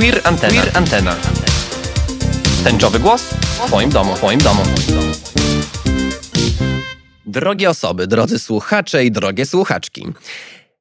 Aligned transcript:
Queer 0.00 0.20
Antena. 0.24 0.62
Queer 0.62 0.76
Antena. 0.76 1.16
Tęczowy 2.64 2.98
głos 2.98 3.22
w 3.22 3.66
Twoim 3.66 3.90
domu, 3.90 4.14
w 4.14 4.18
Twoim 4.18 4.40
domu. 4.40 4.62
Drogie 7.26 7.70
osoby, 7.70 8.06
drodzy 8.06 8.38
słuchacze 8.38 9.04
i 9.04 9.10
drogie 9.10 9.46
słuchaczki. 9.46 10.06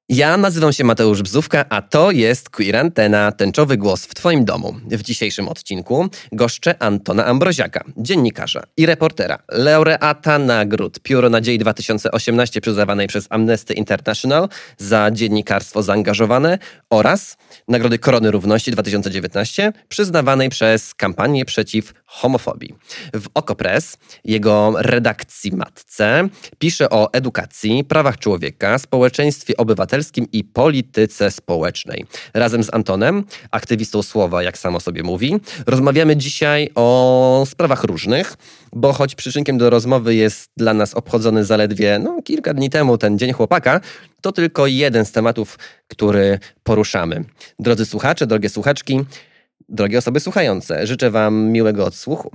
Ja 0.10 0.38
nazywam 0.38 0.74
się 0.74 0.84
Mateusz 0.84 1.22
Bzówka, 1.22 1.66
a 1.70 1.82
to 1.82 2.12
jest 2.12 2.50
Queer 2.50 2.76
Antena, 2.78 3.32
tęczowy 3.32 3.78
głos 3.78 4.06
w 4.06 4.14
Twoim 4.14 4.46
domu. 4.46 4.76
W 4.92 5.02
dzisiejszym 5.02 5.48
odcinku 5.48 6.08
goszczę 6.32 6.84
Antona 6.84 7.26
Ambroziaka, 7.26 7.84
dziennikarza 7.98 8.64
i 8.78 8.86
reportera, 8.86 9.40
laureata 9.50 10.40
nagród 10.40 11.00
Pióro 11.00 11.30
Nadziei 11.30 11.58
2018 11.58 12.62
przyznawanej 12.62 13.08
przez 13.08 13.28
Amnesty 13.30 13.74
International 13.74 14.50
za 14.78 15.12
dziennikarstwo 15.12 15.84
zaangażowane 15.84 16.58
oraz 16.90 17.38
Nagrody 17.68 18.00
Korony 18.00 18.32
Równości 18.32 18.72
2019 18.72 19.74
przyznawanej 19.90 20.50
przez 20.50 20.94
kampanię 20.94 21.46
przeciw 21.46 21.94
homofobii. 22.06 22.76
W 23.14 23.26
Okopres, 23.34 23.98
jego 24.26 24.74
redakcji 24.78 25.52
matce, 25.52 26.30
pisze 26.60 26.90
o 26.90 27.14
edukacji, 27.14 27.84
prawach 27.84 28.18
człowieka, 28.18 28.78
społeczeństwie 28.78 29.58
obywatelskim, 29.58 29.99
obywatelskim 30.00 30.28
i 30.32 30.44
polityce 30.44 31.32
społecznej. 31.32 32.06
Razem 32.34 32.64
z 32.64 32.74
Antonem, 32.74 33.24
aktywistą 33.52 34.04
słowa, 34.04 34.44
jak 34.44 34.58
samo 34.58 34.80
sobie 34.80 35.04
mówi, 35.04 35.40
rozmawiamy 35.68 36.18
dzisiaj 36.18 36.70
o 36.76 37.44
sprawach 37.48 37.84
różnych, 37.84 38.38
bo 38.74 38.94
choć 38.94 39.16
przyczynkiem 39.16 39.58
do 39.58 39.70
rozmowy 39.70 40.16
jest 40.16 40.52
dla 40.58 40.74
nas 40.74 40.94
obchodzony 40.94 41.46
zaledwie 41.46 42.00
no, 42.00 42.22
kilka 42.22 42.54
dni 42.54 42.70
temu 42.70 42.98
ten 42.98 43.20
Dzień 43.20 43.34
Chłopaka, 43.34 43.82
to 44.22 44.32
tylko 44.32 44.68
jeden 44.68 45.06
z 45.06 45.12
tematów, 45.12 45.60
który 45.88 46.40
poruszamy. 46.64 47.24
Drodzy 47.60 47.86
słuchacze, 47.86 48.28
drogie 48.28 48.50
słuchaczki, 48.50 49.00
drogie 49.70 49.98
osoby 49.98 50.20
słuchające, 50.20 50.88
życzę 50.88 51.12
Wam 51.12 51.52
miłego 51.52 51.86
odsłuchu. 51.86 52.32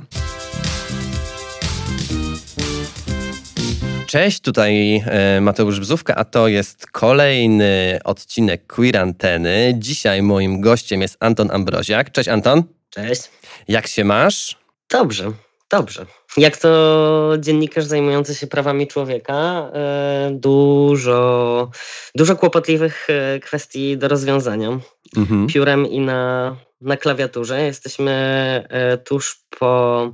Cześć, 4.06 4.40
tutaj 4.40 5.02
e, 5.06 5.40
Mateusz 5.40 5.80
Bzówka, 5.80 6.14
a 6.14 6.24
to 6.24 6.48
jest 6.48 6.86
kolejny 6.86 7.98
odcinek 8.04 8.66
Queer 8.66 8.96
Anteny. 8.96 9.74
Dzisiaj 9.78 10.22
moim 10.22 10.60
gościem 10.60 11.02
jest 11.02 11.16
Anton 11.20 11.50
Ambroziak. 11.50 12.12
Cześć 12.12 12.28
Anton. 12.28 12.62
Cześć. 12.90 13.22
Jak 13.68 13.86
się 13.86 14.04
masz? 14.04 14.58
Dobrze, 14.90 15.32
dobrze. 15.70 16.06
Jak 16.36 16.56
to 16.56 17.32
dziennikarz 17.38 17.84
zajmujący 17.84 18.34
się 18.34 18.46
prawami 18.46 18.86
człowieka, 18.86 19.70
e, 19.74 20.30
dużo, 20.32 21.70
dużo 22.14 22.36
kłopotliwych 22.36 23.06
e, 23.10 23.40
kwestii 23.40 23.98
do 23.98 24.08
rozwiązania. 24.08 24.78
Mhm. 25.16 25.46
Piórem 25.46 25.86
i 25.86 26.00
na, 26.00 26.56
na 26.80 26.96
klawiaturze. 26.96 27.62
Jesteśmy 27.62 28.68
tuż 29.04 29.40
po 29.58 30.10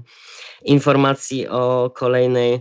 informacji 0.64 1.48
o 1.48 1.90
kolejnej 1.94 2.60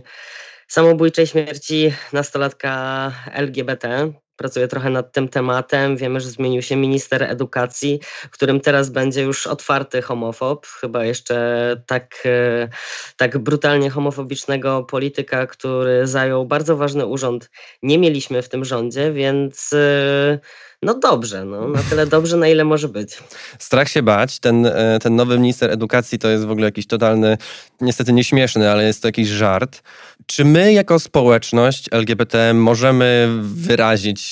samobójczej 0.70 1.26
śmierci 1.26 1.92
nastolatka 2.12 3.12
LGBT. 3.32 4.12
Pracuję 4.40 4.68
trochę 4.68 4.90
nad 4.90 5.12
tym 5.12 5.28
tematem. 5.28 5.96
Wiemy, 5.96 6.20
że 6.20 6.30
zmienił 6.30 6.62
się 6.62 6.76
minister 6.76 7.22
edukacji, 7.22 8.00
którym 8.30 8.60
teraz 8.60 8.90
będzie 8.90 9.22
już 9.22 9.46
otwarty 9.46 10.02
homofob. 10.02 10.66
Chyba 10.66 11.04
jeszcze 11.04 11.76
tak, 11.86 12.22
e, 12.24 12.68
tak 13.16 13.38
brutalnie 13.38 13.90
homofobicznego 13.90 14.82
polityka, 14.82 15.46
który 15.46 16.06
zajął 16.06 16.46
bardzo 16.46 16.76
ważny 16.76 17.06
urząd, 17.06 17.50
nie 17.82 17.98
mieliśmy 17.98 18.42
w 18.42 18.48
tym 18.48 18.64
rządzie, 18.64 19.12
więc 19.12 19.72
e, 19.72 20.38
no 20.82 20.94
dobrze, 20.94 21.44
no, 21.44 21.68
na 21.68 21.82
tyle 21.82 22.06
dobrze, 22.06 22.36
na 22.36 22.48
ile 22.48 22.64
może 22.64 22.88
być. 22.88 23.18
Strach 23.58 23.88
się 23.88 24.02
bać. 24.02 24.38
Ten, 24.38 24.66
e, 24.66 24.98
ten 25.02 25.16
nowy 25.16 25.38
minister 25.38 25.70
edukacji 25.70 26.18
to 26.18 26.28
jest 26.28 26.44
w 26.44 26.50
ogóle 26.50 26.66
jakiś 26.66 26.86
totalny, 26.86 27.38
niestety 27.80 28.12
nieśmieszny, 28.12 28.70
ale 28.70 28.84
jest 28.84 29.02
to 29.02 29.08
jakiś 29.08 29.28
żart. 29.28 29.82
Czy 30.26 30.44
my 30.44 30.72
jako 30.72 30.98
społeczność 30.98 31.88
LGBT 31.90 32.54
możemy 32.54 33.28
wyrazić 33.42 34.29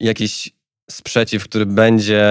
jakiś 0.00 0.50
sprzeciw, 0.90 1.44
który 1.44 1.66
będzie 1.66 2.24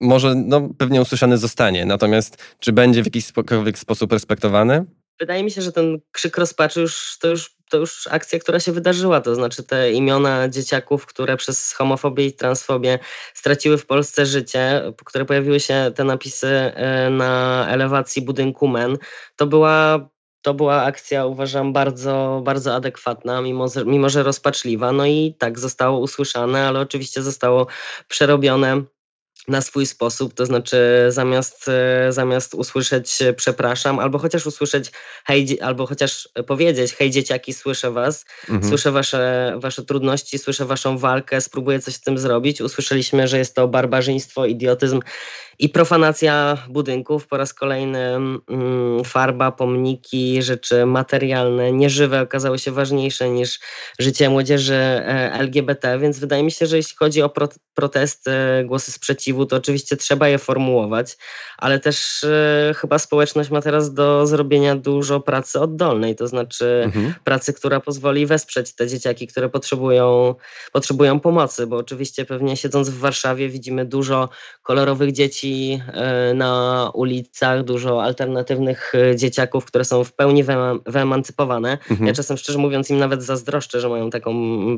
może 0.00 0.34
no, 0.34 0.68
pewnie 0.78 1.02
usłyszany 1.02 1.38
zostanie, 1.38 1.84
natomiast 1.84 2.56
czy 2.58 2.72
będzie 2.72 3.02
w 3.02 3.06
jakiś 3.06 3.26
sposób 3.74 4.12
respektowany? 4.12 4.84
Wydaje 5.20 5.44
mi 5.44 5.50
się, 5.50 5.62
że 5.62 5.72
ten 5.72 6.00
krzyk 6.12 6.36
rozpaczy 6.38 6.80
już, 6.80 7.18
to 7.20 7.28
już 7.28 7.54
to 7.70 7.78
już 7.78 8.08
akcja, 8.10 8.38
która 8.38 8.60
się 8.60 8.72
wydarzyła, 8.72 9.20
to 9.20 9.34
znaczy 9.34 9.62
te 9.62 9.92
imiona 9.92 10.48
dzieciaków, 10.48 11.06
które 11.06 11.36
przez 11.36 11.72
homofobię 11.72 12.26
i 12.26 12.32
transfobię 12.32 12.98
straciły 13.34 13.78
w 13.78 13.86
Polsce 13.86 14.26
życie, 14.26 14.82
które 15.04 15.24
pojawiły 15.24 15.60
się 15.60 15.92
te 15.94 16.04
napisy 16.04 16.46
e, 16.46 17.10
na 17.10 17.66
elewacji 17.70 18.22
budynku 18.22 18.68
MEN, 18.68 18.98
to 19.36 19.46
była 19.46 20.08
to 20.44 20.54
była 20.54 20.82
akcja, 20.82 21.26
uważam, 21.26 21.72
bardzo, 21.72 22.40
bardzo 22.44 22.74
adekwatna, 22.74 23.40
mimo, 23.40 23.66
mimo 23.86 24.08
że 24.08 24.22
rozpaczliwa. 24.22 24.92
No 24.92 25.06
i 25.06 25.34
tak 25.38 25.58
zostało 25.58 25.98
usłyszane, 25.98 26.68
ale 26.68 26.80
oczywiście 26.80 27.22
zostało 27.22 27.66
przerobione 28.08 28.82
na 29.48 29.60
swój 29.60 29.86
sposób, 29.86 30.34
to 30.34 30.46
znaczy 30.46 30.76
zamiast, 31.08 31.68
e, 31.68 32.12
zamiast 32.12 32.54
usłyszeć 32.54 33.22
e, 33.22 33.32
przepraszam, 33.32 33.98
albo 33.98 34.18
chociaż 34.18 34.46
usłyszeć 34.46 34.92
hej, 35.24 35.60
albo 35.60 35.86
chociaż 35.86 36.28
powiedzieć 36.46 36.92
hej 36.92 37.10
dzieciaki, 37.10 37.52
słyszę 37.52 37.90
was, 37.90 38.24
mhm. 38.48 38.68
słyszę 38.68 38.92
wasze, 38.92 39.54
wasze 39.58 39.84
trudności, 39.84 40.38
słyszę 40.38 40.64
waszą 40.64 40.98
walkę, 40.98 41.40
spróbuję 41.40 41.80
coś 41.80 41.94
z 41.94 42.00
tym 42.00 42.18
zrobić. 42.18 42.60
Usłyszeliśmy, 42.60 43.28
że 43.28 43.38
jest 43.38 43.54
to 43.54 43.68
barbarzyństwo, 43.68 44.46
idiotyzm 44.46 45.00
i 45.58 45.68
profanacja 45.68 46.58
budynków. 46.68 47.26
Po 47.26 47.36
raz 47.36 47.54
kolejny 47.54 47.98
mm, 47.98 49.04
farba, 49.04 49.52
pomniki, 49.52 50.42
rzeczy 50.42 50.86
materialne, 50.86 51.72
nieżywe 51.72 52.20
okazały 52.20 52.58
się 52.58 52.72
ważniejsze 52.72 53.30
niż 53.30 53.60
życie 53.98 54.30
młodzieży 54.30 54.74
e, 54.74 55.32
LGBT, 55.32 55.98
więc 55.98 56.18
wydaje 56.18 56.42
mi 56.42 56.50
się, 56.50 56.66
że 56.66 56.76
jeśli 56.76 56.96
chodzi 56.96 57.22
o 57.22 57.28
pro 57.28 57.48
protesty, 57.74 58.30
głosy 58.64 58.92
sprzeciwu, 58.92 59.33
to 59.46 59.56
oczywiście 59.56 59.96
trzeba 59.96 60.28
je 60.28 60.38
formułować, 60.38 61.16
ale 61.58 61.80
też 61.80 62.24
e, 62.24 62.74
chyba 62.76 62.98
społeczność 62.98 63.50
ma 63.50 63.62
teraz 63.62 63.94
do 63.94 64.26
zrobienia 64.26 64.76
dużo 64.76 65.20
pracy 65.20 65.60
oddolnej, 65.60 66.16
to 66.16 66.28
znaczy 66.28 66.82
mhm. 66.84 67.14
pracy, 67.24 67.52
która 67.52 67.80
pozwoli 67.80 68.26
wesprzeć 68.26 68.74
te 68.74 68.86
dzieciaki, 68.86 69.26
które 69.26 69.48
potrzebują, 69.48 70.34
potrzebują 70.72 71.20
pomocy, 71.20 71.66
bo 71.66 71.76
oczywiście 71.76 72.24
pewnie 72.24 72.56
siedząc 72.56 72.88
w 72.90 72.98
Warszawie 72.98 73.48
widzimy 73.48 73.84
dużo 73.84 74.28
kolorowych 74.62 75.12
dzieci, 75.12 75.80
e, 75.92 76.34
na 76.34 76.90
ulicach, 76.94 77.64
dużo 77.64 78.02
alternatywnych 78.02 78.92
e, 78.94 79.16
dzieciaków, 79.16 79.64
które 79.64 79.84
są 79.84 80.04
w 80.04 80.12
pełni 80.12 80.44
wyemancypowane. 80.86 81.78
Mhm. 81.90 82.06
Ja 82.06 82.12
czasem 82.12 82.36
szczerze 82.36 82.58
mówiąc 82.58 82.90
im 82.90 82.98
nawet 82.98 83.22
zazdroszczę, 83.22 83.80
że 83.80 83.88
mają 83.88 84.10
taką 84.10 84.34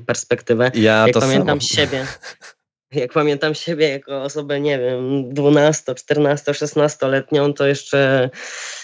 perspektywę. 0.07 0.71
Ja 0.75 1.07
Jak 1.07 1.15
to 1.15 1.21
pamiętam 1.21 1.61
samo. 1.61 1.61
siebie, 1.61 2.07
jak 2.93 3.13
pamiętam 3.13 3.55
siebie 3.55 3.89
jako 3.89 4.23
osobę, 4.23 4.61
nie 4.61 4.79
wiem, 4.79 5.35
12, 5.35 5.95
14, 5.95 6.53
16-letnią, 6.53 7.53
to 7.53 7.67
jeszcze 7.67 8.31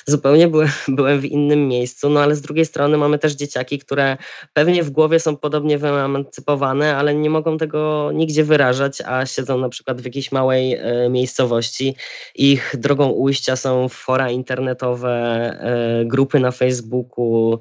zupełnie 0.06 0.48
byłem, 0.48 0.68
byłem 0.88 1.20
w 1.20 1.24
innym 1.24 1.68
miejscu. 1.68 2.10
No 2.10 2.20
ale 2.20 2.36
z 2.36 2.40
drugiej 2.40 2.66
strony 2.66 2.98
mamy 2.98 3.18
też 3.18 3.32
dzieciaki, 3.32 3.78
które 3.78 4.16
pewnie 4.52 4.82
w 4.82 4.90
głowie 4.90 5.20
są 5.20 5.36
podobnie 5.36 5.78
wyemancypowane, 5.78 6.96
ale 6.96 7.14
nie 7.14 7.30
mogą 7.30 7.58
tego 7.58 8.10
nigdzie 8.14 8.44
wyrażać, 8.44 9.00
a 9.00 9.26
siedzą 9.26 9.58
na 9.58 9.68
przykład 9.68 10.00
w 10.00 10.04
jakiejś 10.04 10.32
małej 10.32 10.74
e, 10.74 11.08
miejscowości. 11.08 11.96
Ich 12.34 12.74
drogą 12.78 13.08
ujścia 13.08 13.56
są 13.56 13.88
fora 13.88 14.30
internetowe, 14.30 15.10
e, 15.10 16.04
grupy 16.04 16.40
na 16.40 16.50
Facebooku, 16.50 17.58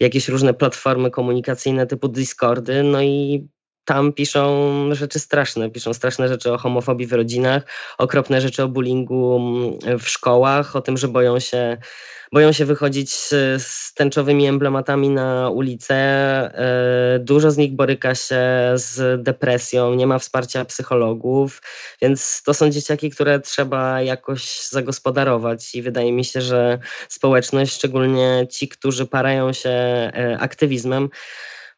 jakieś 0.00 0.28
różne 0.28 0.54
platformy 0.54 1.10
komunikacyjne 1.10 1.86
typu 1.86 2.08
Discordy. 2.08 2.82
No 2.82 3.02
i 3.02 3.48
tam 3.84 4.12
piszą 4.12 4.70
rzeczy 4.94 5.18
straszne. 5.18 5.70
Piszą 5.70 5.94
straszne 5.94 6.28
rzeczy 6.28 6.52
o 6.52 6.58
homofobii 6.58 7.06
w 7.06 7.12
rodzinach, 7.12 7.62
okropne 7.98 8.40
rzeczy 8.40 8.62
o 8.62 8.68
bullyingu 8.68 9.36
mm, 9.36 9.98
w 9.98 10.08
szkołach, 10.08 10.76
o 10.76 10.80
tym, 10.80 10.96
że 10.96 11.08
boją 11.08 11.40
się, 11.40 11.76
boją 12.32 12.52
się 12.52 12.64
wychodzić 12.64 13.10
z, 13.56 13.94
tęczowymi 13.94 14.46
emblematami 14.46 15.08
na 15.08 15.50
ulicę. 15.50 15.94
E, 15.94 17.18
dużo 17.18 17.50
z 17.50 17.56
nich 17.56 17.72
boryka 17.72 18.14
się 18.14 18.40
z 18.74 19.22
depresją, 19.22 19.94
nie 19.94 20.06
ma 20.06 20.18
wsparcia 20.18 20.64
psychologów, 20.64 21.62
więc 22.02 22.42
to 22.42 22.54
są 22.54 22.70
dzieciaki, 22.70 23.10
które 23.10 23.40
trzeba 23.40 24.02
jakoś 24.02 24.68
zagospodarować 24.68 25.74
i 25.74 25.82
wydaje 25.82 26.12
mi 26.12 26.24
się, 26.24 26.40
że 26.40 26.78
społeczność, 27.08 27.74
szczególnie 27.74 28.46
ci, 28.50 28.68
którzy 28.68 29.06
parają 29.06 29.52
się 29.52 29.70
e, 29.70 30.36
aktywizmem, 30.40 31.08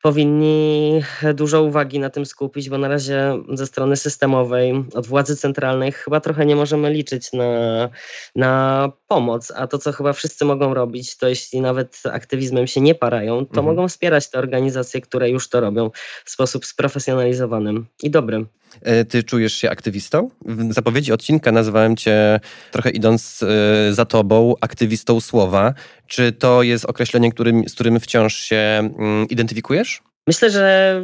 powinni 0.04 1.02
dużo 1.34 1.62
uwagi 1.62 1.98
na 1.98 2.10
tym 2.10 2.26
skupić, 2.26 2.70
bo 2.70 2.78
na 2.78 2.88
razie 2.88 3.38
ze 3.52 3.66
strony 3.66 3.96
systemowej, 3.96 4.84
od 4.94 5.06
władzy 5.06 5.36
centralnej 5.36 5.92
chyba 5.92 6.20
trochę 6.20 6.46
nie 6.46 6.56
możemy 6.56 6.90
liczyć 6.90 7.32
na, 7.32 7.88
na 8.36 8.92
pomoc, 9.14 9.52
a 9.56 9.66
to, 9.66 9.78
co 9.78 9.92
chyba 9.92 10.12
wszyscy 10.12 10.44
mogą 10.44 10.74
robić, 10.74 11.16
to 11.16 11.28
jeśli 11.28 11.60
nawet 11.60 12.02
aktywizmem 12.12 12.66
się 12.66 12.80
nie 12.80 12.94
parają, 12.94 13.46
to 13.46 13.60
mhm. 13.60 13.66
mogą 13.66 13.88
wspierać 13.88 14.30
te 14.30 14.38
organizacje, 14.38 15.00
które 15.00 15.30
już 15.30 15.48
to 15.48 15.60
robią 15.60 15.90
w 16.24 16.30
sposób 16.30 16.66
sprofesjonalizowanym 16.66 17.86
i 18.02 18.10
dobrym. 18.10 18.46
E, 18.82 19.04
ty 19.04 19.22
czujesz 19.22 19.54
się 19.54 19.70
aktywistą? 19.70 20.30
W 20.46 20.72
zapowiedzi 20.72 21.12
odcinka 21.12 21.52
nazwałem 21.52 21.96
cię, 21.96 22.40
trochę 22.72 22.90
idąc 22.90 23.42
e, 23.42 23.92
za 23.92 24.04
tobą, 24.04 24.54
aktywistą 24.60 25.20
słowa. 25.20 25.74
Czy 26.06 26.32
to 26.32 26.62
jest 26.62 26.84
określenie, 26.84 27.32
którym, 27.32 27.68
z 27.68 27.74
którym 27.74 28.00
wciąż 28.00 28.34
się 28.34 28.56
mm, 28.98 29.28
identyfikujesz? 29.28 30.02
Myślę, 30.26 30.50
że 30.50 31.00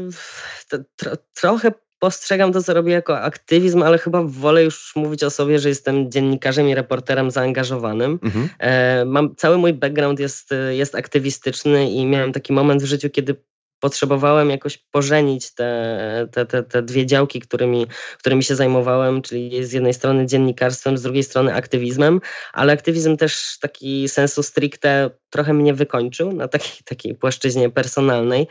tro, 0.97 1.13
trochę 1.35 1.73
postrzegam 2.01 2.53
to, 2.53 2.63
co 2.63 2.75
robię 2.75 2.93
jako 2.93 3.21
aktywizm, 3.21 3.83
ale 3.83 3.99
chyba 3.99 4.23
wolę 4.23 4.65
już 4.65 4.93
mówić 4.97 5.25
o 5.25 5.31
sobie, 5.31 5.59
że 5.59 5.69
jestem 5.69 6.11
dziennikarzem 6.11 6.69
i 6.69 6.75
reporterem 6.75 7.31
zaangażowanym. 7.31 8.19
Mhm. 8.23 8.49
E, 8.59 9.05
mam, 9.05 9.37
cały 9.37 9.59
mój 9.59 9.73
background 9.73 10.21
jest, 10.21 10.51
jest 10.71 10.95
aktywistyczny 10.95 11.91
i 11.91 12.07
miałem 12.07 12.33
taki 12.33 12.53
moment 12.53 12.83
w 12.83 12.87
życiu, 12.87 13.11
kiedy 13.11 13.35
potrzebowałem 13.81 14.51
jakoś 14.51 14.79
pożenić 14.79 15.55
te, 15.55 16.29
te, 16.33 16.47
te, 16.47 16.63
te 16.63 16.83
dwie 16.83 17.07
działki, 17.07 17.41
którymi, 17.41 17.87
którymi 18.19 18.43
się 18.43 18.57
zajmowałem, 18.57 19.23
czyli 19.23 19.65
z 19.65 19.73
jednej 19.73 19.95
strony 19.95 20.27
dziennikarstwem, 20.27 20.99
z 20.99 21.03
drugiej 21.03 21.23
strony 21.23 21.55
aktywizmem, 21.55 22.21
ale 22.53 22.73
aktywizm 22.73 23.17
też 23.17 23.59
taki 23.61 24.09
sensu 24.09 24.43
stricte 24.43 25.11
trochę 25.31 25.53
mnie 25.53 25.75
wykończył 25.75 26.33
na 26.33 26.49
takiej, 26.49 26.85
takiej 26.85 27.15
płaszczyźnie 27.15 27.71
personalnej. 27.71 28.47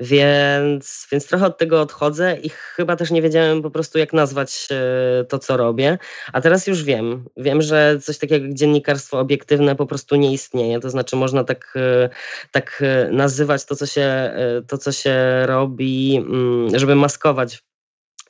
Więc, 0.00 1.06
więc 1.12 1.26
trochę 1.26 1.46
od 1.46 1.58
tego 1.58 1.80
odchodzę 1.80 2.36
i 2.42 2.48
chyba 2.48 2.96
też 2.96 3.10
nie 3.10 3.22
wiedziałem 3.22 3.62
po 3.62 3.70
prostu, 3.70 3.98
jak 3.98 4.12
nazwać 4.12 4.68
e, 4.70 5.24
to, 5.24 5.38
co 5.38 5.56
robię. 5.56 5.98
A 6.32 6.40
teraz 6.40 6.66
już 6.66 6.84
wiem. 6.84 7.24
Wiem, 7.36 7.62
że 7.62 7.98
coś 8.02 8.18
takiego 8.18 8.46
jak 8.46 8.54
dziennikarstwo 8.54 9.18
obiektywne 9.18 9.76
po 9.76 9.86
prostu 9.86 10.16
nie 10.16 10.32
istnieje. 10.32 10.80
To 10.80 10.90
znaczy, 10.90 11.16
można 11.16 11.44
tak, 11.44 11.74
e, 11.76 12.08
tak 12.50 12.82
e, 12.82 13.10
nazywać 13.10 13.64
to, 13.64 13.76
co 13.76 13.86
się, 13.86 14.34
to, 14.68 14.78
co 14.78 14.92
się 14.92 15.46
robi, 15.46 16.16
mm, 16.16 16.78
żeby 16.78 16.94
maskować 16.94 17.62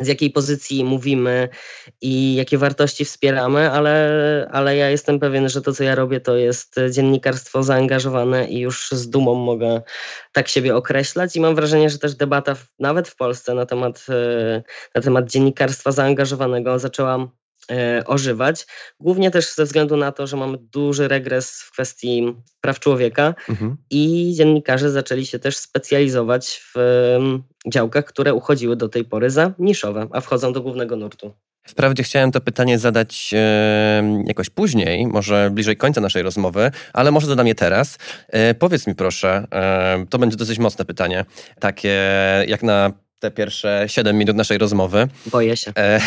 z 0.00 0.06
jakiej 0.06 0.31
pozycji 0.31 0.85
mówimy 0.85 1.49
i 2.00 2.35
jakie 2.35 2.58
wartości 2.58 3.05
wspieramy, 3.05 3.70
ale, 3.70 4.49
ale 4.52 4.76
ja 4.76 4.91
jestem 4.91 5.19
pewien, 5.19 5.49
że 5.49 5.62
to, 5.62 5.73
co 5.73 5.85
ja 5.85 5.94
robię, 5.94 6.20
to 6.20 6.37
jest 6.37 6.76
dziennikarstwo 6.91 7.62
zaangażowane 7.62 8.49
i 8.49 8.58
już 8.58 8.91
z 8.91 9.11
dumą 9.11 9.35
mogę 9.35 9.82
tak 10.32 10.49
siebie 10.49 10.76
określać. 10.76 11.37
I 11.37 11.41
mam 11.41 11.55
wrażenie, 11.55 11.91
że 11.91 11.99
też 11.99 12.14
debata 12.14 12.55
w, 12.55 12.67
nawet 12.79 13.08
w 13.08 13.17
Polsce 13.17 13.55
na 13.55 13.67
temat, 13.67 14.06
e, 14.08 14.62
na 14.94 15.02
temat 15.02 15.31
dziennikarstwa 15.31 15.93
zaangażowanego 15.93 16.79
zaczęła 16.79 17.29
ożywać. 18.06 18.67
Głównie 19.00 19.31
też 19.31 19.55
ze 19.55 19.64
względu 19.64 19.96
na 19.96 20.12
to, 20.12 20.26
że 20.26 20.37
mamy 20.37 20.58
duży 20.58 21.08
regres 21.08 21.62
w 21.62 21.72
kwestii 21.72 22.34
praw 22.61 22.81
człowieka 22.81 23.34
mhm. 23.49 23.76
i 23.90 24.32
dziennikarze 24.37 24.90
zaczęli 24.90 25.26
się 25.26 25.38
też 25.38 25.56
specjalizować 25.56 26.62
w 26.75 26.78
działkach, 27.67 28.05
które 28.05 28.34
uchodziły 28.34 28.76
do 28.76 28.88
tej 28.88 29.05
pory 29.05 29.31
za 29.31 29.52
niszowe, 29.58 30.08
a 30.12 30.20
wchodzą 30.20 30.52
do 30.52 30.61
głównego 30.61 30.96
nurtu. 30.96 31.34
Wprawdzie 31.67 32.02
chciałem 32.02 32.32
to 32.32 32.40
pytanie 32.40 32.78
zadać 32.78 33.31
e, 33.34 34.22
jakoś 34.26 34.50
później, 34.50 35.06
może 35.06 35.50
bliżej 35.52 35.76
końca 35.76 36.00
naszej 36.00 36.22
rozmowy, 36.22 36.70
ale 36.93 37.11
może 37.11 37.26
zadam 37.26 37.46
je 37.46 37.55
teraz. 37.55 37.99
E, 38.28 38.55
powiedz 38.55 38.87
mi 38.87 38.94
proszę, 38.94 39.46
e, 39.52 40.06
to 40.11 40.19
będzie 40.19 40.37
dosyć 40.37 40.58
mocne 40.58 40.84
pytanie, 40.84 41.25
takie 41.61 41.99
jak 42.46 42.62
na 42.62 42.93
te 43.20 43.31
pierwsze 43.31 43.84
7 43.87 44.19
minut 44.19 44.37
naszej 44.37 44.58
rozmowy. 44.58 45.08
Boję 45.26 45.56
się. 45.56 45.72
E, 45.76 45.81
e, 45.81 46.00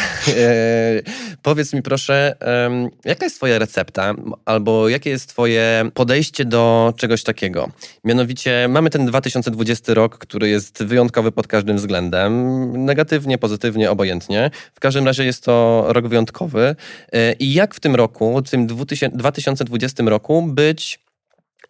powiedz 1.41 1.73
mi 1.73 1.81
proszę, 1.81 2.35
e, 2.41 2.89
jaka 3.05 3.25
jest 3.25 3.35
Twoja 3.35 3.59
recepta, 3.59 4.15
albo 4.45 4.89
jakie 4.89 5.09
jest 5.09 5.29
Twoje 5.29 5.89
podejście 5.93 6.45
do 6.45 6.93
czegoś 6.97 7.23
takiego? 7.23 7.69
Mianowicie 8.03 8.67
mamy 8.69 8.89
ten 8.89 9.05
2020 9.05 9.93
rok, 9.93 10.17
który 10.17 10.49
jest 10.49 10.83
wyjątkowy 10.83 11.31
pod 11.31 11.47
każdym 11.47 11.77
względem, 11.77 12.85
negatywnie, 12.85 13.37
pozytywnie, 13.37 13.91
obojętnie. 13.91 14.51
W 14.73 14.79
każdym 14.79 15.05
razie 15.05 15.25
jest 15.25 15.43
to 15.43 15.85
rok 15.87 16.07
wyjątkowy. 16.07 16.75
E, 17.11 17.33
I 17.33 17.53
jak 17.53 17.75
w 17.75 17.79
tym 17.79 17.95
roku, 17.95 18.41
w 18.45 18.49
tym 18.49 18.67
2020 18.67 20.03
roku 20.03 20.41
być 20.41 20.99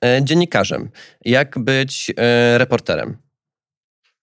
e, 0.05 0.19
dziennikarzem? 0.23 0.89
Jak 1.25 1.59
być 1.59 2.11
e, 2.17 2.57
reporterem? 2.57 3.22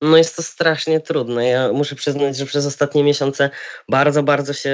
No 0.03 0.17
jest 0.17 0.37
to 0.37 0.43
strasznie 0.43 1.01
trudne. 1.01 1.49
Ja 1.49 1.73
muszę 1.73 1.95
przyznać, 1.95 2.37
że 2.37 2.47
przez 2.47 2.67
ostatnie 2.67 3.05
miesiące 3.05 3.51
bardzo, 3.89 4.23
bardzo 4.23 4.53
się 4.53 4.71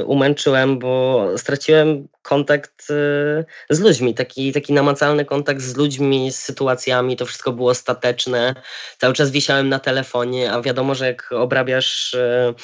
y, 0.00 0.04
umęczyłem, 0.04 0.78
bo 0.78 1.24
straciłem 1.36 2.08
kontakt 2.26 2.90
y, 2.90 3.44
z 3.70 3.80
ludźmi, 3.80 4.14
taki, 4.14 4.52
taki 4.52 4.72
namacalny 4.72 5.24
kontakt 5.24 5.60
z 5.60 5.76
ludźmi, 5.76 6.32
z 6.32 6.38
sytuacjami. 6.38 7.16
To 7.16 7.26
wszystko 7.26 7.52
było 7.52 7.74
stateczne. 7.74 8.54
Cały 8.98 9.14
czas 9.14 9.30
wisiałem 9.30 9.68
na 9.68 9.78
telefonie, 9.78 10.52
a 10.52 10.62
wiadomo, 10.62 10.94
że 10.94 11.06
jak 11.06 11.32
obrabiasz, 11.32 12.14
y, 12.14 12.54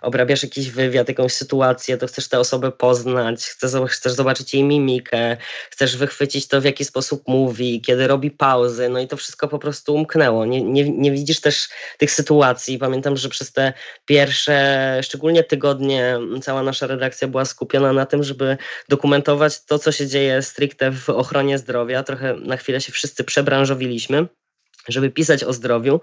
obrabiasz 0.00 0.42
jakiś 0.42 0.70
wywiad, 0.70 1.08
jakąś 1.08 1.32
sytuację, 1.32 1.96
to 1.96 2.06
chcesz 2.06 2.28
tę 2.28 2.38
osobę 2.38 2.72
poznać, 2.72 3.44
chcesz, 3.44 4.12
zobaczyć 4.12 4.54
jej 4.54 4.64
mimikę, 4.64 5.36
chcesz 5.70 5.96
wychwycić 5.96 6.48
to, 6.48 6.60
w 6.60 6.64
jaki 6.64 6.84
sposób 6.84 7.22
mówi, 7.26 7.80
kiedy 7.80 8.06
robi 8.06 8.30
pauzy. 8.30 8.88
No 8.88 9.00
i 9.00 9.08
to 9.08 9.16
wszystko 9.16 9.48
po 9.48 9.58
prostu 9.58 9.94
umknęło. 9.94 10.46
Nie, 10.46 10.62
nie, 10.62 10.90
nie 10.90 11.12
widzisz 11.12 11.40
też 11.40 11.68
tych 11.98 12.10
sytuacji. 12.10 12.78
Pamiętam, 12.78 13.16
że 13.16 13.28
przez 13.28 13.52
te 13.52 13.72
pierwsze, 14.06 15.00
szczególnie 15.02 15.44
tygodnie, 15.44 16.18
cała 16.42 16.62
nasza 16.62 16.86
redakcja 16.86 17.28
była 17.28 17.44
skupiona 17.44 17.92
na 17.92 18.06
tym, 18.06 18.22
żeby 18.22 18.56
dokumentować 18.88 19.11
to, 19.66 19.78
co 19.78 19.92
się 19.92 20.06
dzieje 20.06 20.42
stricte 20.42 20.92
w 20.92 21.10
ochronie 21.10 21.58
zdrowia. 21.58 22.02
Trochę 22.02 22.34
na 22.34 22.56
chwilę 22.56 22.80
się 22.80 22.92
wszyscy 22.92 23.24
przebranżowiliśmy 23.24 24.26
żeby 24.88 25.10
pisać 25.10 25.44
o 25.44 25.52
zdrowiu 25.52 26.00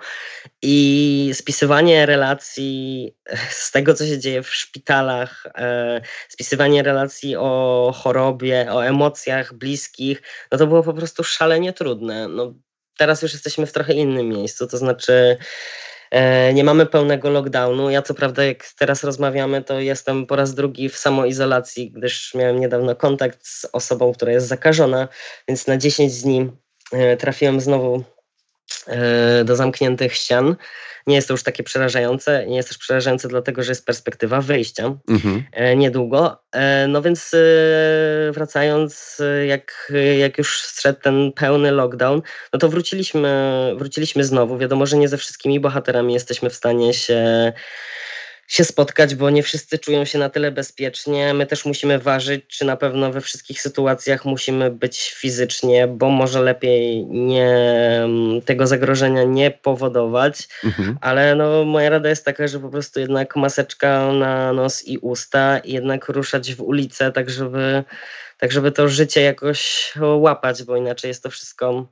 i 0.61 1.31
spisywanie 1.33 2.05
relacji 2.05 3.11
z 3.49 3.71
tego, 3.71 3.93
co 3.93 4.05
się 4.05 4.19
dzieje 4.19 4.43
w 4.43 4.55
szpitalach, 4.55 5.47
e, 5.55 6.01
spisywanie 6.29 6.83
relacji 6.83 7.35
o 7.35 7.93
chorobie, 7.95 8.67
o 8.71 8.85
emocjach 8.85 9.53
bliskich, 9.53 10.21
no 10.51 10.57
to 10.57 10.67
było 10.67 10.83
po 10.83 10.93
prostu 10.93 11.23
szalenie 11.23 11.73
trudne. 11.73 12.27
No, 12.27 12.53
teraz 12.97 13.21
już 13.21 13.33
jesteśmy 13.33 13.65
w 13.65 13.73
trochę 13.73 13.93
innym 13.93 14.27
miejscu, 14.27 14.67
to 14.67 14.77
znaczy 14.77 15.37
nie 16.53 16.63
mamy 16.63 16.85
pełnego 16.85 17.29
lockdownu. 17.29 17.89
Ja 17.89 18.01
co 18.01 18.13
prawda, 18.13 18.43
jak 18.43 18.65
teraz 18.79 19.03
rozmawiamy, 19.03 19.63
to 19.63 19.79
jestem 19.79 20.25
po 20.25 20.35
raz 20.35 20.55
drugi 20.55 20.89
w 20.89 20.97
samoizolacji, 20.97 21.91
gdyż 21.91 22.33
miałem 22.33 22.59
niedawno 22.59 22.95
kontakt 22.95 23.47
z 23.47 23.65
osobą, 23.73 24.13
która 24.13 24.31
jest 24.31 24.47
zakażona, 24.47 25.07
więc 25.47 25.67
na 25.67 25.77
10 25.77 26.21
dni 26.21 26.51
e, 26.91 27.17
trafiłem 27.17 27.61
znowu 27.61 27.95
e, 27.95 28.03
do 29.45 29.55
zamkniętych 29.55 30.13
ścian 30.13 30.55
nie 31.09 31.15
jest 31.15 31.27
to 31.27 31.33
już 31.33 31.43
takie 31.43 31.63
przerażające. 31.63 32.45
Nie 32.47 32.55
jest 32.55 32.69
też 32.69 32.77
przerażające 32.77 33.27
dlatego, 33.27 33.63
że 33.63 33.71
jest 33.71 33.85
perspektywa 33.85 34.41
wyjścia 34.41 34.95
mhm. 35.09 35.43
E, 35.51 35.75
niedługo. 35.75 36.41
E, 36.51 36.87
no 36.87 37.01
więc 37.01 37.33
e, 37.33 37.37
wracając, 38.31 39.21
jak, 39.47 39.93
jak 40.19 40.37
już 40.37 40.61
zszedł 40.61 40.99
ten 41.01 41.31
pełny 41.31 41.71
lockdown, 41.71 42.21
no 42.53 42.59
to 42.59 42.69
wróciliśmy, 42.69 43.29
wróciliśmy 43.77 44.23
znowu. 44.23 44.57
Wiadomo, 44.57 44.85
że 44.85 44.97
nie 44.97 45.07
ze 45.07 45.17
wszystkimi 45.17 45.59
bohaterami 45.59 46.13
jesteśmy 46.13 46.49
w 46.49 46.55
stanie 46.55 46.93
się 46.93 47.53
się 48.49 48.63
spotkać, 48.63 49.15
bo 49.15 49.29
nie 49.29 49.43
wszyscy 49.43 49.79
czują 49.79 50.05
się 50.05 50.19
na 50.19 50.29
tyle 50.29 50.51
bezpiecznie. 50.51 51.33
My 51.33 51.45
też 51.45 51.65
musimy 51.65 51.99
ważyć, 51.99 52.45
czy 52.47 52.65
na 52.65 52.77
pewno 52.77 53.11
we 53.11 53.21
wszystkich 53.21 53.61
sytuacjach 53.61 54.25
musimy 54.25 54.71
być 54.71 55.13
fizycznie, 55.13 55.87
bo 55.87 56.09
może 56.09 56.41
lepiej 56.41 57.05
nie, 57.05 57.51
tego 58.45 58.67
zagrożenia 58.67 59.23
nie 59.23 59.51
powodować. 59.51 60.47
Mhm. 60.63 60.97
Ale 61.01 61.35
no, 61.35 61.65
moja 61.65 61.89
rada 61.89 62.09
jest 62.09 62.25
taka, 62.25 62.47
że 62.47 62.59
po 62.59 62.69
prostu 62.69 62.99
jednak 62.99 63.35
maseczka 63.35 64.11
na 64.13 64.53
nos 64.53 64.87
i 64.87 64.97
usta, 64.97 65.59
i 65.59 65.73
jednak 65.73 66.09
ruszać 66.09 66.55
w 66.55 66.61
ulicę, 66.61 67.11
tak 67.11 67.29
żeby, 67.29 67.83
tak 68.37 68.51
żeby 68.51 68.71
to 68.71 68.87
życie 68.87 69.21
jakoś 69.21 69.93
łapać, 70.01 70.63
bo 70.63 70.75
inaczej 70.75 71.07
jest 71.07 71.23
to 71.23 71.29
wszystko 71.29 71.87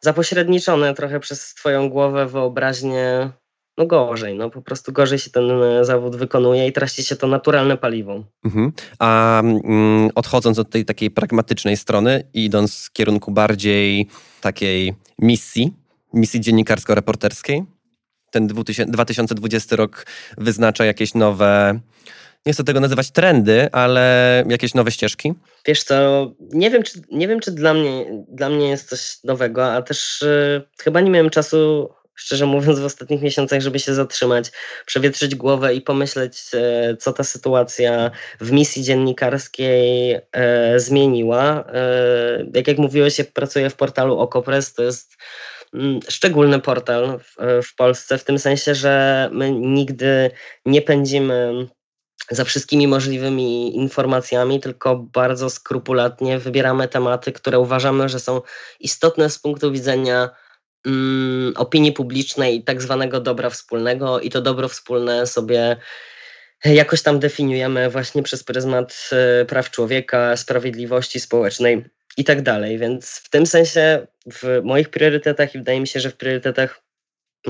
zapośredniczone 0.00 0.94
trochę 0.94 1.20
przez 1.20 1.54
Twoją 1.54 1.90
głowę, 1.90 2.26
wyobraźnię 2.26 3.30
no 3.78 3.86
gorzej, 3.86 4.34
no 4.34 4.50
po 4.50 4.62
prostu 4.62 4.92
gorzej 4.92 5.18
się 5.18 5.30
ten 5.30 5.62
e, 5.62 5.84
zawód 5.84 6.16
wykonuje 6.16 6.66
i 6.66 6.72
traci 6.72 7.04
się 7.04 7.16
to 7.16 7.26
naturalne 7.26 7.76
paliwo. 7.76 8.24
Mhm. 8.44 8.72
A 8.98 9.40
mm, 9.40 10.10
odchodząc 10.14 10.58
od 10.58 10.70
tej 10.70 10.84
takiej 10.84 11.10
pragmatycznej 11.10 11.76
strony 11.76 12.24
i 12.34 12.44
idąc 12.44 12.84
w 12.84 12.92
kierunku 12.92 13.32
bardziej 13.32 14.08
takiej 14.40 14.94
misji, 15.18 15.72
misji 16.12 16.40
dziennikarsko-reporterskiej, 16.40 17.64
ten 18.30 18.46
2020 18.46 19.76
rok 19.76 20.06
wyznacza 20.38 20.84
jakieś 20.84 21.14
nowe, 21.14 21.80
nie 22.46 22.52
chcę 22.52 22.64
tego 22.64 22.80
nazywać 22.80 23.10
trendy, 23.10 23.68
ale 23.72 24.44
jakieś 24.48 24.74
nowe 24.74 24.90
ścieżki? 24.90 25.34
Wiesz 25.66 25.82
co, 25.82 26.30
nie 26.52 26.70
wiem, 26.70 26.82
czy, 26.82 27.02
nie 27.10 27.28
wiem, 27.28 27.40
czy 27.40 27.52
dla, 27.52 27.74
mnie, 27.74 28.24
dla 28.28 28.48
mnie 28.48 28.68
jest 28.68 28.88
coś 28.88 29.24
nowego, 29.24 29.72
a 29.72 29.82
też 29.82 30.22
y, 30.22 30.62
chyba 30.82 31.00
nie 31.00 31.10
miałem 31.10 31.30
czasu 31.30 31.88
szczerze 32.14 32.46
mówiąc, 32.46 32.78
w 32.78 32.84
ostatnich 32.84 33.22
miesiącach, 33.22 33.60
żeby 33.60 33.78
się 33.78 33.94
zatrzymać, 33.94 34.52
przewietrzyć 34.86 35.34
głowę 35.34 35.74
i 35.74 35.80
pomyśleć, 35.80 36.38
e, 36.54 36.96
co 36.96 37.12
ta 37.12 37.24
sytuacja 37.24 38.10
w 38.40 38.52
misji 38.52 38.82
dziennikarskiej 38.82 40.14
e, 40.32 40.80
zmieniła. 40.80 41.64
E, 41.72 42.46
jak 42.54 42.68
jak 42.68 42.78
mówiłeś, 42.78 43.18
ja 43.18 43.24
pracuję 43.34 43.70
w 43.70 43.76
portalu 43.76 44.18
Okopres, 44.18 44.74
to 44.74 44.82
jest 44.82 45.16
mm, 45.74 46.00
szczególny 46.08 46.60
portal 46.60 47.20
w, 47.62 47.74
Polsce, 47.76 48.18
w 48.18 48.24
tym 48.24 48.38
sensie, 48.38 48.74
że 48.74 49.28
my 49.32 49.52
nigdy 49.52 50.30
nie 50.66 50.82
pędzimy 50.82 51.68
za 52.30 52.44
wszystkimi 52.44 52.88
możliwymi 52.88 53.76
informacjami, 53.76 54.60
tylko 54.60 54.96
bardzo 54.96 55.50
skrupulatnie 55.50 56.38
wybieramy 56.38 56.88
tematy, 56.88 57.32
które 57.32 57.58
uważamy, 57.58 58.08
że 58.08 58.20
są 58.20 58.40
istotne 58.80 59.30
z 59.30 59.38
punktu 59.38 59.72
widzenia 59.72 60.30
opinii 61.56 61.92
publicznej 61.92 62.56
i 62.56 62.64
tak 62.64 62.82
zwanego 62.82 63.20
dobra 63.20 63.50
wspólnego, 63.50 64.20
i 64.20 64.30
to 64.30 64.42
dobro 64.42 64.68
wspólne 64.68 65.26
sobie 65.26 65.76
jakoś 66.64 67.02
tam 67.02 67.18
definiujemy 67.18 67.90
właśnie 67.90 68.22
przez 68.22 68.44
pryzmat 68.44 69.10
e, 69.12 69.44
praw 69.44 69.70
człowieka, 69.70 70.36
sprawiedliwości 70.36 71.20
społecznej 71.20 71.84
i 72.16 72.24
tak 72.24 72.42
dalej. 72.42 72.78
Więc 72.78 73.10
w 73.10 73.30
tym 73.30 73.46
sensie 73.46 74.06
w 74.32 74.60
moich 74.64 74.88
priorytetach 74.88 75.54
i 75.54 75.58
wydaje 75.58 75.80
mi 75.80 75.86
się, 75.86 76.00
że 76.00 76.10
w 76.10 76.16
priorytetach 76.16 76.82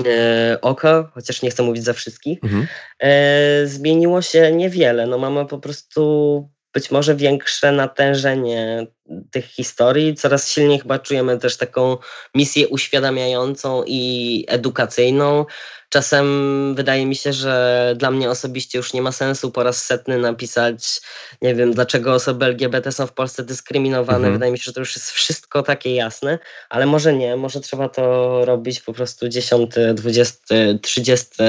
e, 0.05 0.57
oka, 0.61 1.11
chociaż 1.13 1.41
nie 1.41 1.49
chcę 1.49 1.63
mówić 1.63 1.83
za 1.83 1.93
wszystkich, 1.93 2.43
mhm. 2.43 2.67
e, 2.99 3.67
zmieniło 3.67 4.21
się 4.21 4.51
niewiele. 4.51 5.07
No 5.07 5.17
mamy 5.17 5.45
po 5.45 5.59
prostu 5.59 6.49
być 6.75 6.91
może 6.91 7.15
większe 7.15 7.71
natężenie 7.71 8.87
tych 9.31 9.45
historii. 9.45 10.15
Coraz 10.15 10.51
silniej 10.51 10.79
chyba 10.79 10.99
czujemy 10.99 11.39
też 11.39 11.57
taką 11.57 11.97
misję 12.35 12.67
uświadamiającą 12.67 13.83
i 13.87 14.45
edukacyjną. 14.47 15.45
Czasem 15.89 16.75
wydaje 16.75 17.05
mi 17.05 17.15
się, 17.15 17.33
że 17.33 17.93
dla 17.97 18.11
mnie 18.11 18.29
osobiście 18.29 18.77
już 18.77 18.93
nie 18.93 19.01
ma 19.01 19.11
sensu 19.11 19.51
po 19.51 19.63
raz 19.63 19.85
setny 19.85 20.17
napisać, 20.17 21.01
nie 21.41 21.55
wiem, 21.55 21.73
dlaczego 21.73 22.13
osoby 22.13 22.45
LGBT 22.45 22.91
są 22.91 23.07
w 23.07 23.13
Polsce 23.13 23.43
dyskryminowane. 23.43 24.17
Mhm. 24.17 24.33
Wydaje 24.33 24.51
mi 24.51 24.57
się, 24.57 24.63
że 24.63 24.73
to 24.73 24.79
już 24.79 24.95
jest 24.95 25.11
wszystko 25.11 25.63
takie 25.63 25.95
jasne, 25.95 26.39
ale 26.69 26.85
może 26.85 27.13
nie, 27.13 27.35
może 27.35 27.61
trzeba 27.61 27.89
to 27.89 28.45
robić 28.45 28.81
po 28.81 28.93
prostu 28.93 29.29
dziesiąty, 29.29 29.93
dwudziesty, 29.93 30.79
trzydziesty 30.81 31.43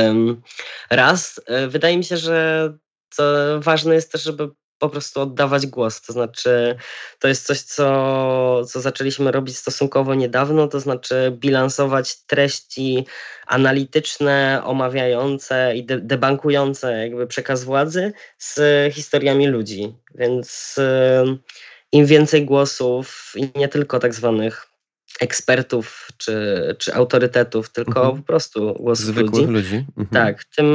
raz. 0.90 1.40
Wydaje 1.68 1.97
mi 1.97 2.04
się, 2.04 2.16
że 2.16 2.73
co 3.11 3.25
ważne 3.61 3.95
jest 3.95 4.12
też, 4.12 4.23
żeby 4.23 4.49
po 4.78 4.88
prostu 4.88 5.21
oddawać 5.21 5.66
głos. 5.66 6.00
To 6.00 6.12
znaczy, 6.12 6.76
to 7.18 7.28
jest 7.28 7.47
coś, 7.47 7.61
co, 7.61 8.64
co 8.64 8.80
zaczęliśmy 8.80 9.33
robić 9.33 9.56
stosunkowo 9.56 10.14
niedawno, 10.14 10.68
to 10.68 10.80
znaczy 10.80 11.33
bilansować 11.40 12.16
treści 12.16 13.06
analityczne, 13.47 14.62
omawiające 14.64 15.76
i 15.76 15.85
de 15.85 16.00
debankujące 16.00 16.99
jakby 16.99 17.26
przekaz 17.26 17.64
władzy 17.64 18.12
z 18.38 18.61
historiami 18.95 19.47
ludzi. 19.47 19.95
Więc 20.14 20.76
im 21.92 22.06
więcej 22.06 22.45
głosów 22.45 23.33
i 23.37 23.50
nie 23.54 23.68
tylko 23.68 23.99
tak 23.99 24.14
zwanych 24.14 24.75
ekspertów 25.21 26.09
czy, 26.17 26.77
czy 26.79 26.95
autorytetów, 26.95 27.73
tylko 27.73 28.01
mhm. 28.01 28.17
po 28.17 28.23
prostu 28.23 28.75
głosów 28.75 29.05
Zwykłych 29.05 29.49
ludzi. 29.49 29.53
ludzi. 29.53 29.87
Mhm. 29.97 30.07
Tak, 30.27 30.45
tym, 30.45 30.67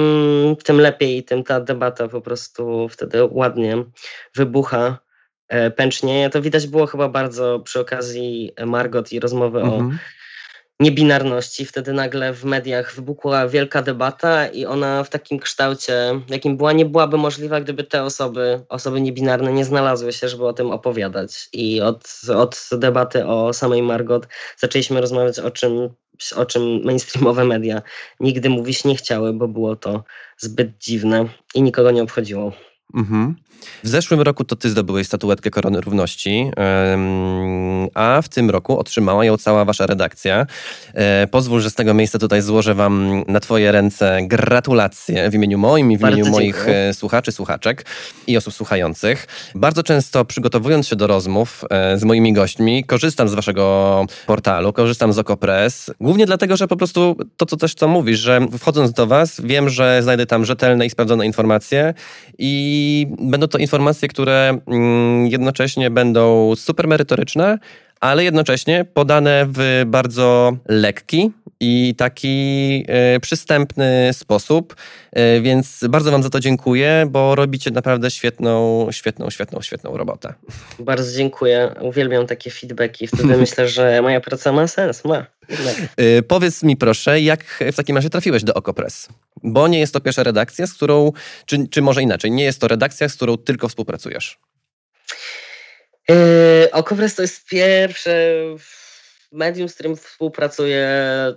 tym 0.64 0.78
lepiej, 0.80 1.24
tym 1.24 1.44
ta 1.44 1.60
debata 1.60 2.08
po 2.08 2.22
prostu 2.22 2.90
wtedy 2.90 3.26
ładnie 3.32 3.84
wybucha, 4.36 4.98
e, 5.48 5.72
pęcznieje. 5.72 6.30
To 6.30 6.42
widać 6.42 6.68
było 6.68 6.86
chyba 6.86 7.10
bardzo 7.10 7.60
przy 7.60 7.80
okazji 7.80 8.52
Margot 8.66 9.12
i 9.12 9.20
rozmowy 9.20 9.60
mhm. 9.62 9.88
o 9.88 9.92
niebinarności. 10.82 11.66
Wtedy 11.66 11.94
nagle 11.94 12.34
w 12.34 12.44
mediach 12.44 12.96
wybuchła 12.96 13.48
wielka 13.48 13.82
debata 13.82 14.48
i 14.48 14.66
ona 14.66 15.04
w 15.04 15.10
takim 15.10 15.40
kształcie, 15.40 16.22
jakim 16.30 16.58
była, 16.58 16.74
nie 16.74 16.86
byłaby 16.86 17.18
możliwa, 17.18 17.62
gdyby 17.62 17.84
te 17.84 18.04
osoby, 18.04 18.66
osoby 18.70 19.02
niebinarne 19.02 19.54
nie 19.54 19.66
znalazły 19.66 20.14
się, 20.14 20.30
żeby 20.30 20.48
o 20.48 20.54
tym 20.54 20.72
opowiadać. 20.72 21.50
I 21.54 21.82
od, 21.82 22.12
od 22.36 22.70
debaty 22.72 23.26
o 23.26 23.54
samej 23.54 23.82
Margot 23.84 24.28
zaczęliśmy 24.58 25.02
rozmawiać 25.02 25.40
o 25.40 25.52
czym, 25.52 25.90
o 26.36 26.46
czym 26.46 26.84
mainstreamowe 26.84 27.46
media 27.46 27.82
nigdy 28.20 28.50
mówić 28.50 28.86
nie 28.86 28.96
chciały, 28.96 29.34
bo 29.34 29.48
było 29.48 29.76
to 29.76 30.04
zbyt 30.38 30.78
dziwne 30.78 31.26
i 31.56 31.62
nikogo 31.62 31.92
nie 31.92 32.04
obchodziło. 32.04 32.52
Mhm. 32.94 33.36
W 33.84 33.88
zeszłym 33.88 34.22
roku 34.22 34.44
to 34.44 34.56
ty 34.56 34.70
zdobyłeś 34.70 35.08
statuetkę 35.08 35.50
Korony 35.50 35.82
Równości, 35.82 36.52
a 37.94 38.22
w 38.22 38.30
tym 38.30 38.50
roku 38.50 38.80
otrzymała 38.80 39.26
ją 39.26 39.38
cała 39.38 39.66
wasza 39.66 39.86
redakcja. 39.86 40.46
E, 40.94 41.28
pozwól, 41.28 41.62
że 41.62 41.70
z 41.70 41.76
tego 41.76 41.94
miejsca 41.94 42.20
tutaj 42.20 42.42
złożę 42.42 42.76
wam 42.76 43.24
na 43.28 43.40
twoje 43.40 43.72
ręce 43.72 44.20
gratulacje 44.22 45.30
w 45.30 45.34
imieniu 45.34 45.58
moim 45.58 45.92
i 45.92 45.98
w 45.98 46.02
imieniu 46.02 46.26
moich. 46.26 46.68
E, 46.68 46.94
słuchaczy, 46.94 47.32
słuchaczek 47.32 47.86
i 48.28 48.38
osób 48.38 48.54
słuchających. 48.54 49.28
Bardzo 49.56 49.84
często 49.84 50.26
przygotowując 50.26 50.88
się 50.88 50.96
do 50.96 51.08
rozmów 51.08 51.64
e, 51.70 51.98
z 51.98 52.04
moimi 52.04 52.34
gośćmi, 52.34 52.84
korzystam 52.84 53.30
z 53.30 53.34
waszego 53.34 54.06
portalu, 54.28 54.74
korzystam 54.74 55.14
z 55.14 55.20
Okopres, 55.20 55.92
głównie 56.02 56.26
dlatego, 56.26 56.58
że 56.58 56.68
po 56.68 56.78
prostu 56.78 57.18
to, 57.38 57.46
co 57.46 57.58
też 57.58 57.74
co 57.74 57.88
mówisz, 57.88 58.20
że 58.20 58.48
wchodząc 58.60 58.92
do 58.92 59.08
was, 59.08 59.42
wiem, 59.44 59.70
że 59.70 60.04
znajdę 60.04 60.26
tam 60.26 60.46
rzetelne 60.46 60.86
i 60.86 60.90
sprawdzone 60.90 61.26
informacje 61.26 61.94
i 62.38 62.81
będą 63.20 63.48
to 63.48 63.58
informacje, 63.58 64.08
które 64.08 64.58
mm, 64.68 65.28
jednocześnie 65.28 65.90
będą 65.90 66.56
super 66.56 66.88
merytoryczne, 66.88 67.60
ale 68.00 68.24
jednocześnie 68.24 68.86
podane 68.94 69.46
w 69.48 69.84
bardzo 69.88 70.52
lekki 70.68 71.32
i 71.64 71.96
taki 71.98 72.86
y, 73.16 73.20
przystępny 73.20 74.10
sposób. 74.14 74.76
Y, 75.38 75.42
więc 75.42 75.80
bardzo 75.90 76.12
Wam 76.12 76.24
za 76.24 76.30
to 76.30 76.40
dziękuję, 76.40 77.06
bo 77.10 77.36
robicie 77.36 77.72
naprawdę 77.72 78.12
świetną, 78.12 78.88
świetną, 78.92 79.30
świetną, 79.30 79.62
świetną 79.62 79.98
robotę. 79.98 80.34
Bardzo 80.80 81.18
dziękuję. 81.18 81.76
Uwielbiam 81.82 82.28
takie 82.28 82.52
feedbacki. 82.52 83.08
Wtedy 83.08 83.38
myślę, 83.38 83.68
że 83.68 84.02
moja 84.02 84.22
praca 84.22 84.52
ma 84.52 84.68
sens. 84.68 85.06
Ma. 85.06 85.26
Y, 86.00 86.24
powiedz 86.24 86.64
mi 86.64 86.78
proszę, 86.78 87.22
jak 87.22 87.64
w 87.72 87.76
takim 87.76 87.96
razie 87.96 88.10
trafiłeś 88.10 88.44
do 88.44 88.54
Okopres? 88.54 89.08
Bo 89.44 89.68
nie 89.68 89.80
jest 89.80 89.94
to 89.94 90.00
pierwsza 90.00 90.24
redakcja, 90.24 90.68
z 90.68 90.74
którą, 90.74 91.12
czy, 91.46 91.68
czy 91.68 91.82
może 91.82 92.02
inaczej, 92.02 92.32
nie 92.32 92.44
jest 92.44 92.62
to 92.62 92.68
redakcja, 92.68 93.10
z 93.10 93.16
którą 93.16 93.38
tylko 93.38 93.70
współpracujesz. 93.70 94.40
Okopres 96.72 97.16
to 97.16 97.22
jest 97.22 97.46
pierwsze 97.46 98.36
medium, 99.32 99.70
z 99.70 99.74
którym 99.74 99.96
współpracuję 99.96 100.88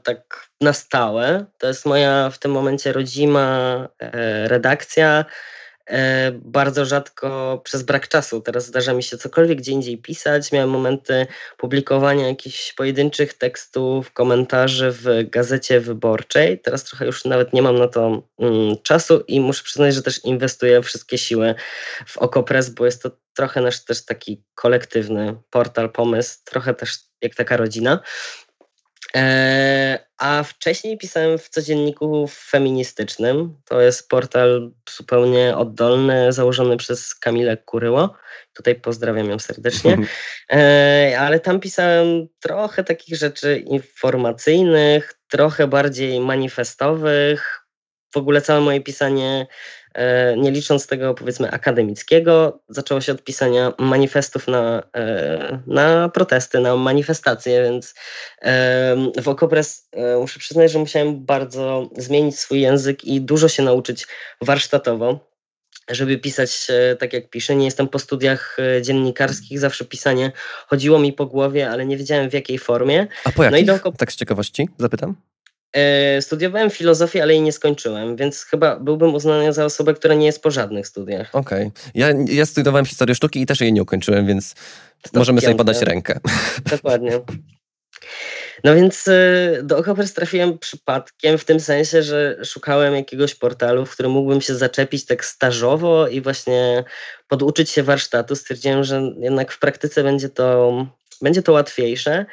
tak 0.03 0.49
na 0.61 0.73
stałe. 0.73 1.45
To 1.59 1.67
jest 1.67 1.87
moja 1.87 2.31
w 2.31 2.39
tym 2.39 2.51
momencie 2.51 2.93
rodzima 2.93 3.89
e, 3.99 4.49
redakcja. 4.49 5.25
E, 5.91 6.33
bardzo 6.33 6.85
rzadko 6.85 7.61
przez 7.64 7.83
brak 7.83 8.09
czasu. 8.09 8.41
Teraz 8.41 8.67
zdarza 8.67 8.93
mi 8.93 9.03
się 9.03 9.19
cokolwiek 9.19 9.59
gdzie 9.59 9.73
indziej 9.73 9.99
pisać. 9.99 10.53
Miałem 10.53 10.71
momenty 10.71 11.26
publikowania 11.57 12.29
jakichś 12.29 12.73
pojedynczych 12.73 13.35
tekstów, 13.35 14.12
komentarzy 14.12 14.91
w 14.93 15.31
gazecie 15.31 15.81
wyborczej. 15.81 16.59
Teraz 16.59 16.85
trochę 16.85 17.07
już 17.07 17.25
nawet 17.25 17.53
nie 17.53 17.62
mam 17.62 17.79
na 17.79 17.88
to 17.88 18.23
mm, 18.38 18.76
czasu 18.83 19.25
i 19.29 19.41
muszę 19.41 19.64
przyznać, 19.64 19.95
że 19.95 20.03
też 20.03 20.25
inwestuję 20.25 20.83
wszystkie 20.83 21.19
siły 21.19 21.55
w 22.07 22.19
Okopres, 22.19 22.71
bo 22.71 22.85
jest 22.85 23.03
to 23.03 23.11
trochę 23.35 23.61
nasz 23.61 23.85
też 23.85 24.05
taki 24.05 24.45
kolektywny 24.55 25.37
portal, 25.50 25.91
pomysł, 25.91 26.38
trochę 26.45 26.75
też 26.75 26.99
jak 27.23 27.35
taka 27.35 27.57
rodzina. 27.57 28.00
E, 29.16 29.99
a 30.18 30.42
wcześniej 30.42 30.99
pisałem 30.99 31.38
w 31.38 31.49
codzienniku 31.49 32.26
feministycznym. 32.28 33.56
To 33.64 33.80
jest 33.80 34.09
portal 34.09 34.71
zupełnie 34.97 35.56
oddolny, 35.56 36.33
założony 36.33 36.76
przez 36.76 37.14
Kamilę 37.14 37.56
Kuryło. 37.56 38.14
Tutaj 38.54 38.75
pozdrawiam 38.75 39.30
ją 39.30 39.38
serdecznie. 39.38 39.90
Mhm. 39.92 40.09
E, 40.52 41.16
ale 41.21 41.40
tam 41.40 41.61
pisałem 41.61 42.28
trochę 42.40 42.85
takich 42.85 43.16
rzeczy 43.16 43.56
informacyjnych, 43.56 45.14
trochę 45.28 45.66
bardziej 45.66 46.21
manifestowych. 46.21 47.63
W 48.14 48.16
ogóle 48.16 48.40
całe 48.40 48.61
moje 48.61 48.80
pisanie 48.80 49.47
E, 49.94 50.37
nie 50.37 50.50
licząc 50.50 50.87
tego 50.87 51.14
powiedzmy 51.14 51.50
akademickiego, 51.50 52.61
zaczęło 52.68 53.00
się 53.00 53.12
od 53.12 53.25
pisania 53.25 53.73
manifestów 53.78 54.49
na, 54.49 54.83
e, 54.97 55.61
na 55.66 56.09
protesty, 56.09 56.61
na 56.61 56.76
manifestacje, 56.76 57.62
więc 57.62 57.94
w 59.23 59.28
Okopres 59.28 59.88
e, 59.92 60.18
muszę 60.18 60.38
przyznać, 60.38 60.73
że 60.73 60.78
musiałem 60.78 61.25
bardzo 61.25 61.90
zmienić 61.97 62.38
swój 62.38 62.61
język 62.61 63.04
i 63.04 63.21
dużo 63.21 63.49
się 63.49 63.62
nauczyć 63.62 64.06
warsztatowo 64.40 65.35
żeby 65.90 66.18
pisać 66.18 66.66
tak 66.99 67.12
jak 67.12 67.30
piszę. 67.30 67.56
Nie 67.56 67.64
jestem 67.64 67.88
po 67.88 67.99
studiach 67.99 68.56
dziennikarskich, 68.83 69.61
zawsze 69.61 69.85
pisanie 69.85 70.33
chodziło 70.66 70.99
mi 70.99 71.12
po 71.12 71.26
głowie, 71.26 71.71
ale 71.71 71.87
nie 71.87 71.97
wiedziałem 71.97 72.30
w 72.30 72.33
jakiej 72.33 72.59
formie. 72.59 73.06
A 73.25 73.33
po 73.33 73.44
jakich? 73.44 73.66
No 73.66 73.75
i 73.75 73.78
do... 73.78 73.92
Tak 73.92 74.12
z 74.12 74.16
ciekawości 74.16 74.68
zapytam. 74.78 75.16
E, 75.75 76.23
studiowałem 76.23 76.71
filozofię, 76.71 77.23
ale 77.23 77.33
jej 77.33 77.43
nie 77.43 77.52
skończyłem, 77.52 78.16
więc 78.16 78.43
chyba 78.43 78.76
byłbym 78.76 79.14
uznany 79.14 79.52
za 79.52 79.64
osobę, 79.64 79.95
która 79.95 80.14
nie 80.14 80.26
jest 80.26 80.43
po 80.43 80.50
żadnych 80.50 80.87
studiach. 80.87 81.35
Okej. 81.35 81.66
Okay. 81.66 81.90
Ja, 81.95 82.09
ja 82.28 82.47
studiowałem 82.47 82.87
historię 82.87 83.14
sztuki 83.14 83.40
i 83.40 83.47
też 83.47 83.61
jej 83.61 83.73
nie 83.73 83.83
ukończyłem, 83.83 84.26
więc 84.26 84.54
to 85.02 85.19
możemy 85.19 85.40
sobie 85.40 85.54
podać 85.54 85.83
rękę. 85.83 86.21
Dokładnie. 86.71 87.21
No 88.64 88.75
więc 88.75 89.09
y, 89.09 89.61
do 89.62 89.78
Okopres 89.78 90.14
trafiłem 90.14 90.59
przypadkiem 90.59 91.38
w 91.38 91.45
tym 91.45 91.61
sensie, 91.61 92.02
że 92.02 92.37
szukałem 92.45 92.95
jakiegoś 92.95 93.35
portalu, 93.35 93.87
w 93.87 93.90
którym 93.90 94.12
mógłbym 94.12 94.40
się 94.40 94.54
zaczepić 94.54 95.07
tak 95.07 95.25
stażowo 95.25 96.09
i 96.09 96.21
właśnie 96.21 96.85
poduczyć 97.28 97.71
się 97.71 97.83
warsztatu. 97.83 98.37
Stwierdziłem, 98.37 98.85
że 98.85 99.02
jednak 99.19 99.52
w 99.52 99.59
praktyce 99.59 100.02
będzie 100.02 100.28
to, 100.28 100.87
będzie 101.23 101.43
to 101.43 101.52
łatwiejsze. 101.52 102.26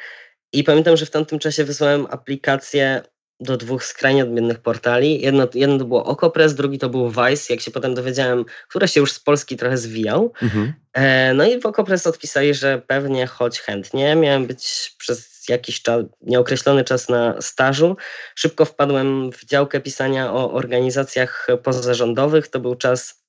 I 0.54 0.64
pamiętam, 0.64 0.98
że 0.98 1.06
w 1.06 1.12
tamtym 1.12 1.40
czasie 1.40 1.64
wysłałem 1.64 2.08
aplikację 2.10 3.02
do 3.42 3.58
dwóch 3.58 3.84
skrajnie 3.84 4.24
odmiennych 4.24 4.60
portali. 4.60 5.22
Jedno, 5.22 5.48
jedno 5.54 5.78
to 5.78 5.86
było 5.86 6.06
Okopres, 6.06 6.56
drugi 6.56 6.80
to 6.80 6.90
był 6.90 7.10
Vice, 7.10 7.54
jak 7.54 7.62
się 7.62 7.72
potem 7.72 7.94
dowiedziałem, 7.94 8.46
które 8.68 8.88
się 8.88 9.00
już 9.00 9.12
z 9.12 9.20
Polski 9.20 9.58
trochę 9.58 9.78
zwijał. 9.78 10.34
Mhm. 10.42 10.74
E, 10.94 11.34
no 11.34 11.46
i 11.46 11.60
w 11.60 11.66
Okopres 11.66 12.08
odpisali, 12.08 12.54
że 12.54 12.82
pewnie 12.88 13.28
choć 13.28 13.60
chętnie. 13.60 14.16
Miałem 14.16 14.48
być 14.48 14.94
przez 14.98 15.50
jakiś 15.50 15.82
czas, 15.82 16.04
nieokreślony 16.22 16.84
czas 16.84 17.10
na 17.10 17.42
stażu. 17.42 17.98
Szybko 18.36 18.66
wpadłem 18.66 19.32
w 19.32 19.46
działkę 19.46 19.82
pisania 19.82 20.34
o 20.34 20.54
organizacjach 20.54 21.48
pozarządowych. 21.64 22.48
To 22.48 22.60
był 22.60 22.76
czas 22.76 23.21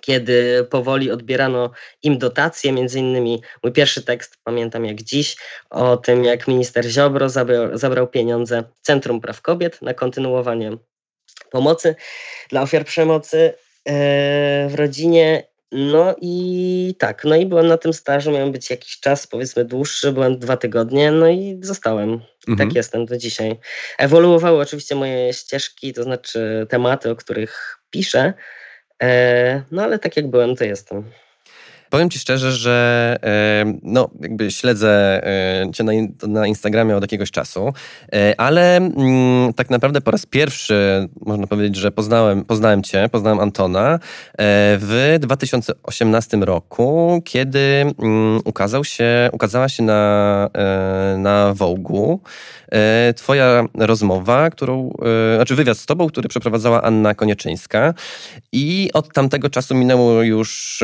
kiedy 0.00 0.66
powoli 0.70 1.10
odbierano 1.10 1.70
im 2.02 2.18
dotacje, 2.18 2.72
między 2.72 2.98
innymi 2.98 3.42
mój 3.62 3.72
pierwszy 3.72 4.02
tekst, 4.02 4.36
pamiętam 4.44 4.84
jak 4.84 5.02
dziś, 5.02 5.36
o 5.70 5.96
tym 5.96 6.24
jak 6.24 6.48
minister 6.48 6.84
Ziobro 6.84 7.28
zabrał, 7.28 7.78
zabrał 7.78 8.06
pieniądze 8.06 8.64
Centrum 8.82 9.20
Praw 9.20 9.42
Kobiet 9.42 9.82
na 9.82 9.94
kontynuowanie 9.94 10.76
pomocy 11.50 11.94
dla 12.50 12.62
ofiar 12.62 12.84
przemocy 12.84 13.54
e, 13.88 14.68
w 14.68 14.74
rodzinie. 14.74 15.46
No 15.72 16.14
i 16.20 16.94
tak, 16.98 17.24
no 17.24 17.36
i 17.36 17.46
byłem 17.46 17.66
na 17.66 17.78
tym 17.78 17.92
stażu, 17.92 18.30
miałem 18.30 18.52
być 18.52 18.70
jakiś 18.70 19.00
czas, 19.00 19.26
powiedzmy 19.26 19.64
dłuższy, 19.64 20.12
byłem 20.12 20.38
dwa 20.38 20.56
tygodnie, 20.56 21.12
no 21.12 21.28
i 21.28 21.58
zostałem. 21.62 22.20
Mhm. 22.48 22.68
Tak 22.68 22.76
jestem 22.76 23.06
do 23.06 23.16
dzisiaj. 23.16 23.56
Ewoluowały 23.98 24.62
oczywiście 24.62 24.94
moje 24.94 25.32
ścieżki, 25.32 25.92
to 25.92 26.02
znaczy 26.02 26.66
tematy, 26.70 27.10
o 27.10 27.16
których 27.16 27.78
piszę, 27.90 28.34
no 29.70 29.82
ale 29.82 29.98
tak 29.98 30.16
jak 30.16 30.30
byłem, 30.30 30.56
to 30.56 30.64
jestem. 30.64 31.10
Powiem 31.94 32.10
Ci 32.10 32.18
szczerze, 32.18 32.52
że 32.52 33.16
no, 33.82 34.10
jakby 34.20 34.50
śledzę 34.50 35.22
Cię 35.74 35.84
na, 35.84 35.92
na 36.28 36.46
Instagramie 36.46 36.96
od 36.96 37.02
jakiegoś 37.02 37.30
czasu, 37.30 37.72
ale 38.38 38.76
mm, 38.76 39.52
tak 39.52 39.70
naprawdę 39.70 40.00
po 40.00 40.10
raz 40.10 40.26
pierwszy 40.26 41.08
można 41.26 41.46
powiedzieć, 41.46 41.76
że 41.76 41.90
poznałem, 41.90 42.44
poznałem 42.44 42.82
Cię, 42.82 43.08
poznałem 43.12 43.40
Antona 43.40 43.98
w 44.78 45.16
2018 45.20 46.36
roku, 46.36 47.22
kiedy 47.24 47.94
mm, 47.98 48.40
ukazał 48.44 48.84
się, 48.84 49.30
ukazała 49.32 49.68
się 49.68 49.82
na, 49.82 50.50
na 51.18 51.54
E, 52.72 53.14
twoja 53.16 53.64
rozmowa, 53.74 54.50
którą, 54.50 54.92
znaczy 55.36 55.54
wywiad 55.54 55.78
z 55.78 55.86
tobą, 55.86 56.06
który 56.06 56.28
przeprowadzała 56.28 56.82
Anna 56.82 57.14
Konieczyńska. 57.14 57.94
I 58.52 58.90
od 58.94 59.12
tamtego 59.12 59.50
czasu 59.50 59.74
minęło 59.74 60.22
już 60.22 60.82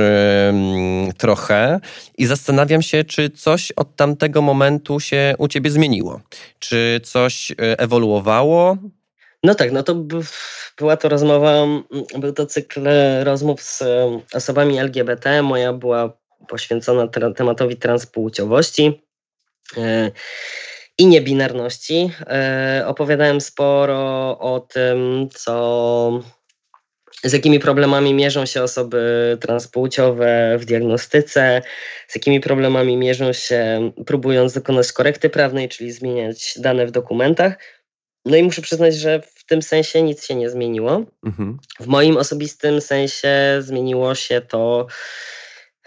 trochę 1.19 1.81
i 2.19 2.27
zastanawiam 2.27 2.83
się, 2.83 3.05
czy 3.05 3.31
coś 3.31 3.73
od 3.73 3.97
tamtego 3.97 4.43
momentu 4.43 5.01
się 5.01 5.35
u 5.39 5.49
ciebie 5.49 5.71
zmieniło. 5.71 6.21
Czy 6.59 7.01
coś 7.05 7.51
e, 7.51 7.55
ewoluowało? 7.79 8.77
No 9.43 9.55
tak, 9.55 9.73
no 9.73 9.83
to 9.83 9.95
była 10.79 10.97
to 10.97 11.09
rozmowa, 11.09 11.67
był 12.19 12.33
to 12.33 12.47
cykl 12.47 12.89
rozmów 13.23 13.63
z 13.63 13.83
osobami 14.35 14.79
LGBT. 14.79 15.43
Moja 15.43 15.73
była 15.73 16.13
poświęcona 16.49 17.09
tematowi 17.37 17.77
transpłciowości 17.77 19.03
i 20.99 21.07
niebinarności. 21.07 22.11
E, 22.27 22.85
opowiadałem 22.87 23.41
sporo 23.41 23.99
o 24.39 24.61
tym, 24.61 25.29
co, 25.35 26.21
z 27.25 27.33
jakimi 27.33 27.61
problemami 27.61 28.15
mierzą 28.15 28.47
się 28.47 28.63
osoby 28.63 29.39
transpłciowe 29.41 30.57
w 30.59 30.65
diagnostyce, 30.65 31.63
z 32.09 32.15
jakimi 32.15 32.41
problemami 32.41 32.97
mierzą 32.97 33.33
się 33.33 33.93
próbując 34.07 34.53
dokonać 34.53 34.93
korekty 34.93 35.31
prawnej, 35.31 35.69
czyli 35.69 35.93
zmieniać 35.93 36.55
dane 36.57 36.87
w 36.87 36.91
dokumentach. 36.91 37.59
No 38.25 38.37
i 38.37 38.43
muszę 38.43 38.63
przyznać, 38.63 38.95
że 38.95 39.21
w 39.35 39.45
tym 39.47 39.63
sensie 39.63 40.03
nic 40.03 40.27
się 40.27 40.35
nie 40.35 40.51
zmieniło. 40.51 41.05
Mhm. 41.27 41.59
W 41.81 41.87
moim 41.87 42.17
osobistym 42.17 42.81
sensie 42.81 43.57
zmieniło 43.61 44.15
się 44.15 44.41
to, 44.41 44.87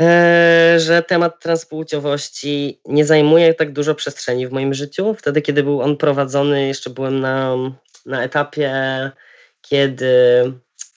E, 0.01 0.75
że 0.79 1.03
temat 1.03 1.39
transpłciowości 1.39 2.81
nie 2.85 3.05
zajmuje 3.05 3.53
tak 3.53 3.73
dużo 3.73 3.95
przestrzeni 3.95 4.47
w 4.47 4.51
moim 4.51 4.73
życiu. 4.73 5.13
Wtedy, 5.13 5.41
kiedy 5.41 5.63
był 5.63 5.81
on 5.81 5.97
prowadzony, 5.97 6.67
jeszcze 6.67 6.89
byłem 6.89 7.19
na, 7.19 7.55
na 8.05 8.23
etapie, 8.23 8.71
kiedy 9.61 10.15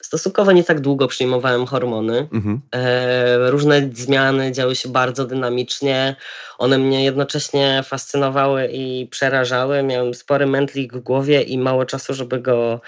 stosunkowo 0.06 0.52
nie 0.52 0.64
tak 0.64 0.80
długo 0.80 1.08
przyjmowałem 1.08 1.66
hormony. 1.66 2.28
Mhm. 2.32 2.60
E, 2.74 3.50
różne 3.50 3.90
zmiany 3.92 4.52
działy 4.52 4.76
się 4.76 4.88
bardzo 4.88 5.24
dynamicznie. 5.24 6.16
One 6.58 6.78
mnie 6.78 7.04
jednocześnie 7.04 7.82
fascynowały 7.84 8.68
i 8.72 9.06
przerażały. 9.10 9.82
Miałem 9.82 10.14
spory 10.14 10.46
mętlik 10.46 10.92
w 10.92 11.00
głowie 11.00 11.42
i 11.42 11.58
mało 11.58 11.84
czasu, 11.84 12.14
żeby 12.14 12.40
go, 12.40 12.80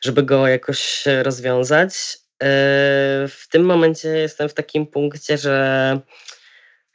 żeby 0.00 0.22
go 0.22 0.48
jakoś 0.48 1.04
rozwiązać. 1.22 1.94
Yy, 2.42 2.48
w 3.28 3.46
tym 3.50 3.64
momencie 3.64 4.08
jestem 4.08 4.48
w 4.48 4.54
takim 4.54 4.86
punkcie, 4.86 5.38
że, 5.38 5.98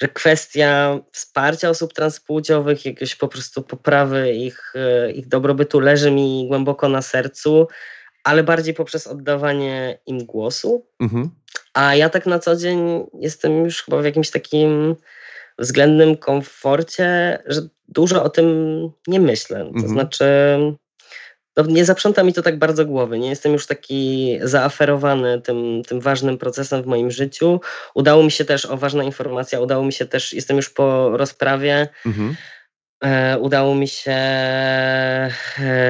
że 0.02 0.08
kwestia 0.08 1.00
wsparcia 1.12 1.70
osób 1.70 1.94
transpłciowych, 1.94 2.86
jakieś 2.86 3.16
po 3.16 3.28
prostu 3.28 3.62
poprawy 3.64 4.34
ich, 4.34 4.74
yy, 4.76 5.12
ich 5.12 5.28
dobrobytu 5.28 5.80
leży 5.80 6.12
mi 6.12 6.46
głęboko 6.48 6.90
na 6.90 7.02
sercu, 7.02 7.68
ale 8.28 8.44
bardziej 8.44 8.74
poprzez 8.74 9.08
oddawanie 9.08 10.00
im 10.06 10.26
głosu. 10.26 10.86
Mhm. 11.00 11.30
A 11.74 11.96
ja 11.96 12.10
tak 12.10 12.26
na 12.26 12.40
co 12.40 12.56
dzień 12.56 13.06
jestem 13.20 13.64
już 13.64 13.84
chyba 13.84 14.02
w 14.02 14.06
jakimś 14.06 14.32
takim 14.32 14.96
względnym 15.60 16.18
komforcie, 16.18 17.40
że 17.46 17.62
dużo 17.88 18.24
o 18.24 18.30
tym 18.30 18.48
nie 19.08 19.20
myślę. 19.20 19.60
To 19.60 19.66
mhm. 19.66 19.88
znaczy 19.88 20.26
no, 21.58 21.64
nie 21.68 21.86
zaprząta 21.86 22.24
mi 22.24 22.34
to 22.34 22.42
tak 22.42 22.60
bardzo 22.60 22.86
głowy. 22.86 23.20
Nie 23.20 23.30
jestem 23.30 23.54
już 23.54 23.68
taki 23.68 24.40
zaaferowany 24.44 25.42
tym, 25.42 25.82
tym 25.88 26.02
ważnym 26.02 26.38
procesem 26.38 26.84
w 26.84 26.86
moim 26.86 27.12
życiu. 27.12 27.62
Udało 27.96 28.24
mi 28.24 28.32
się 28.32 28.46
też, 28.46 28.66
o 28.66 28.78
ważna 28.78 29.04
informacja, 29.04 29.60
udało 29.60 29.86
mi 29.86 29.94
się 29.94 30.06
też, 30.06 30.34
jestem 30.34 30.58
już 30.58 30.70
po 30.70 31.18
rozprawie. 31.18 31.88
Mhm. 32.06 32.36
E, 33.04 33.38
udało 33.38 33.76
mi 33.76 33.88
się 33.88 34.12
e, 34.12 35.32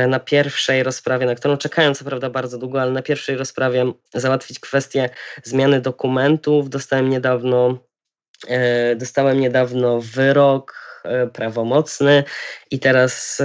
na 0.09 0.19
pierwszej 0.19 0.83
rozprawie, 0.83 1.25
na 1.25 1.35
którą 1.35 1.57
czekałem 1.57 1.95
co 1.95 2.05
prawda 2.05 2.29
bardzo 2.29 2.57
długo, 2.57 2.81
ale 2.81 2.91
na 2.91 3.01
pierwszej 3.01 3.37
rozprawie 3.37 3.91
załatwić 4.13 4.59
kwestię 4.59 5.09
zmiany 5.43 5.81
dokumentów. 5.81 6.69
Dostałem 6.69 7.09
niedawno, 7.09 7.77
e, 8.47 8.95
dostałem 8.95 9.39
niedawno 9.39 10.01
wyrok 10.01 10.87
prawomocny 11.33 12.23
i 12.71 12.79
teraz 12.79 13.41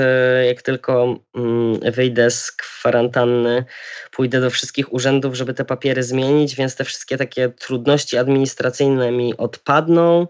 jak 0.47 0.63
tylko 0.63 1.17
mm, 1.35 1.93
wyjdę 1.93 2.31
z 2.31 2.53
kwarantanny, 2.53 3.65
pójdę 4.11 4.41
do 4.41 4.51
wszystkich 4.51 4.93
urzędów, 4.93 5.35
żeby 5.35 5.55
te 5.55 5.65
papiery 5.65 6.03
zmienić, 6.03 6.55
więc 6.55 6.77
te 6.77 6.85
wszystkie 6.85 7.17
takie 7.17 7.49
trudności 7.49 8.17
administracyjne 8.17 9.13
mi 9.13 9.37
odpadną. 9.37 10.27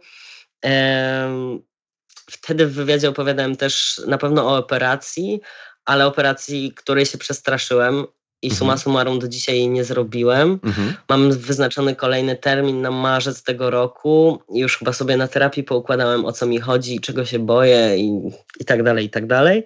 Wtedy 2.30 2.66
w 2.66 2.74
wywiadzie 2.74 3.08
opowiadałem 3.08 3.56
też 3.56 4.00
na 4.06 4.18
pewno 4.18 4.48
o 4.48 4.56
operacji, 4.56 5.40
ale 5.84 6.06
operacji, 6.06 6.72
której 6.76 7.06
się 7.06 7.18
przestraszyłem 7.18 8.06
i 8.42 8.46
mhm. 8.46 8.58
suma 8.58 8.76
summarum 8.76 9.18
do 9.18 9.28
dzisiaj 9.28 9.56
jej 9.56 9.68
nie 9.68 9.84
zrobiłem. 9.84 10.60
Mhm. 10.64 10.94
Mam 11.08 11.32
wyznaczony 11.32 11.96
kolejny 11.96 12.36
termin 12.36 12.82
na 12.82 12.90
marzec 12.90 13.42
tego 13.42 13.70
roku. 13.70 14.42
Już 14.54 14.78
chyba 14.78 14.92
sobie 14.92 15.16
na 15.16 15.28
terapii 15.28 15.64
poukładałem 15.64 16.24
o 16.24 16.32
co 16.32 16.46
mi 16.46 16.60
chodzi, 16.60 17.00
czego 17.00 17.24
się 17.24 17.38
boję 17.38 17.96
i, 17.96 18.30
i 18.60 18.64
tak 18.64 18.82
dalej, 18.82 19.04
i 19.04 19.10
tak 19.10 19.26
dalej. 19.26 19.64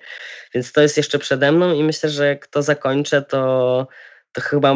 Więc 0.55 0.73
to 0.73 0.81
jest 0.81 0.97
jeszcze 0.97 1.19
przede 1.19 1.53
mną 1.53 1.75
i 1.75 1.85
myślę, 1.85 2.11
że 2.11 2.27
jak 2.27 2.47
to 2.47 2.63
zakończę, 2.63 3.23
to, 3.23 3.87
to 4.33 4.41
chyba 4.41 4.75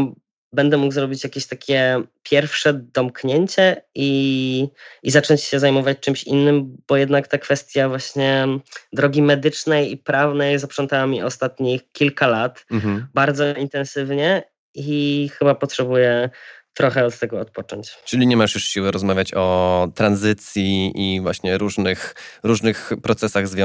będę 0.53 0.77
mógł 0.77 0.95
zrobić 0.95 1.25
jakieś 1.25 1.47
takie 1.47 2.03
pierwsze 2.23 2.73
domknięcie 2.73 3.83
i, 3.95 4.69
i 5.03 5.11
zacząć 5.11 5.43
się 5.43 5.61
zajmować 5.61 6.01
czymś 6.01 6.25
innym, 6.25 6.77
bo 6.89 6.97
jednak 6.97 7.29
ta 7.29 7.39
kwestia 7.39 7.89
właśnie 7.89 8.47
drogi 8.93 9.23
medycznej 9.23 9.93
i 9.93 9.97
prawnej 9.97 10.59
zaprzątała 10.59 11.07
mi 11.07 11.23
ostatnich 11.23 11.93
kilka 11.93 12.27
lat 12.27 12.67
mhm. 12.71 13.07
bardzo 13.15 13.55
intensywnie 13.55 14.43
i 14.75 15.31
chyba 15.39 15.55
potrzebuję 15.55 16.31
trochę 16.75 17.07
od 17.07 17.19
tego 17.19 17.41
odpocząć. 17.41 17.99
Czyli 18.05 18.27
nie 18.27 18.37
masz 18.37 18.55
już 18.55 18.65
siły 18.65 18.91
rozmawiać 18.91 19.35
o 19.35 19.89
tranzycji 19.95 20.93
i 20.95 21.21
właśnie 21.21 21.59
różnych, 21.59 22.15
różnych 22.43 22.93
procesach 23.03 23.49
z, 23.49 23.57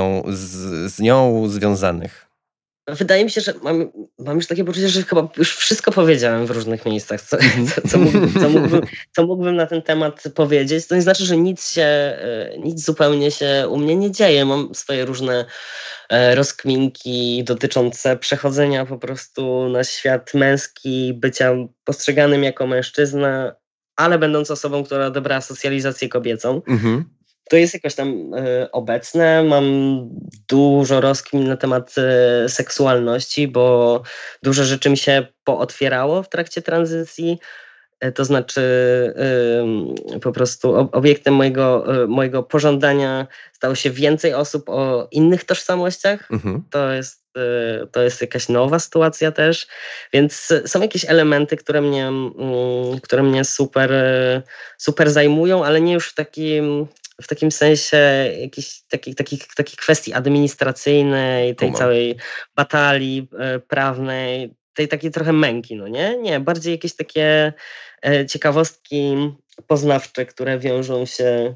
z 0.94 1.00
nią 1.00 1.48
związanych. 1.48 2.25
Wydaje 2.88 3.24
mi 3.24 3.32
się, 3.32 3.42
że 3.42 3.54
mam, 3.64 3.92
mam 4.20 4.36
już 4.36 4.48
takie 4.48 4.66
poczucie, 4.66 4.90
że 4.90 5.04
chyba 5.04 5.28
już 5.38 5.56
wszystko 5.56 5.92
powiedziałem 5.92 6.46
w 6.46 6.52
różnych 6.52 6.86
miejscach, 6.86 7.22
co, 7.22 7.38
mhm. 7.38 7.68
co, 7.68 7.88
co, 7.88 7.98
mógłbym, 7.98 8.34
co, 8.34 8.50
mógłbym, 8.50 8.82
co 9.16 9.26
mógłbym 9.26 9.56
na 9.56 9.66
ten 9.66 9.82
temat 9.82 10.24
powiedzieć. 10.36 10.88
To 10.88 10.96
nie 10.96 11.02
znaczy, 11.02 11.26
że 11.26 11.38
nic 11.38 11.72
się, 11.72 11.82
e, 11.82 12.56
nic 12.58 12.86
zupełnie 12.86 13.32
się 13.32 13.68
u 13.70 13.78
mnie 13.78 13.96
nie 13.96 14.12
dzieje. 14.12 14.46
Mam 14.46 14.76
swoje 14.76 15.06
różne 15.06 15.46
e, 16.10 16.36
rozkminki 16.36 17.44
dotyczące 17.44 18.18
przechodzenia 18.18 18.86
po 18.86 18.98
prostu 18.98 19.70
na 19.70 19.84
świat 19.84 20.34
męski, 20.34 21.14
bycia 21.14 21.52
postrzeganym 21.84 22.44
jako 22.44 22.68
mężczyzna, 22.68 23.56
ale 23.96 24.20
będąc 24.20 24.52
osobą, 24.52 24.84
która 24.84 25.06
odebrała 25.06 25.42
socjalizację 25.42 26.10
kobiecą. 26.10 26.62
Mhm 26.68 27.15
to 27.50 27.58
jest 27.58 27.74
jakoś 27.74 27.96
tam 27.96 28.34
y, 28.34 28.72
obecne. 28.72 29.44
Mam 29.44 29.66
dużo 30.48 31.02
rozkmin 31.02 31.48
na 31.48 31.58
temat 31.58 31.96
y, 32.46 32.50
seksualności, 32.50 33.48
bo 33.48 34.02
dużo 34.44 34.64
rzeczy 34.64 34.90
mi 34.90 34.98
się 34.98 35.28
pootwierało 35.44 36.24
w 36.24 36.30
trakcie 36.30 36.62
tranzycji. 36.62 37.40
Y, 38.06 38.12
to 38.12 38.26
znaczy, 38.26 38.62
po 40.22 40.32
prostu 40.32 40.90
obiektem 40.92 41.34
mojego, 41.34 41.86
mojego 42.08 42.44
pożądania 42.44 43.28
stało 43.54 43.76
się 43.76 43.92
więcej 43.92 44.34
osób 44.34 44.70
o 44.70 45.08
innych 45.12 45.44
tożsamościach. 45.44 46.32
Mhm. 46.32 46.64
To, 46.70 46.92
jest, 46.92 47.24
to 47.92 48.02
jest 48.02 48.22
jakaś 48.22 48.50
nowa 48.50 48.80
sytuacja 48.80 49.32
też. 49.32 49.68
Więc 50.14 50.54
są 50.66 50.82
jakieś 50.82 51.06
elementy, 51.06 51.58
które 51.58 51.82
mnie, 51.82 52.08
mm, 52.08 53.00
które 53.02 53.24
mnie 53.24 53.44
super, 53.44 53.92
super 54.78 55.12
zajmują, 55.12 55.66
ale 55.66 55.82
nie 55.82 55.94
już 55.94 56.10
w 56.10 56.16
takim 56.16 56.88
w 57.22 57.28
takim 57.28 57.52
sensie 57.52 57.98
jakichś 58.40 58.82
takich, 58.82 59.16
takich, 59.16 59.48
takich 59.56 59.76
kwestii 59.76 60.14
administracyjnej, 60.14 61.56
tej 61.56 61.74
całej 61.74 62.16
batalii 62.56 63.28
e, 63.40 63.60
prawnej, 63.60 64.56
tej 64.74 64.88
takiej 64.88 65.12
trochę 65.12 65.34
męki, 65.34 65.76
no 65.76 65.88
nie? 65.88 66.18
Nie, 66.18 66.40
bardziej 66.40 66.72
jakieś 66.72 66.96
takie 66.96 67.54
e, 68.06 68.26
ciekawostki 68.26 69.16
poznawcze, 69.68 70.26
które 70.26 70.60
wiążą 70.60 71.06
się 71.06 71.56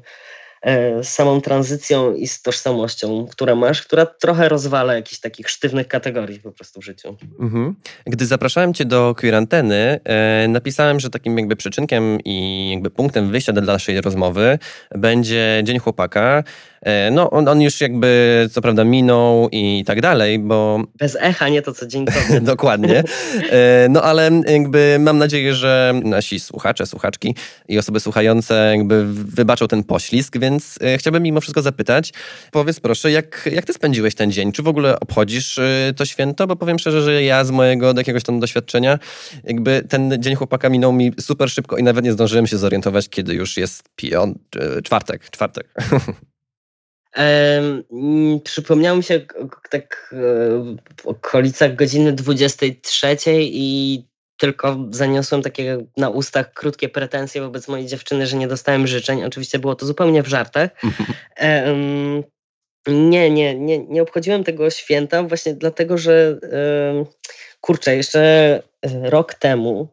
z 1.02 1.08
samą 1.08 1.40
tranzycją 1.40 2.14
i 2.14 2.28
z 2.28 2.42
tożsamością, 2.42 3.26
która 3.30 3.54
masz, 3.54 3.82
która 3.82 4.06
trochę 4.06 4.48
rozwala 4.48 4.94
jakichś 4.94 5.20
takich 5.20 5.50
sztywnych 5.50 5.88
kategorii 5.88 6.40
po 6.40 6.52
prostu 6.52 6.80
w 6.80 6.84
życiu. 6.84 7.16
Mhm. 7.40 7.74
Gdy 8.06 8.26
zapraszałem 8.26 8.74
cię 8.74 8.84
do 8.84 9.14
Queeranteny, 9.14 10.00
e, 10.04 10.48
napisałem, 10.48 11.00
że 11.00 11.10
takim 11.10 11.38
jakby 11.38 11.56
przyczynkiem 11.56 12.18
i 12.24 12.70
jakby 12.70 12.90
punktem 12.90 13.30
wyjścia 13.30 13.52
do 13.52 13.60
naszej 13.60 14.00
rozmowy 14.00 14.58
będzie 14.90 15.62
Dzień 15.64 15.78
Chłopaka, 15.78 16.44
E, 16.82 17.10
no, 17.10 17.30
on, 17.30 17.48
on 17.48 17.60
już 17.60 17.80
jakby, 17.80 18.48
co 18.52 18.60
prawda, 18.60 18.84
minął 18.84 19.48
i 19.52 19.84
tak 19.86 20.00
dalej, 20.00 20.38
bo... 20.38 20.82
Bez 20.98 21.16
echa, 21.20 21.48
nie 21.48 21.62
to 21.62 21.74
co 21.74 21.86
dzień 21.86 22.04
Dokładnie. 22.42 23.02
E, 23.50 23.86
no, 23.90 24.02
ale 24.02 24.30
jakby 24.46 24.96
mam 25.00 25.18
nadzieję, 25.18 25.54
że 25.54 26.00
nasi 26.04 26.40
słuchacze, 26.40 26.86
słuchaczki 26.86 27.34
i 27.68 27.78
osoby 27.78 28.00
słuchające 28.00 28.72
jakby 28.76 29.04
wybaczą 29.14 29.68
ten 29.68 29.84
poślizg, 29.84 30.38
więc 30.38 30.49
e, 30.80 30.98
chciałbym 30.98 31.22
mimo 31.22 31.40
wszystko 31.40 31.62
zapytać, 31.62 32.12
powiedz 32.52 32.80
proszę, 32.80 33.10
jak, 33.10 33.48
jak 33.52 33.64
ty 33.64 33.72
spędziłeś 33.72 34.14
ten 34.14 34.32
dzień? 34.32 34.52
Czy 34.52 34.62
w 34.62 34.68
ogóle 34.68 35.00
obchodzisz 35.00 35.60
to 35.96 36.04
święto? 36.04 36.46
Bo 36.46 36.56
powiem 36.56 36.78
szczerze, 36.78 37.02
że 37.02 37.22
ja 37.22 37.44
z 37.44 37.50
mojego 37.50 37.92
jakiegoś 37.96 38.22
tam 38.22 38.40
doświadczenia, 38.40 38.98
jakby 39.44 39.82
ten 39.88 40.22
Dzień 40.22 40.34
Chłopaka 40.34 40.68
minął 40.68 40.92
mi 40.92 41.12
super 41.20 41.50
szybko 41.50 41.76
i 41.76 41.82
nawet 41.82 42.04
nie 42.04 42.12
zdążyłem 42.12 42.46
się 42.46 42.58
zorientować, 42.58 43.08
kiedy 43.08 43.34
już 43.34 43.56
jest 43.56 43.82
piąt, 43.96 44.38
czwartek, 44.84 45.30
czwartek. 45.30 45.74
Um, 47.16 48.40
przypomniało 48.44 48.96
mi 48.96 49.02
się 49.02 49.20
tak 49.70 50.14
w 51.00 51.06
okolicach 51.06 51.76
godziny 51.76 52.12
23 52.12 53.16
i 53.40 54.04
tylko 54.40 54.76
zaniosłem 54.90 55.42
takie 55.42 55.86
na 55.96 56.08
ustach 56.08 56.52
krótkie 56.52 56.88
pretensje 56.88 57.40
wobec 57.40 57.68
mojej 57.68 57.86
dziewczyny, 57.86 58.26
że 58.26 58.36
nie 58.36 58.48
dostałem 58.48 58.86
życzeń. 58.86 59.24
Oczywiście 59.24 59.58
było 59.58 59.74
to 59.74 59.86
zupełnie 59.86 60.22
w 60.22 60.28
żartach. 60.28 60.70
Um, 61.66 62.22
nie, 62.86 63.30
nie, 63.30 63.54
nie, 63.54 63.78
nie 63.78 64.02
obchodziłem 64.02 64.44
tego 64.44 64.70
święta 64.70 65.22
właśnie 65.22 65.54
dlatego, 65.54 65.98
że 65.98 66.38
um, 66.42 67.06
kurczę, 67.60 67.96
jeszcze 67.96 68.22
e, 68.82 69.10
rok 69.10 69.34
temu 69.34 69.88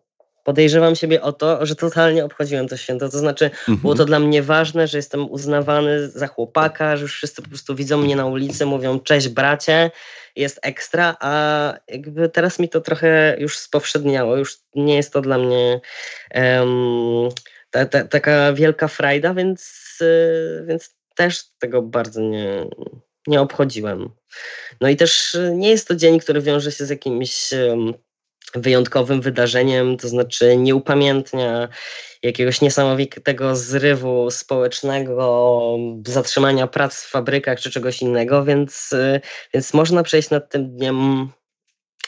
podejrzewam 0.47 0.95
siebie 0.95 1.21
o 1.21 1.33
to, 1.33 1.65
że 1.65 1.75
totalnie 1.75 2.25
obchodziłem 2.25 2.67
to 2.67 2.77
święto. 2.77 3.09
To 3.09 3.19
znaczy, 3.19 3.45
mhm. 3.45 3.77
było 3.77 3.95
to 3.95 4.05
dla 4.05 4.19
mnie 4.19 4.43
ważne, 4.43 4.87
że 4.87 4.97
jestem 4.97 5.31
uznawany 5.31 6.09
za 6.09 6.27
chłopaka, 6.27 6.97
że 6.97 7.01
już 7.01 7.13
wszyscy 7.13 7.41
po 7.41 7.49
prostu 7.49 7.75
widzą 7.75 7.97
mnie 7.97 8.15
na 8.15 8.25
ulicy, 8.25 8.65
mówią 8.65 8.99
cześć 8.99 9.27
bracie, 9.27 9.91
jest 10.35 10.59
ekstra, 10.61 11.17
a 11.19 11.73
jakby 11.87 12.29
teraz 12.29 12.59
mi 12.59 12.69
to 12.69 12.81
trochę 12.81 13.35
już 13.39 13.57
spowszedniało, 13.57 14.37
już 14.37 14.57
nie 14.75 14.95
jest 14.95 15.13
to 15.13 15.21
dla 15.21 15.37
mnie 15.37 15.81
um, 16.35 17.29
ta, 17.69 17.85
ta, 17.85 18.03
taka 18.03 18.53
wielka 18.53 18.87
frajda, 18.87 19.33
więc, 19.33 19.71
y, 20.01 20.65
więc 20.67 20.95
też 21.15 21.43
tego 21.59 21.81
bardzo 21.81 22.21
nie, 22.21 22.65
nie 23.27 23.41
obchodziłem. 23.41 24.09
No 24.81 24.89
i 24.89 24.95
też 24.95 25.37
nie 25.53 25.69
jest 25.69 25.87
to 25.87 25.95
dzień, 25.95 26.19
który 26.19 26.41
wiąże 26.41 26.71
się 26.71 26.85
z 26.85 26.89
jakimś 26.89 27.53
um, 27.53 27.93
wyjątkowym 28.55 29.21
wydarzeniem, 29.21 29.97
to 29.97 30.07
znaczy 30.07 30.57
nie 30.57 30.75
upamiętnia 30.75 31.67
jakiegoś 32.23 32.61
niesamowitego 32.61 33.55
zrywu 33.55 34.31
społecznego, 34.31 35.77
zatrzymania 36.05 36.67
prac 36.67 37.03
w 37.03 37.09
fabrykach 37.09 37.59
czy 37.59 37.71
czegoś 37.71 38.01
innego, 38.01 38.43
więc, 38.43 38.95
więc 39.53 39.73
można 39.73 40.03
przejść 40.03 40.29
nad 40.29 40.49
tym 40.49 40.75
dniem 40.75 41.29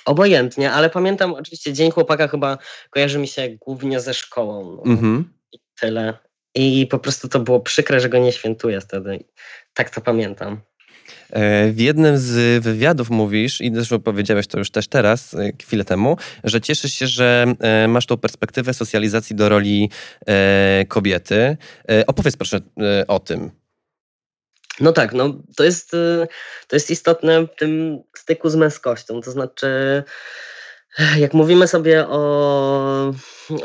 obojętnie, 0.05 0.71
ale 0.71 0.89
pamiętam 0.89 1.33
oczywiście 1.33 1.73
Dzień 1.73 1.91
Chłopaka 1.91 2.27
chyba 2.27 2.57
kojarzy 2.89 3.19
mi 3.19 3.27
się 3.27 3.49
głównie 3.49 3.99
ze 3.99 4.13
szkołą. 4.13 4.75
No. 4.75 4.91
Mhm. 4.91 5.33
I 5.51 5.59
tyle. 5.79 6.17
I 6.55 6.87
po 6.87 6.99
prostu 6.99 7.29
to 7.29 7.39
było 7.39 7.59
przykre, 7.59 7.99
że 7.99 8.09
go 8.09 8.17
nie 8.17 8.31
świętuję 8.31 8.81
wtedy. 8.81 9.23
Tak 9.73 9.89
to 9.89 10.01
pamiętam. 10.01 10.61
E, 11.29 11.71
w 11.71 11.79
jednym 11.79 12.17
z 12.17 12.63
wywiadów 12.63 13.09
mówisz, 13.09 13.61
i 13.61 13.71
zresztą 13.73 13.99
powiedziałeś 13.99 14.47
to 14.47 14.57
już 14.57 14.71
też 14.71 14.87
teraz, 14.87 15.33
e, 15.33 15.51
chwilę 15.61 15.85
temu, 15.85 16.17
że 16.43 16.61
cieszysz 16.61 16.93
się, 16.93 17.07
że 17.07 17.45
e, 17.59 17.87
masz 17.87 18.05
tą 18.05 18.17
perspektywę 18.17 18.73
socjalizacji 18.73 19.35
do 19.35 19.49
roli 19.49 19.89
kobiety. 20.87 21.57
Opowiedz 22.07 22.37
proszę 22.37 22.59
o 23.07 23.19
tym. 23.19 23.51
No 24.79 24.91
tak, 24.91 25.13
no 25.13 25.33
to 25.57 25.63
jest, 25.63 25.91
to 26.67 26.75
jest 26.75 26.91
istotne 26.91 27.41
w 27.41 27.55
tym 27.55 28.03
styku 28.17 28.49
z 28.49 28.55
męskością. 28.55 29.21
To 29.21 29.31
znaczy, 29.31 30.03
jak 31.17 31.33
mówimy 31.33 31.67
sobie 31.67 32.07
o, 32.07 33.13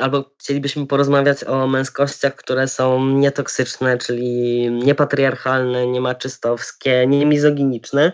albo 0.00 0.30
chcielibyśmy 0.40 0.86
porozmawiać 0.86 1.44
o 1.44 1.66
męskościach, 1.66 2.34
które 2.34 2.68
są 2.68 3.08
nietoksyczne, 3.08 3.98
czyli 3.98 4.70
niepatriarchalne, 4.70 5.86
niemaczystowskie, 5.86 7.06
niemizoginiczne, 7.06 8.12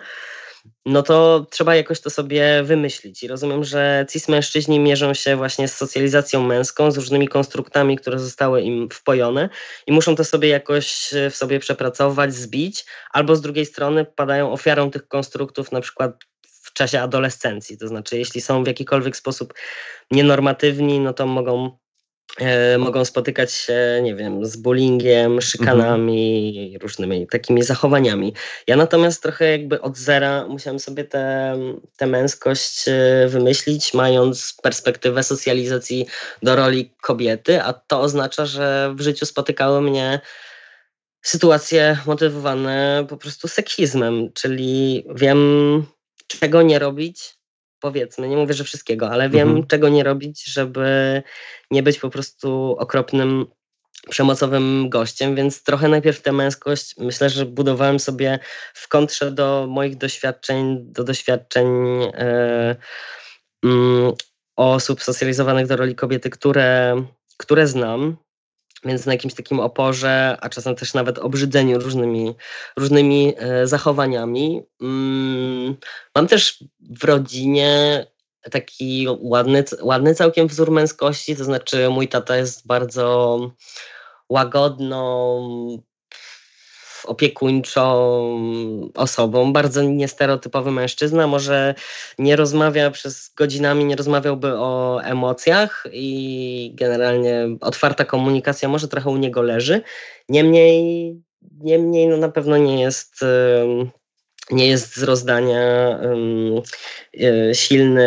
no 0.87 1.03
to 1.03 1.46
trzeba 1.51 1.75
jakoś 1.75 2.01
to 2.01 2.11
sobie 2.11 2.62
wymyślić. 2.62 3.23
I 3.23 3.29
rozumiem, 3.29 3.64
że 3.64 4.07
cis 4.11 4.29
mężczyźni 4.29 4.81
mierzą 4.81 5.14
się 5.14 5.37
właśnie 5.37 5.68
z 5.68 5.77
socjalizacją 5.77 6.42
męską, 6.42 6.90
z 6.90 6.96
różnymi 6.96 7.29
konstruktami, 7.29 7.96
które 7.96 8.18
zostały 8.18 8.62
im 8.62 8.88
wpojone 8.92 9.49
i 9.87 9.92
muszą 9.92 10.16
to 10.16 10.25
sobie 10.25 10.49
jakoś 10.49 11.11
w 11.31 11.37
sobie 11.37 11.59
przepracować, 11.59 12.35
zbić, 12.35 12.85
albo 13.11 13.37
z 13.37 13.40
drugiej 13.40 13.66
strony 13.66 14.05
padają 14.05 14.53
ofiarą 14.53 14.90
tych 14.90 15.09
konstruktów, 15.09 15.73
na 15.73 15.81
przykład 15.81 16.12
czasie 16.81 17.01
adolescencji. 17.01 17.79
To 17.79 17.88
znaczy, 17.88 18.19
jeśli 18.19 18.40
są 18.40 18.64
w 18.64 18.66
jakikolwiek 18.66 19.16
sposób 19.16 19.55
nienormatywni, 20.11 21.01
no 21.01 21.12
to 21.12 21.27
mogą 21.27 21.79
E, 22.38 22.79
mogą 22.79 23.05
spotykać 23.05 23.53
się, 23.53 24.01
nie 24.03 24.14
wiem, 24.14 24.47
z 24.47 24.57
bullyingiem, 24.57 25.40
szykanami, 25.40 26.49
mhm. 26.64 26.83
różnymi 26.83 27.27
takimi 27.27 27.62
zachowaniami. 27.62 28.35
Ja 28.66 28.77
natomiast 28.77 29.23
trochę 29.23 29.51
jakby 29.51 29.81
od 29.81 29.99
zera 29.99 30.47
musiałam 30.49 30.79
sobie 30.79 31.05
tę 31.05 32.07
męskość 32.07 32.88
e, 32.88 33.27
wymyślić, 33.29 33.95
mając 33.95 34.57
perspektywę 34.62 35.23
socjalizacji 35.23 36.07
do 36.43 36.57
roli 36.57 36.93
kobiety, 37.01 37.62
a 37.62 37.73
to 37.73 38.01
oznacza, 38.01 38.47
że 38.47 38.95
w 38.97 39.01
życiu 39.01 39.27
spotykały 39.27 39.81
mnie 39.81 40.21
sytuacje 41.23 41.99
motywowane 42.07 43.07
po 43.09 43.16
prostu 43.16 43.49
seksizmem, 43.49 44.33
czyli 44.33 45.05
wiem, 45.14 45.87
czego 46.38 46.62
nie 46.62 46.79
robić, 46.79 47.35
powiedzmy, 47.81 48.29
nie 48.29 48.37
mówię, 48.37 48.55
że 48.55 48.64
wszystkiego, 48.64 49.11
ale 49.11 49.31
wiem, 49.31 49.49
mhm. 49.49 49.66
czego 49.66 49.88
nie 49.88 50.05
robić, 50.05 50.45
żeby 50.45 51.23
nie 51.71 51.83
być 51.83 51.99
po 51.99 52.11
prostu 52.11 52.77
okropnym, 52.79 53.47
przemocowym 54.09 54.88
gościem, 54.88 55.35
więc 55.35 55.62
trochę 55.62 55.88
najpierw 55.88 56.23
tę 56.23 56.33
męskość 56.33 56.95
myślę, 56.99 57.31
że 57.31 57.47
budowałem 57.47 58.01
sobie 58.01 58.38
w 58.75 58.88
kontrze 58.88 59.31
do 59.31 59.66
moich 59.69 59.97
doświadczeń, 59.97 60.79
do 60.81 61.05
doświadczeń 61.05 61.66
e, 62.03 62.77
mm, 63.64 64.12
osób 64.57 65.03
socjalizowanych 65.03 65.66
do 65.66 65.77
roli 65.77 65.95
kobiety, 65.95 66.31
które, 66.31 67.03
które 67.37 67.66
znam. 67.66 68.16
Więc 68.85 69.07
na 69.07 69.12
jakimś 69.12 69.35
takim 69.35 69.61
oporze, 69.61 70.37
a 70.40 70.49
czasem 70.49 70.77
też 70.77 70.95
nawet 70.95 71.19
obrzydzeniu 71.19 71.79
różnymi, 71.79 72.35
różnymi 72.77 73.35
e, 73.37 73.66
zachowaniami. 73.66 74.62
Mm, 74.83 75.77
mam 76.14 76.27
też 76.27 76.64
w 76.81 77.05
rodzinie 77.05 78.07
taki 78.51 79.07
ładny, 79.21 79.64
ładny 79.83 80.14
całkiem 80.14 80.49
wzór 80.49 80.71
męskości, 80.71 81.37
to 81.37 81.45
znaczy 81.45 81.88
mój 81.88 82.09
tata 82.09 82.37
jest 82.37 82.66
bardzo 82.66 83.38
łagodną, 84.29 85.83
opiekuńczą 87.07 87.83
osobą, 88.95 89.53
bardzo 89.53 89.83
niestereotypowy 89.83 90.71
mężczyzna, 90.71 91.27
może 91.27 91.75
nie 92.19 92.37
rozmawia 92.37 92.91
przez 92.91 93.35
godzinami, 93.37 93.85
nie 93.85 93.97
rozmawiałby 93.97 94.53
o 94.59 95.01
emocjach 95.05 95.87
i 95.93 96.73
generalnie 96.75 97.49
otwarta 97.61 98.05
komunikacja 98.05 98.69
może 98.69 98.89
trochę 98.89 99.11
u 99.11 99.17
niego 99.17 99.43
leży. 99.43 99.83
Niemniej, 100.29 101.15
niemniej 101.61 102.09
no 102.09 102.17
na 102.17 102.29
pewno 102.29 102.57
nie 102.57 102.81
jest 102.81 103.25
nie 104.51 104.67
jest 104.67 104.97
z 104.97 105.03
rozdania 105.03 105.61
e, 107.21 107.55
silny 107.55 108.07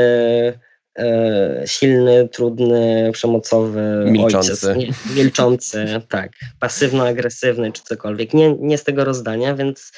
silny, 1.66 2.30
trudny, 2.30 3.10
przemocowy 3.14 4.06
milczący. 4.08 4.72
ojciec. 4.72 4.98
Nie, 5.08 5.16
milczący, 5.16 5.86
tak. 6.10 6.32
Pasywno-agresywny 6.60 7.72
czy 7.72 7.84
cokolwiek. 7.84 8.34
Nie, 8.34 8.56
nie 8.60 8.78
z 8.78 8.84
tego 8.84 9.06
rozdania, 9.06 9.56
więc, 9.56 9.92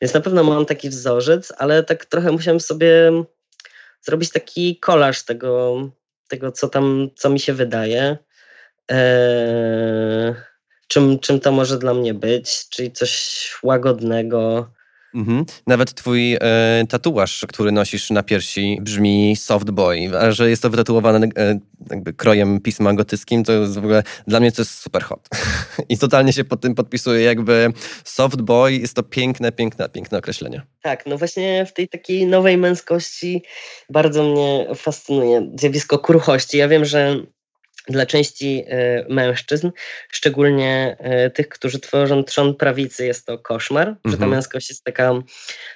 więc 0.00 0.14
na 0.14 0.20
pewno 0.20 0.44
mam 0.44 0.66
taki 0.66 0.88
wzorzec, 0.88 1.52
ale 1.58 1.82
tak 1.82 2.04
trochę 2.04 2.32
musiałem 2.32 2.60
sobie 2.60 3.12
zrobić 4.02 4.30
taki 4.30 4.76
kolaż 4.76 5.24
tego, 5.24 5.76
tego 6.28 6.52
co 6.52 6.68
tam, 6.68 7.10
co 7.16 7.30
mi 7.30 7.40
się 7.40 7.52
wydaje. 7.52 8.16
Eee, 8.88 10.34
czym, 10.88 11.18
czym 11.18 11.40
to 11.40 11.52
może 11.52 11.78
dla 11.78 11.94
mnie 11.94 12.14
być, 12.14 12.68
czyli 12.68 12.92
coś 12.92 13.54
łagodnego, 13.62 14.70
Mhm. 15.14 15.44
Nawet 15.66 15.94
twój 15.94 16.34
e, 16.34 16.38
tatuaż, 16.88 17.46
który 17.48 17.72
nosisz 17.72 18.10
na 18.10 18.22
piersi, 18.22 18.78
brzmi 18.80 19.36
soft 19.36 19.70
boy, 19.70 20.10
a 20.18 20.32
że 20.32 20.50
jest 20.50 20.62
to 20.62 20.70
wytatuowane 20.70 21.28
e, 21.36 21.60
krojem 22.16 22.60
pisma 22.60 22.92
gotyckim, 22.92 23.44
to 23.44 23.52
jest 23.52 23.74
w 23.74 23.78
ogóle 23.78 24.02
dla 24.26 24.40
mnie 24.40 24.52
to 24.52 24.62
jest 24.62 24.78
super 24.78 25.02
hot. 25.02 25.28
I 25.88 25.98
totalnie 25.98 26.32
się 26.32 26.44
pod 26.44 26.60
tym 26.60 26.74
podpisuję, 26.74 27.22
jakby 27.22 27.72
soft 28.04 28.42
boy 28.42 28.72
jest 28.72 28.94
to 28.94 29.02
piękne, 29.02 29.52
piękne, 29.52 29.88
piękne 29.88 30.18
określenie. 30.18 30.62
Tak, 30.82 31.06
no 31.06 31.18
właśnie 31.18 31.66
w 31.66 31.72
tej 31.72 31.88
takiej 31.88 32.26
nowej 32.26 32.58
męskości 32.58 33.42
bardzo 33.90 34.24
mnie 34.24 34.66
fascynuje 34.74 35.52
zjawisko 35.56 35.98
kruchości. 35.98 36.58
Ja 36.58 36.68
wiem, 36.68 36.84
że 36.84 37.16
dla 37.88 38.06
części 38.06 38.64
e, 38.68 39.06
mężczyzn, 39.08 39.70
szczególnie 40.08 40.96
e, 40.98 41.30
tych, 41.30 41.48
którzy 41.48 41.80
tworzą 41.80 42.24
trzon 42.24 42.54
prawicy, 42.54 43.06
jest 43.06 43.26
to 43.26 43.38
koszmar, 43.38 43.88
mhm. 43.88 43.98
że 44.04 44.10
ta 44.10 44.24
mhm. 44.24 44.30
męskość 44.30 44.68
jest 44.68 44.84
taka, 44.84 45.12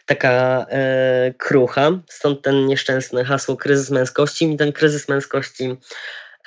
taka 0.06 0.66
e, 0.70 1.34
krucha. 1.38 1.90
Stąd 2.08 2.42
ten 2.42 2.66
nieszczęsny 2.66 3.24
hasło 3.24 3.56
kryzys 3.56 3.90
męskości. 3.90 4.46
Mi 4.46 4.56
ten 4.56 4.72
kryzys 4.72 5.08
męskości 5.08 5.76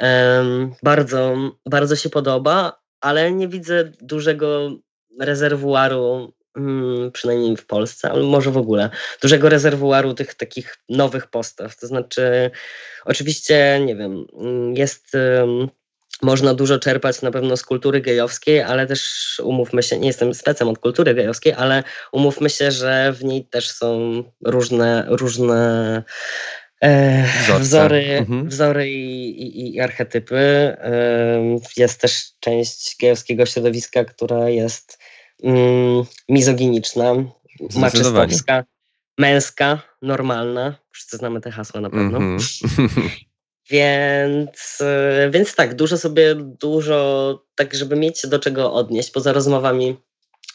e, 0.02 0.44
bardzo, 0.84 1.36
bardzo 1.66 1.96
się 1.96 2.10
podoba, 2.10 2.82
ale 3.02 3.32
nie 3.32 3.48
widzę 3.48 3.92
dużego 4.02 4.72
rezerwuaru 5.20 6.34
mm, 6.58 7.12
przynajmniej 7.12 7.58
w 7.58 7.66
Polsce, 7.66 8.12
ale 8.12 8.24
może 8.24 8.52
w 8.52 8.58
ogóle, 8.58 8.90
dużego 9.22 9.50
rezerwuaru 9.50 10.14
tych 10.14 10.36
takich 10.36 10.78
nowych 10.90 11.28
postaw. 11.28 11.80
To 11.80 11.88
znaczy, 11.88 12.52
oczywiście, 13.06 13.82
nie 13.86 13.96
wiem, 13.96 14.26
mm, 14.40 14.76
jest. 14.76 15.12
można 16.22 16.54
dużo 16.54 16.80
czerpać 16.80 17.22
na 17.22 17.32
pewno 17.32 17.58
z 17.58 17.64
kultury 17.64 18.02
gejowskiej, 18.02 18.62
ale 18.62 18.88
też 18.88 19.02
umówmy 19.44 19.84
się, 19.84 20.00
nie 20.00 20.08
jestem 20.08 20.34
specem 20.34 20.68
od 20.68 20.80
kultury 20.80 21.14
gejowskiej, 21.14 21.54
ale 21.54 21.84
umówmy 22.12 22.50
się, 22.50 22.72
że 22.72 23.14
w 23.14 23.24
niej 23.24 23.46
też 23.46 23.72
są 23.72 24.24
różne, 24.46 25.06
różne 25.08 26.04
e, 26.82 27.26
wzory, 27.60 28.18
mhm. 28.18 28.50
wzory 28.50 28.90
i, 28.90 29.42
i, 29.42 29.76
i 29.76 29.80
archetypy. 29.80 30.38
E, 30.38 31.60
jest 31.78 32.02
też 32.02 32.24
część 32.40 32.96
gejowskiego 33.02 33.46
środowiska, 33.46 34.06
która 34.06 34.50
jest 34.50 34.98
mm, 35.44 36.06
mizoginiczna, 36.30 37.14
maczystowska, 37.76 38.64
męska, 39.18 39.82
normalna. 40.02 40.76
Wszyscy 40.92 41.18
znamy 41.18 41.42
te 41.42 41.52
hasła 41.52 41.82
na 41.82 41.90
pewno. 41.90 42.18
Mm 42.18 42.38
-hmm. 42.38 43.10
Więc, 43.70 44.82
e, 44.82 45.30
więc 45.30 45.56
tak, 45.56 45.76
dużo 45.76 45.98
sobie, 45.98 46.36
dużo, 46.36 47.40
tak 47.56 47.74
żeby 47.74 47.96
mieć 47.96 48.20
się 48.20 48.28
do 48.28 48.40
czego 48.40 48.74
odnieść, 48.74 49.12
poza 49.12 49.34
rozmowami 49.34 49.98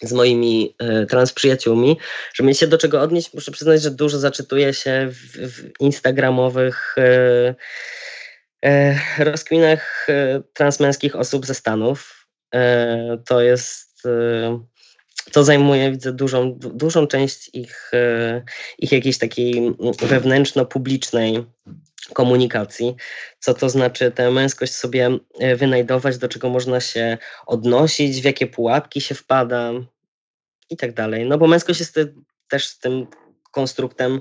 z 0.03 0.13
moimi 0.13 0.75
y, 1.03 1.07
trans 1.07 1.33
przyjaciółmi, 1.33 1.99
żeby 2.35 2.49
mieć 2.49 2.59
się 2.59 2.67
do 2.67 2.79
czego 2.79 3.01
odnieść, 3.01 3.35
muszę 3.35 3.53
przyznać, 3.53 3.83
że 3.83 3.91
dużo 3.91 4.19
zaczytuję 4.19 4.75
się 4.75 5.09
w, 5.11 5.53
w 5.53 5.81
instagramowych 5.81 6.95
y, 6.99 7.55
y, 8.69 9.25
rozkminach 9.25 10.07
transmęskich 10.53 11.17
osób 11.17 11.47
ze 11.47 11.55
Stanów. 11.55 12.27
to 13.27 13.41
jest 13.41 14.03
to 15.33 15.45
zajmuje, 15.45 15.91
widzę, 15.91 16.13
dużą, 16.13 16.55
dużą 16.59 17.07
część 17.07 17.51
ich, 17.53 17.91
e, 17.95 18.43
ich 18.79 18.93
jakiejś 18.93 19.19
takiej 19.19 19.75
wewnętrzno-publicznej 20.03 21.45
komunikacji, 22.13 22.97
co 23.39 23.55
to 23.55 23.69
znaczy 23.69 24.11
tę 24.11 24.31
męskość 24.31 24.75
sobie 24.75 25.19
e, 25.39 25.57
wynajdować, 25.57 26.19
do 26.19 26.29
czego 26.29 26.49
można 26.49 26.81
się 26.81 27.19
odnosić, 27.47 28.21
w 28.21 28.25
jakie 28.25 28.47
pułapki 28.47 29.01
się 29.01 29.15
wpada 29.15 29.73
i 30.71 30.77
tak 30.77 30.93
dalej. 30.95 31.27
No 31.27 31.39
bo 31.39 31.47
męskość 31.47 31.81
jest 31.81 32.01
też 32.49 32.79
tym 32.79 33.07
konstruktem 33.51 34.21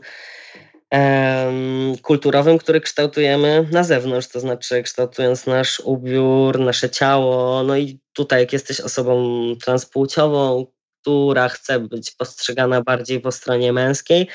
kulturowym, 2.01 2.57
który 2.57 2.81
kształtujemy 2.81 3.67
na 3.71 3.83
zewnątrz, 3.83 4.27
to 4.27 4.39
znaczy 4.39 4.83
kształtując 4.83 5.45
nasz 5.45 5.79
ubiór, 5.79 6.59
nasze 6.59 6.89
ciało. 6.89 7.63
No 7.63 7.77
i 7.77 7.99
tutaj, 8.13 8.39
jak 8.39 8.53
jesteś 8.53 8.81
osobą 8.81 9.43
transpłciową, 9.63 10.65
która 11.01 11.49
chce 11.49 11.79
być 11.79 12.11
postrzegana 12.11 12.81
bardziej 12.81 13.19
po 13.19 13.31
stronie 13.31 13.73
męskiej, 13.73 14.27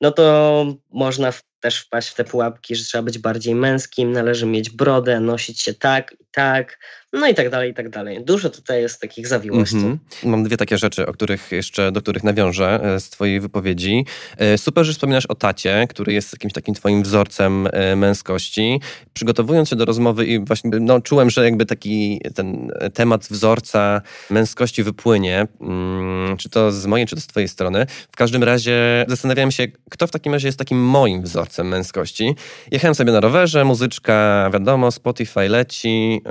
no 0.00 0.10
to 0.10 0.66
można 0.90 1.32
też 1.60 1.78
wpaść 1.78 2.08
w 2.08 2.14
te 2.14 2.24
pułapki, 2.24 2.76
że 2.76 2.84
trzeba 2.84 3.02
być 3.02 3.18
bardziej 3.18 3.54
męskim, 3.54 4.12
należy 4.12 4.46
mieć 4.46 4.70
brodę, 4.70 5.20
nosić 5.20 5.60
się 5.60 5.74
tak 5.74 6.12
i 6.20 6.24
tak, 6.32 6.78
no 7.12 7.26
i 7.26 7.34
tak 7.34 7.50
dalej, 7.50 7.70
i 7.70 7.74
tak 7.74 7.88
dalej. 7.88 8.24
Dużo 8.24 8.50
tutaj 8.50 8.82
jest 8.82 9.00
takich 9.00 9.26
zawiłości. 9.26 9.76
Mm 9.76 9.96
-hmm. 9.96 10.28
Mam 10.28 10.44
dwie 10.44 10.56
takie 10.56 10.78
rzeczy, 10.78 11.06
o 11.06 11.12
których 11.12 11.52
jeszcze, 11.52 11.92
do 11.92 12.02
których 12.02 12.24
nawiążę 12.24 12.80
e, 12.82 13.00
z 13.00 13.10
twojej 13.10 13.40
wypowiedzi. 13.40 14.06
E, 14.36 14.58
super, 14.58 14.84
że 14.84 14.92
wspominasz 14.92 15.26
o 15.26 15.34
tacie, 15.34 15.86
który 15.90 16.12
jest 16.12 16.32
jakimś 16.32 16.52
takim 16.52 16.74
twoim 16.74 17.02
wzorcem 17.02 17.68
e, 17.72 17.96
męskości. 17.96 18.80
Przygotowując 19.12 19.68
się 19.68 19.76
do 19.76 19.84
rozmowy 19.84 20.26
i 20.26 20.44
właśnie 20.44 20.70
no, 20.80 21.00
czułem, 21.00 21.30
że 21.30 21.44
jakby 21.44 21.66
taki 21.66 22.20
ten 22.34 22.72
temat 22.94 23.26
wzorca 23.26 24.02
męskości 24.30 24.82
wypłynie, 24.82 25.46
mm, 25.60 26.36
czy 26.36 26.48
to 26.48 26.72
z 26.72 26.86
mojej, 26.86 27.06
czy 27.06 27.14
to 27.14 27.20
z 27.20 27.26
twojej 27.26 27.48
strony. 27.48 27.86
W 28.12 28.16
każdym 28.16 28.42
razie 28.42 29.04
zastanawiałem 29.08 29.50
się, 29.50 29.66
kto 29.90 30.06
w 30.06 30.10
takim 30.10 30.32
razie 30.32 30.48
jest 30.48 30.58
takim 30.58 30.78
moim 30.78 31.22
wzorcem 31.22 31.47
męskości. 31.64 32.34
Jechałem 32.70 32.94
sobie 32.94 33.12
na 33.12 33.20
rowerze, 33.20 33.64
muzyczka, 33.64 34.50
wiadomo, 34.52 34.90
Spotify 34.90 35.48
leci 35.48 36.22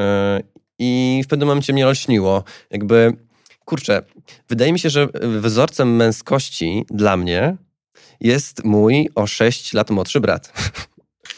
i 0.79 1.21
w 1.25 1.27
pewnym 1.27 1.47
momencie 1.47 1.73
mnie 1.73 1.87
olśniło. 1.87 2.43
Jakby, 2.71 3.13
kurczę, 3.65 4.01
wydaje 4.49 4.73
mi 4.73 4.79
się, 4.79 4.89
że 4.89 5.07
wzorcem 5.21 5.95
męskości 5.95 6.85
dla 6.89 7.17
mnie 7.17 7.57
jest 8.21 8.63
mój 8.63 9.09
o 9.15 9.27
6 9.27 9.73
lat 9.73 9.89
młodszy 9.89 10.19
brat. 10.19 10.53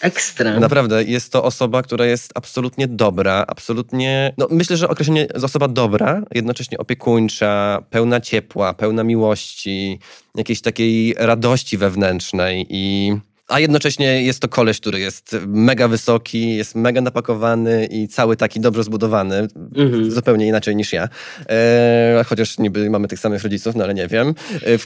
Ekstra. 0.02 0.60
Naprawdę, 0.60 1.04
jest 1.04 1.32
to 1.32 1.44
osoba, 1.44 1.82
która 1.82 2.06
jest 2.06 2.32
absolutnie 2.36 2.88
dobra, 2.88 3.46
absolutnie. 3.48 4.34
No, 4.38 4.48
myślę, 4.52 4.78
że 4.78 4.90
określenie 4.90 5.28
jest 5.34 5.46
osoba 5.46 5.68
dobra, 5.68 6.22
jednocześnie 6.32 6.78
opiekuńcza, 6.78 7.84
pełna 7.90 8.22
ciepła, 8.22 8.74
pełna 8.74 9.04
miłości, 9.04 10.00
jakiejś 10.36 10.62
takiej 10.62 11.16
radości 11.18 11.78
wewnętrznej 11.78 12.66
i 12.70 13.14
a 13.50 13.60
jednocześnie 13.60 14.24
jest 14.24 14.40
to 14.40 14.48
koleś, 14.48 14.80
który 14.80 15.00
jest 15.00 15.36
mega 15.48 15.88
wysoki, 15.88 16.56
jest 16.56 16.76
mega 16.76 17.02
napakowany 17.02 17.86
i 17.92 18.08
cały 18.08 18.38
taki 18.38 18.60
dobrze 18.60 18.84
zbudowany, 18.84 19.48
mhm. 19.76 20.12
zupełnie 20.12 20.48
inaczej 20.48 20.76
niż 20.76 20.94
ja. 20.94 21.10
E, 21.50 22.26
chociaż 22.28 22.58
niby 22.58 22.90
mamy 22.90 23.08
tych 23.08 23.20
samych 23.20 23.44
rodziców, 23.44 23.76
no 23.76 23.84
ale 23.84 23.94
nie 23.94 24.08
wiem. 24.08 24.36
E, 24.54 24.78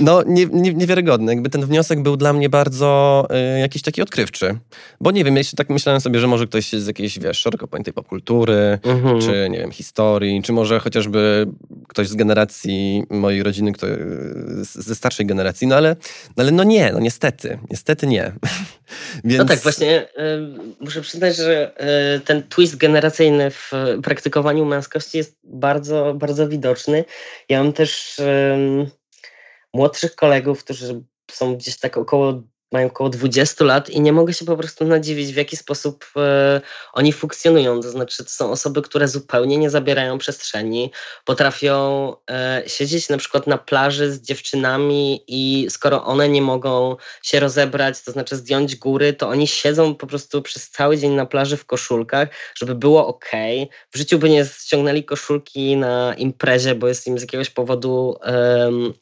no, 0.00 0.22
nie, 0.26 0.46
nie, 0.46 0.74
niewiarygodny. 0.74 1.32
Jakby 1.32 1.50
ten 1.50 1.66
wniosek 1.66 2.02
był 2.02 2.16
dla 2.16 2.32
mnie 2.32 2.48
bardzo 2.48 3.26
e, 3.30 3.58
jakiś 3.58 3.82
taki 3.82 4.02
odkrywczy. 4.02 4.58
Bo 5.00 5.10
nie 5.10 5.24
wiem, 5.24 5.36
jeszcze 5.36 5.56
tak 5.56 5.70
myślałem 5.70 6.00
sobie, 6.00 6.20
że 6.20 6.26
może 6.26 6.46
ktoś 6.46 6.72
z 6.72 6.86
jakiejś, 6.86 7.18
wiesz, 7.18 7.38
szeroko 7.38 7.68
pojętej 7.68 7.94
popkultury, 7.94 8.78
mhm. 8.82 9.20
czy 9.20 9.48
nie 9.50 9.58
wiem, 9.58 9.70
historii, 9.70 10.42
czy 10.42 10.52
może 10.52 10.80
chociażby 10.80 11.46
ktoś 11.88 12.08
z 12.08 12.14
generacji 12.14 13.02
mojej 13.10 13.42
rodziny, 13.42 13.72
kto, 13.72 13.86
ze 14.62 14.94
starszej 14.94 15.26
generacji, 15.26 15.66
no 15.66 15.76
ale, 15.76 15.96
no 16.36 16.42
ale 16.42 16.52
no 16.52 16.64
nie, 16.64 16.92
no 16.92 17.00
niestety. 17.00 17.57
Nie. 17.60 17.66
Niestety 17.70 18.06
nie. 18.06 18.32
Więc... 19.24 19.38
No 19.38 19.44
tak, 19.44 19.58
właśnie 19.60 20.02
y, 20.02 20.08
muszę 20.80 21.00
przyznać, 21.00 21.36
że 21.36 21.72
y, 22.16 22.20
ten 22.20 22.42
twist 22.42 22.76
generacyjny 22.76 23.50
w 23.50 23.72
praktykowaniu 24.02 24.64
męskości 24.64 25.18
jest 25.18 25.36
bardzo, 25.44 26.14
bardzo 26.14 26.48
widoczny. 26.48 27.04
Ja 27.48 27.62
mam 27.62 27.72
też 27.72 28.20
młodszych 29.74 30.14
kolegów, 30.14 30.64
którzy 30.64 31.02
są 31.30 31.56
gdzieś 31.56 31.78
tak 31.78 31.96
około 31.96 32.42
mają 32.72 32.86
około 32.86 33.10
20 33.10 33.64
lat 33.64 33.90
i 33.90 34.00
nie 34.00 34.12
mogę 34.12 34.34
się 34.34 34.44
po 34.44 34.56
prostu 34.56 34.84
nadziwić, 34.84 35.32
w 35.32 35.36
jaki 35.36 35.56
sposób 35.56 36.04
e, 36.16 36.60
oni 36.92 37.12
funkcjonują. 37.12 37.80
To 37.80 37.90
znaczy, 37.90 38.24
to 38.24 38.30
są 38.30 38.50
osoby, 38.50 38.82
które 38.82 39.08
zupełnie 39.08 39.58
nie 39.58 39.70
zabierają 39.70 40.18
przestrzeni, 40.18 40.92
potrafią 41.24 42.12
e, 42.30 42.62
siedzieć 42.66 43.08
na 43.08 43.18
przykład 43.18 43.46
na 43.46 43.58
plaży 43.58 44.12
z 44.12 44.20
dziewczynami 44.20 45.24
i 45.28 45.66
skoro 45.70 46.04
one 46.04 46.28
nie 46.28 46.42
mogą 46.42 46.96
się 47.22 47.40
rozebrać, 47.40 48.02
to 48.02 48.12
znaczy 48.12 48.36
zdjąć 48.36 48.76
góry, 48.76 49.12
to 49.12 49.28
oni 49.28 49.46
siedzą 49.46 49.94
po 49.94 50.06
prostu 50.06 50.42
przez 50.42 50.70
cały 50.70 50.98
dzień 50.98 51.12
na 51.12 51.26
plaży 51.26 51.56
w 51.56 51.64
koszulkach, 51.64 52.28
żeby 52.54 52.74
było 52.74 53.06
ok. 53.06 53.30
W 53.90 53.98
życiu 53.98 54.18
by 54.18 54.30
nie 54.30 54.44
ściągnęli 54.44 55.04
koszulki 55.04 55.76
na 55.76 56.14
imprezie, 56.14 56.74
bo 56.74 56.88
jest 56.88 57.06
im 57.06 57.18
z 57.18 57.22
jakiegoś 57.22 57.50
powodu 57.50 58.16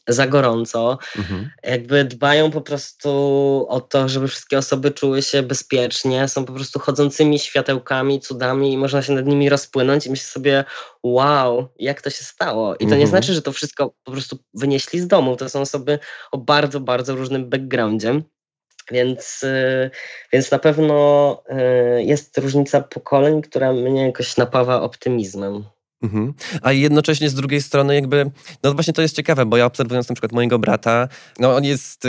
za 0.08 0.26
gorąco. 0.26 0.98
Mhm. 1.16 1.50
Jakby 1.62 2.04
dbają 2.04 2.50
po 2.50 2.60
prostu 2.60 3.55
o 3.64 3.80
to, 3.80 4.08
żeby 4.08 4.28
wszystkie 4.28 4.58
osoby 4.58 4.90
czuły 4.90 5.22
się 5.22 5.42
bezpiecznie, 5.42 6.28
są 6.28 6.44
po 6.44 6.52
prostu 6.52 6.78
chodzącymi 6.78 7.38
światełkami, 7.38 8.20
cudami 8.20 8.72
i 8.72 8.78
można 8.78 9.02
się 9.02 9.12
nad 9.12 9.26
nimi 9.26 9.48
rozpłynąć 9.48 10.06
i 10.06 10.10
myślę 10.10 10.26
sobie, 10.26 10.64
wow, 11.02 11.68
jak 11.78 12.02
to 12.02 12.10
się 12.10 12.24
stało. 12.24 12.74
I 12.74 12.78
to 12.78 12.84
nie 12.84 12.92
mhm. 12.92 13.08
znaczy, 13.08 13.34
że 13.34 13.42
to 13.42 13.52
wszystko 13.52 13.94
po 14.04 14.12
prostu 14.12 14.38
wynieśli 14.54 15.00
z 15.00 15.06
domu. 15.06 15.36
To 15.36 15.48
są 15.48 15.60
osoby 15.60 15.98
o 16.32 16.38
bardzo, 16.38 16.80
bardzo 16.80 17.14
różnym 17.14 17.50
backgroundzie. 17.50 18.22
Więc, 18.90 19.42
y, 19.42 19.90
więc 20.32 20.50
na 20.50 20.58
pewno 20.58 21.42
y, 21.98 22.02
jest 22.02 22.38
różnica 22.38 22.80
pokoleń, 22.80 23.42
która 23.42 23.72
mnie 23.72 24.06
jakoś 24.06 24.36
napawa 24.36 24.82
optymizmem. 24.82 25.64
Mhm. 26.02 26.34
A 26.62 26.72
jednocześnie 26.72 27.30
z 27.30 27.34
drugiej 27.34 27.62
strony 27.62 27.94
jakby, 27.94 28.30
no 28.62 28.74
właśnie 28.74 28.92
to 28.92 29.02
jest 29.02 29.16
ciekawe, 29.16 29.46
bo 29.46 29.56
ja 29.56 29.66
obserwując 29.66 30.08
na 30.08 30.14
przykład 30.14 30.32
mojego 30.32 30.58
brata, 30.58 31.08
no 31.38 31.56
on 31.56 31.64
jest 31.64 32.04
y, 32.04 32.08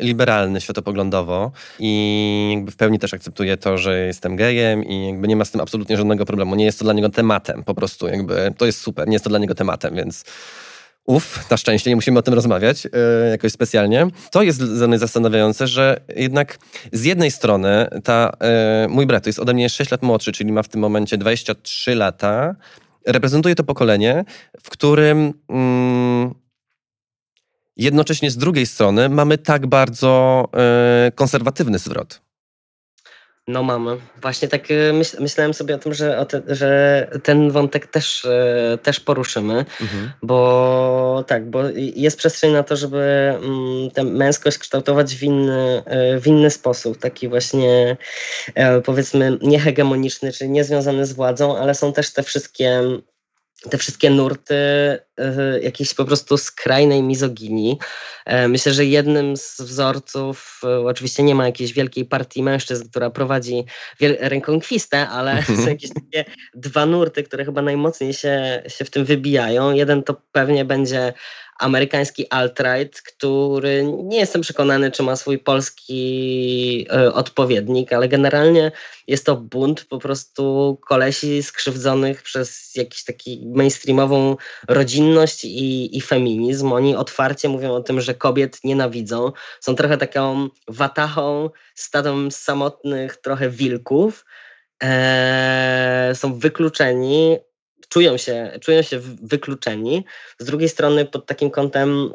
liberalny 0.00 0.60
światopoglądowo 0.60 1.52
i 1.78 2.52
jakby 2.54 2.70
w 2.70 2.76
pełni 2.76 2.98
też 2.98 3.14
akceptuje 3.14 3.56
to, 3.56 3.78
że 3.78 4.06
jestem 4.06 4.36
gejem 4.36 4.84
i 4.84 5.06
jakby 5.06 5.28
nie 5.28 5.36
ma 5.36 5.44
z 5.44 5.50
tym 5.50 5.60
absolutnie 5.60 5.96
żadnego 5.96 6.26
problemu. 6.26 6.54
Nie 6.54 6.64
jest 6.64 6.78
to 6.78 6.84
dla 6.84 6.92
niego 6.92 7.08
tematem 7.08 7.64
po 7.64 7.74
prostu, 7.74 8.08
jakby 8.08 8.54
to 8.58 8.66
jest 8.66 8.80
super, 8.80 9.08
nie 9.08 9.12
jest 9.12 9.24
to 9.24 9.30
dla 9.30 9.38
niego 9.38 9.54
tematem, 9.54 9.94
więc 9.94 10.24
Uf, 11.06 11.50
na 11.50 11.56
szczęście 11.56 11.90
nie 11.90 11.96
musimy 11.96 12.18
o 12.18 12.22
tym 12.22 12.34
rozmawiać 12.34 12.84
yy, 12.84 12.90
jakoś 13.30 13.52
specjalnie. 13.52 14.06
To 14.30 14.42
jest 14.42 14.64
dla 14.64 14.86
mnie 14.86 14.98
zastanawiające, 14.98 15.66
że 15.66 16.00
jednak 16.16 16.58
z 16.92 17.04
jednej 17.04 17.30
strony 17.30 17.88
ta, 18.04 18.32
yy, 18.82 18.88
mój 18.88 19.06
brat 19.06 19.26
jest 19.26 19.38
ode 19.38 19.54
mnie 19.54 19.68
6 19.68 19.90
lat 19.90 20.02
młodszy, 20.02 20.32
czyli 20.32 20.52
ma 20.52 20.62
w 20.62 20.68
tym 20.68 20.80
momencie 20.80 21.18
23 21.18 21.94
lata, 21.94 22.54
reprezentuje 23.06 23.54
to 23.54 23.64
pokolenie, 23.64 24.24
w 24.62 24.70
którym 24.70 25.32
mm, 25.48 26.34
jednocześnie 27.76 28.30
z 28.30 28.36
drugiej 28.36 28.66
strony 28.66 29.08
mamy 29.08 29.38
tak 29.38 29.66
bardzo 29.66 30.48
y, 31.08 31.12
konserwatywny 31.12 31.78
zwrot. 31.78 32.29
No 33.48 33.62
mamy. 33.62 33.96
Właśnie 34.22 34.48
tak 34.48 34.70
y, 34.70 34.92
myśl, 34.92 35.16
myślałem 35.20 35.54
sobie 35.54 35.74
o 35.74 35.78
tym, 35.78 35.94
że, 35.94 36.18
o 36.18 36.26
te, 36.26 36.42
że 36.48 37.10
ten 37.22 37.50
wątek 37.50 37.86
też, 37.86 38.24
y, 38.24 38.78
też 38.82 39.00
poruszymy, 39.00 39.64
mhm. 39.80 40.12
bo 40.22 41.24
tak, 41.26 41.50
bo 41.50 41.62
jest 41.76 42.18
przestrzeń 42.18 42.52
na 42.52 42.62
to, 42.62 42.76
żeby 42.76 42.98
mm, 43.42 43.90
tę 43.90 44.04
męskość 44.04 44.58
kształtować 44.58 45.16
w 45.16 45.22
inny, 45.22 45.82
y, 46.16 46.20
w 46.20 46.26
inny 46.26 46.50
sposób, 46.50 46.98
taki 46.98 47.28
właśnie 47.28 47.96
e, 48.54 48.80
powiedzmy 48.80 49.38
niehegemoniczny, 49.42 50.32
czyli 50.32 50.50
niezwiązany 50.50 51.06
z 51.06 51.12
władzą, 51.12 51.58
ale 51.58 51.74
są 51.74 51.92
też 51.92 52.12
te 52.12 52.22
wszystkie 52.22 52.82
te 53.70 53.78
wszystkie 53.78 54.10
nurty 54.10 54.54
y, 54.54 55.60
jakiejś 55.62 55.94
po 55.94 56.04
prostu 56.04 56.36
skrajnej 56.36 57.02
mizoginii. 57.02 57.78
E, 58.24 58.48
myślę, 58.48 58.72
że 58.72 58.84
jednym 58.84 59.36
z 59.36 59.60
wzorców, 59.60 60.60
y, 60.64 60.86
oczywiście 60.86 61.22
nie 61.22 61.34
ma 61.34 61.46
jakiejś 61.46 61.72
wielkiej 61.72 62.04
partii 62.04 62.42
mężczyzn, 62.42 62.88
która 62.90 63.10
prowadzi 63.10 63.64
rękonkwistę, 64.00 65.08
ale 65.08 65.42
są 65.42 65.52
mhm. 65.52 65.68
jakieś 65.68 65.90
takie 65.94 66.24
dwa 66.54 66.86
nurty, 66.86 67.22
które 67.22 67.44
chyba 67.44 67.62
najmocniej 67.62 68.14
się, 68.14 68.62
się 68.68 68.84
w 68.84 68.90
tym 68.90 69.04
wybijają. 69.04 69.72
Jeden 69.72 70.02
to 70.02 70.22
pewnie 70.32 70.64
będzie 70.64 71.12
amerykański 71.60 72.26
alt-right, 72.28 73.02
który 73.02 73.84
nie 74.04 74.18
jestem 74.18 74.42
przekonany, 74.42 74.90
czy 74.90 75.02
ma 75.02 75.16
swój 75.16 75.38
polski 75.38 76.86
y, 76.92 77.12
odpowiednik, 77.12 77.92
ale 77.92 78.08
generalnie 78.08 78.72
jest 79.06 79.26
to 79.26 79.36
bunt 79.36 79.84
po 79.84 79.98
prostu 79.98 80.78
kolesi 80.88 81.42
skrzywdzonych 81.42 82.22
przez 82.22 82.76
jakiś 82.76 83.04
taki 83.04 83.46
mainstreamową 83.54 84.36
rodzinność 84.68 85.44
i, 85.44 85.96
i 85.96 86.00
feminizm. 86.00 86.72
Oni 86.72 86.96
otwarcie 86.96 87.48
mówią 87.48 87.72
o 87.72 87.80
tym, 87.80 88.00
że 88.00 88.14
kobiet 88.14 88.58
nienawidzą. 88.64 89.32
Są 89.60 89.74
trochę 89.74 89.96
taką 89.96 90.48
watachą, 90.68 91.50
stadą 91.74 92.30
samotnych 92.30 93.16
trochę 93.16 93.50
wilków. 93.50 94.24
Eee, 94.80 96.14
są 96.14 96.38
wykluczeni, 96.38 97.38
czują 97.90 98.16
się, 98.16 98.58
czują 98.60 98.82
się 98.82 99.00
wykluczeni. 99.22 100.04
Z 100.38 100.44
drugiej 100.44 100.68
strony, 100.68 101.04
pod 101.04 101.26
takim 101.26 101.50
kątem 101.50 102.12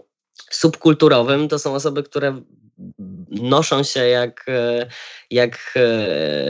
subkulturowym, 0.51 1.47
to 1.47 1.59
są 1.59 1.75
osoby, 1.75 2.03
które 2.03 2.41
noszą 3.29 3.83
się 3.83 4.07
jak, 4.07 4.45
jak, 5.31 5.73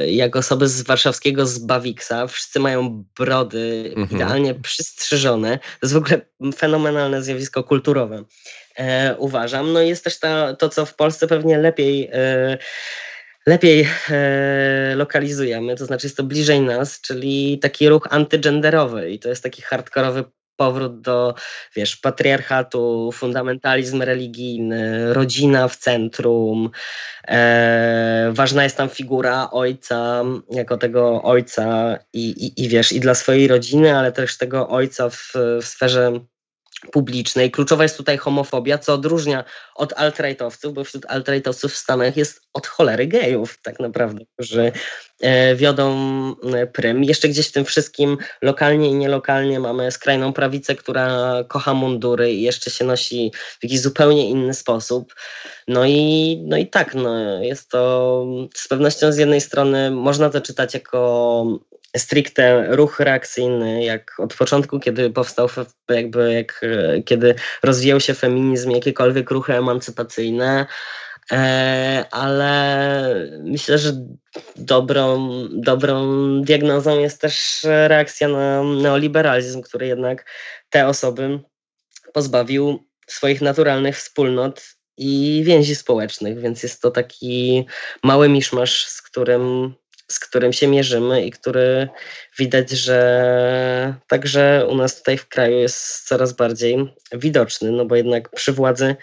jak 0.07 0.35
osoby 0.35 0.67
z 0.67 0.81
warszawskiego 0.81 1.45
z 1.45 1.59
Bawiksa. 1.59 2.27
Wszyscy 2.27 2.59
mają 2.59 3.05
brody 3.17 3.93
mhm. 3.95 4.17
idealnie 4.17 4.55
przystrzyżone. 4.55 5.57
To 5.57 5.79
jest 5.83 5.93
w 5.93 5.97
ogóle 5.97 6.21
fenomenalne 6.55 7.23
zjawisko 7.23 7.63
kulturowe. 7.63 8.23
E, 8.77 9.15
uważam. 9.17 9.73
No 9.73 9.81
jest 9.81 10.03
też 10.03 10.19
ta, 10.19 10.53
to, 10.53 10.69
co 10.69 10.85
w 10.85 10.95
Polsce 10.95 11.27
pewnie 11.27 11.57
lepiej 11.57 12.09
e, 12.13 12.57
lepiej 13.47 13.87
e, 14.09 14.95
lokalizujemy, 14.95 15.75
to 15.75 15.85
znaczy 15.85 16.07
jest 16.07 16.17
to 16.17 16.23
bliżej 16.23 16.61
nas, 16.61 17.01
czyli 17.01 17.59
taki 17.59 17.89
ruch 17.89 18.07
antygenderowy 18.09 19.11
i 19.11 19.19
to 19.19 19.29
jest 19.29 19.43
taki 19.43 19.61
hardkorowy 19.61 20.23
powrót 20.55 21.01
do, 21.01 21.35
wiesz, 21.75 21.95
patriarchatu, 21.97 23.11
fundamentalizm 23.13 24.01
religijny, 24.01 25.13
rodzina 25.13 25.67
w 25.67 25.77
centrum. 25.77 26.69
E, 27.27 28.31
ważna 28.33 28.63
jest 28.63 28.77
tam 28.77 28.89
figura 28.89 29.51
ojca, 29.51 30.23
jako 30.51 30.77
tego 30.77 31.23
ojca 31.23 31.97
i, 32.13 32.29
i, 32.29 32.63
i 32.63 32.69
wiesz, 32.69 32.91
i 32.91 32.99
dla 32.99 33.15
swojej 33.15 33.47
rodziny, 33.47 33.97
ale 33.97 34.11
też 34.11 34.37
tego 34.37 34.69
ojca 34.69 35.09
w, 35.09 35.33
w 35.61 35.65
sferze 35.65 36.19
publicznej. 36.91 37.51
Kluczowa 37.51 37.83
jest 37.83 37.97
tutaj 37.97 38.17
homofobia, 38.17 38.77
co 38.77 38.93
odróżnia 38.93 39.43
od 39.75 39.93
alt-rightowców, 39.93 40.73
bo 40.73 40.83
wśród 40.83 41.05
alt-rightowców 41.05 41.71
w 41.71 41.77
Stanach 41.77 42.17
jest 42.17 42.41
od 42.53 42.67
cholery 42.67 43.07
gejów 43.07 43.59
tak 43.61 43.79
naprawdę, 43.79 44.25
którzy 44.33 44.71
e, 45.21 45.55
wiodą 45.55 45.95
e, 46.53 46.67
prym. 46.67 47.03
Jeszcze 47.03 47.29
gdzieś 47.29 47.47
w 47.47 47.51
tym 47.51 47.65
wszystkim 47.65 48.17
lokalnie 48.41 48.89
i 48.89 48.93
nielokalnie 48.93 49.59
mamy 49.59 49.91
skrajną 49.91 50.33
prawicę, 50.33 50.75
która 50.75 51.35
kocha 51.47 51.73
mundury 51.73 52.31
i 52.31 52.41
jeszcze 52.41 52.71
się 52.71 52.85
nosi 52.85 53.31
w 53.59 53.63
jakiś 53.63 53.81
zupełnie 53.81 54.29
inny 54.29 54.53
sposób. 54.53 55.15
No 55.67 55.85
i, 55.85 56.39
no 56.47 56.57
i 56.57 56.67
tak, 56.67 56.95
no, 56.95 57.43
jest 57.43 57.69
to 57.69 58.25
z 58.55 58.67
pewnością 58.67 59.11
z 59.11 59.17
jednej 59.17 59.41
strony 59.41 59.91
można 59.91 60.29
to 60.29 60.41
czytać 60.41 60.73
jako 60.73 61.45
stricte 61.97 62.67
ruch 62.75 62.99
reakcyjny, 62.99 63.83
jak 63.83 64.19
od 64.19 64.33
początku, 64.33 64.79
kiedy 64.79 65.09
powstał, 65.09 65.47
jakby 65.89 66.33
jak, 66.33 66.65
kiedy 67.05 67.35
rozwijał 67.63 67.99
się 67.99 68.13
feminizm, 68.13 68.71
jakiekolwiek 68.71 69.31
ruchy 69.31 69.53
emancypacyjne, 69.53 70.65
e, 71.31 72.05
ale 72.11 73.29
myślę, 73.43 73.77
że 73.77 73.91
dobrą, 74.55 75.29
dobrą 75.51 76.05
diagnozą 76.41 76.99
jest 76.99 77.21
też 77.21 77.61
reakcja 77.63 78.27
na 78.27 78.63
neoliberalizm, 78.63 79.61
który 79.61 79.87
jednak 79.87 80.25
te 80.69 80.87
osoby 80.87 81.39
pozbawił 82.13 82.85
swoich 83.07 83.41
naturalnych 83.41 83.97
wspólnot 83.97 84.63
i 84.97 85.41
więzi 85.45 85.75
społecznych, 85.75 86.39
więc 86.39 86.63
jest 86.63 86.81
to 86.81 86.91
taki 86.91 87.65
mały 88.03 88.29
miszmasz, 88.29 88.85
z 88.85 89.01
którym 89.01 89.73
z 90.11 90.19
którym 90.19 90.53
się 90.53 90.67
mierzymy 90.67 91.25
i 91.25 91.31
który 91.31 91.89
widać, 92.39 92.69
że 92.69 93.95
także 94.07 94.67
u 94.69 94.75
nas 94.75 94.97
tutaj 94.97 95.17
w 95.17 95.27
kraju 95.27 95.57
jest 95.57 96.07
coraz 96.07 96.33
bardziej 96.33 96.93
widoczny, 97.11 97.71
no 97.71 97.85
bo 97.85 97.95
jednak 97.95 98.29
przy 98.29 98.53
władzy 98.53 98.95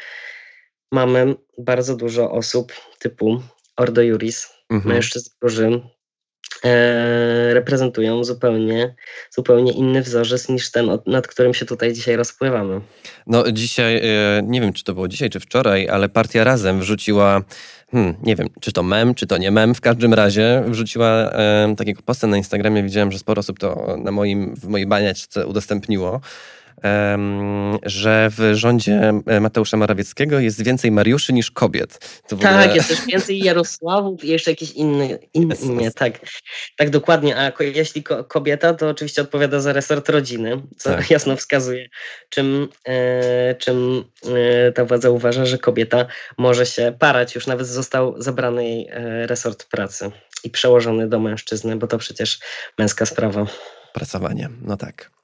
mamy 0.93 1.35
bardzo 1.59 1.97
dużo 1.97 2.31
osób 2.31 2.73
typu 2.99 3.43
Ordo 3.77 4.03
Juris, 4.03 4.51
mhm. 4.71 4.95
mężczyzn, 4.95 5.31
którzy 5.39 5.81
reprezentują 7.53 8.25
zupełnie, 8.25 8.95
zupełnie 9.31 9.73
inny 9.73 10.03
wzorzec 10.03 10.49
niż 10.49 10.71
ten, 10.71 10.99
nad 11.07 11.27
którym 11.27 11.55
się 11.55 11.67
tutaj 11.67 11.93
dzisiaj 11.93 12.17
rozpływamy. 12.17 12.81
No 13.27 13.53
dzisiaj, 13.53 13.97
e, 13.97 14.43
nie 14.43 14.61
wiem 14.61 14.73
czy 14.73 14.85
to 14.85 14.95
było 14.95 15.09
dzisiaj 15.09 15.31
czy 15.31 15.41
wczoraj, 15.41 15.89
ale 15.89 16.09
partia 16.09 16.45
Razem 16.45 16.81
wrzuciła 16.81 17.43
Hmm, 17.93 18.15
nie 18.23 18.37
wiem, 18.37 18.49
czy 18.61 18.73
to 18.73 18.83
mem, 18.83 19.15
czy 19.15 19.27
to 19.27 19.39
nie 19.39 19.51
mem. 19.51 19.75
W 19.75 19.81
każdym 19.81 20.15
razie 20.15 20.63
wrzuciła 20.67 21.09
e, 21.09 21.75
takiego 21.77 22.03
posta 22.03 22.27
na 22.27 22.37
Instagramie. 22.37 22.83
Widziałem, 22.83 23.13
że 23.13 23.19
sporo 23.19 23.41
osób 23.41 23.59
to 23.59 23.97
na 23.99 24.11
moim, 24.11 24.55
w 24.57 24.69
mojej 24.69 24.87
baniaczce 24.87 25.47
udostępniło 25.47 26.21
że 27.83 28.31
w 28.31 28.51
rządzie 28.55 29.13
e, 29.27 29.41
Mateusza 29.41 29.77
Morawieckiego 29.77 30.39
jest 30.39 30.65
więcej 30.65 30.91
Mariuszy 30.91 31.33
niż 31.33 31.51
kobiet. 31.51 32.23
tak, 32.29 32.61
ogóle... 32.61 32.75
jest 32.75 32.89
też 32.89 33.07
więcej 33.07 33.39
Jarosławów 33.39 34.25
i 34.25 34.29
jeszcze 34.29 34.51
jakieś 34.51 34.73
inne, 34.73 35.19
inne 35.35 35.55
imię. 35.55 35.91
Tak, 35.91 36.21
tak 36.77 36.91
dokładnie. 36.91 37.37
A 37.37 37.53
jeśli 37.61 38.03
kobieta, 38.29 38.75
to 38.75 38.89
oczywiście 38.89 39.23
odpowiada 39.23 39.61
za 39.61 39.73
resort 39.73 40.09
rodziny, 40.09 40.63
co 40.77 40.91
tak. 40.91 41.11
jasno 41.17 41.37
wskazuje, 41.37 41.89
czym, 42.29 42.69
e, 42.89 43.55
czym 43.55 44.05
e, 44.67 44.73
ta 44.73 44.85
władza 44.85 45.11
uważa, 45.11 45.47
że 45.47 45.59
kobieta 45.59 46.07
może 46.39 46.67
się 46.67 46.97
parać. 46.99 47.35
Już 47.35 47.47
nawet 47.47 47.67
został 47.67 48.23
zabrany 48.23 48.65
jej 48.65 48.89
e, 48.91 49.27
resort 49.27 49.65
pracy 49.65 50.11
i 50.45 50.51
przełożony 50.51 51.09
do 51.09 51.21
mężczyzny, 51.21 51.77
bo 51.77 51.87
to 51.87 51.99
przecież 51.99 52.39
męska 52.79 53.07
sprawa. 53.07 53.47
Pracowanie, 53.93 54.49
no 54.63 54.77
tak. 54.77 55.22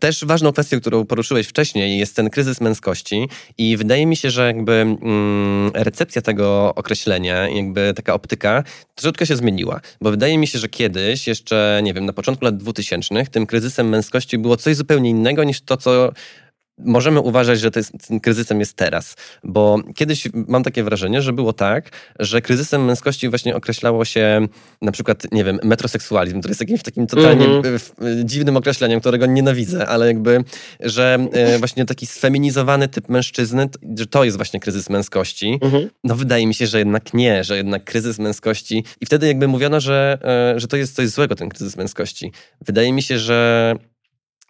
Też 0.00 0.24
ważną 0.24 0.52
kwestią, 0.52 0.80
którą 0.80 1.06
poruszyłeś 1.06 1.46
wcześniej, 1.46 1.98
jest 1.98 2.16
ten 2.16 2.30
kryzys 2.30 2.60
męskości 2.60 3.28
i 3.58 3.76
wydaje 3.76 4.06
mi 4.06 4.16
się, 4.16 4.30
że 4.30 4.46
jakby 4.46 4.72
mm, 4.72 5.70
recepcja 5.74 6.22
tego 6.22 6.74
określenia, 6.74 7.48
jakby 7.48 7.92
taka 7.96 8.14
optyka 8.14 8.64
troszeczkę 8.94 9.26
się 9.26 9.36
zmieniła, 9.36 9.80
bo 10.00 10.10
wydaje 10.10 10.38
mi 10.38 10.46
się, 10.46 10.58
że 10.58 10.68
kiedyś, 10.68 11.26
jeszcze 11.26 11.80
nie 11.82 11.94
wiem, 11.94 12.06
na 12.06 12.12
początku 12.12 12.44
lat 12.44 12.56
2000 12.56 13.26
tym 13.30 13.46
kryzysem 13.46 13.88
męskości 13.88 14.38
było 14.38 14.56
coś 14.56 14.76
zupełnie 14.76 15.10
innego 15.10 15.44
niż 15.44 15.60
to, 15.60 15.76
co 15.76 16.12
możemy 16.78 17.20
uważać, 17.20 17.60
że 17.60 17.70
to 17.70 17.78
jest, 17.78 17.92
tym 18.08 18.20
kryzysem 18.20 18.60
jest 18.60 18.76
teraz. 18.76 19.16
Bo 19.44 19.78
kiedyś 19.94 20.28
mam 20.34 20.62
takie 20.62 20.84
wrażenie, 20.84 21.22
że 21.22 21.32
było 21.32 21.52
tak, 21.52 21.90
że 22.18 22.42
kryzysem 22.42 22.84
męskości 22.84 23.28
właśnie 23.28 23.56
określało 23.56 24.04
się 24.04 24.48
na 24.82 24.92
przykład, 24.92 25.32
nie 25.32 25.44
wiem, 25.44 25.58
metroseksualizm, 25.62 26.38
który 26.38 26.50
jest 26.50 26.60
jakimś 26.60 26.82
takim 26.82 27.06
totalnie 27.06 27.46
mm 27.46 27.62
-hmm. 27.62 28.24
dziwnym 28.24 28.56
określeniem, 28.56 29.00
którego 29.00 29.26
nienawidzę, 29.26 29.86
ale 29.86 30.06
jakby, 30.06 30.44
że 30.80 31.28
e, 31.32 31.58
właśnie 31.58 31.84
taki 31.84 32.06
sfeminizowany 32.06 32.88
typ 32.88 33.08
mężczyzny, 33.08 33.68
że 33.98 34.06
to 34.06 34.24
jest 34.24 34.36
właśnie 34.36 34.60
kryzys 34.60 34.90
męskości. 34.90 35.58
Mm 35.62 35.74
-hmm. 35.74 35.88
No 36.04 36.14
wydaje 36.14 36.46
mi 36.46 36.54
się, 36.54 36.66
że 36.66 36.78
jednak 36.78 37.14
nie, 37.14 37.44
że 37.44 37.56
jednak 37.56 37.84
kryzys 37.84 38.18
męskości 38.18 38.84
i 39.00 39.06
wtedy 39.06 39.26
jakby 39.26 39.48
mówiono, 39.48 39.80
że, 39.80 40.18
że 40.56 40.68
to 40.68 40.76
jest 40.76 40.94
coś 40.94 41.08
złego, 41.08 41.34
ten 41.34 41.48
kryzys 41.48 41.76
męskości. 41.76 42.32
Wydaje 42.66 42.92
mi 42.92 43.02
się, 43.02 43.18
że 43.18 43.74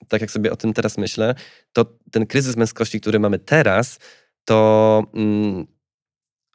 tak 0.08 0.20
jak 0.20 0.30
sobie 0.30 0.52
o 0.52 0.56
tym 0.56 0.72
teraz 0.72 0.98
myślę, 0.98 1.34
to 1.72 1.84
ten 2.10 2.26
kryzys 2.26 2.56
męskości, 2.56 3.00
który 3.00 3.20
mamy 3.20 3.38
teraz, 3.38 3.98
to 4.44 5.02
mm, 5.14 5.66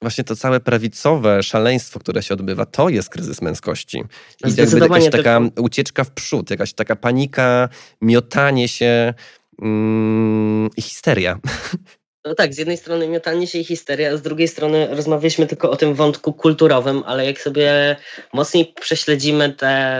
właśnie 0.01 0.23
to 0.23 0.35
całe 0.35 0.59
prawicowe 0.59 1.43
szaleństwo, 1.43 1.99
które 1.99 2.23
się 2.23 2.33
odbywa, 2.33 2.65
to 2.65 2.89
jest 2.89 3.09
kryzys 3.09 3.41
męskości. 3.41 4.03
I 4.45 4.55
jakby 4.55 4.79
jakaś 4.79 5.09
taka 5.09 5.39
ucieczka 5.59 6.03
w 6.03 6.11
przód, 6.11 6.49
jakaś 6.49 6.73
taka 6.73 6.95
panika, 6.95 7.69
miotanie 8.01 8.67
się 8.67 9.13
mm, 9.61 10.69
i 10.77 10.81
histeria. 10.81 11.39
No 12.25 12.35
tak, 12.35 12.53
z 12.53 12.57
jednej 12.57 12.77
strony 12.77 13.07
miotanie 13.07 13.47
się 13.47 13.59
i 13.59 13.63
histeria, 13.63 14.11
a 14.11 14.17
z 14.17 14.21
drugiej 14.21 14.47
strony 14.47 14.87
rozmawialiśmy 14.95 15.47
tylko 15.47 15.71
o 15.71 15.75
tym 15.75 15.93
wątku 15.93 16.33
kulturowym, 16.33 17.03
ale 17.05 17.25
jak 17.25 17.41
sobie 17.41 17.95
mocniej 18.33 18.73
prześledzimy 18.81 19.53
te, 19.53 19.99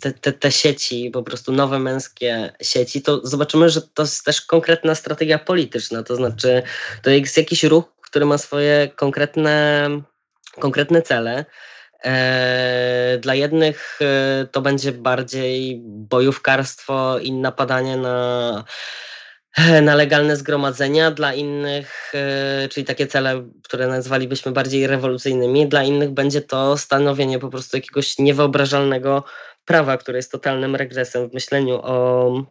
te, 0.00 0.12
te, 0.12 0.32
te 0.32 0.52
sieci, 0.52 1.10
po 1.10 1.22
prostu 1.22 1.52
nowe 1.52 1.78
męskie 1.78 2.52
sieci, 2.62 3.02
to 3.02 3.26
zobaczymy, 3.26 3.70
że 3.70 3.82
to 3.82 4.02
jest 4.02 4.24
też 4.24 4.40
konkretna 4.40 4.94
strategia 4.94 5.38
polityczna, 5.38 6.02
to 6.02 6.16
znaczy 6.16 6.62
to 7.02 7.10
jest 7.10 7.36
jakiś 7.36 7.64
ruch, 7.64 7.84
który 8.02 8.26
ma 8.26 8.38
swoje 8.38 8.88
konkretne, 8.96 9.88
konkretne 10.58 11.02
cele. 11.02 11.44
E, 12.04 13.18
dla 13.20 13.34
jednych 13.34 13.98
e, 14.00 14.46
to 14.52 14.60
będzie 14.60 14.92
bardziej 14.92 15.80
bojówkarstwo 15.84 17.18
i 17.18 17.32
napadanie 17.32 17.96
na 17.96 18.64
na 19.82 19.94
legalne 19.94 20.36
zgromadzenia, 20.36 21.10
dla 21.10 21.34
innych, 21.34 22.12
e, 22.14 22.68
czyli 22.68 22.86
takie 22.86 23.06
cele, 23.06 23.48
które 23.62 23.86
nazwalibyśmy 23.86 24.52
bardziej 24.52 24.86
rewolucyjnymi, 24.86 25.68
dla 25.68 25.82
innych 25.82 26.10
będzie 26.10 26.40
to 26.40 26.78
stanowienie 26.78 27.38
po 27.38 27.48
prostu 27.48 27.76
jakiegoś 27.76 28.18
niewyobrażalnego 28.18 29.24
prawa, 29.64 29.96
które 29.96 30.18
jest 30.18 30.32
totalnym 30.32 30.76
regresem 30.76 31.30
w 31.30 31.34
myśleniu 31.34 31.80
o, 31.82 32.44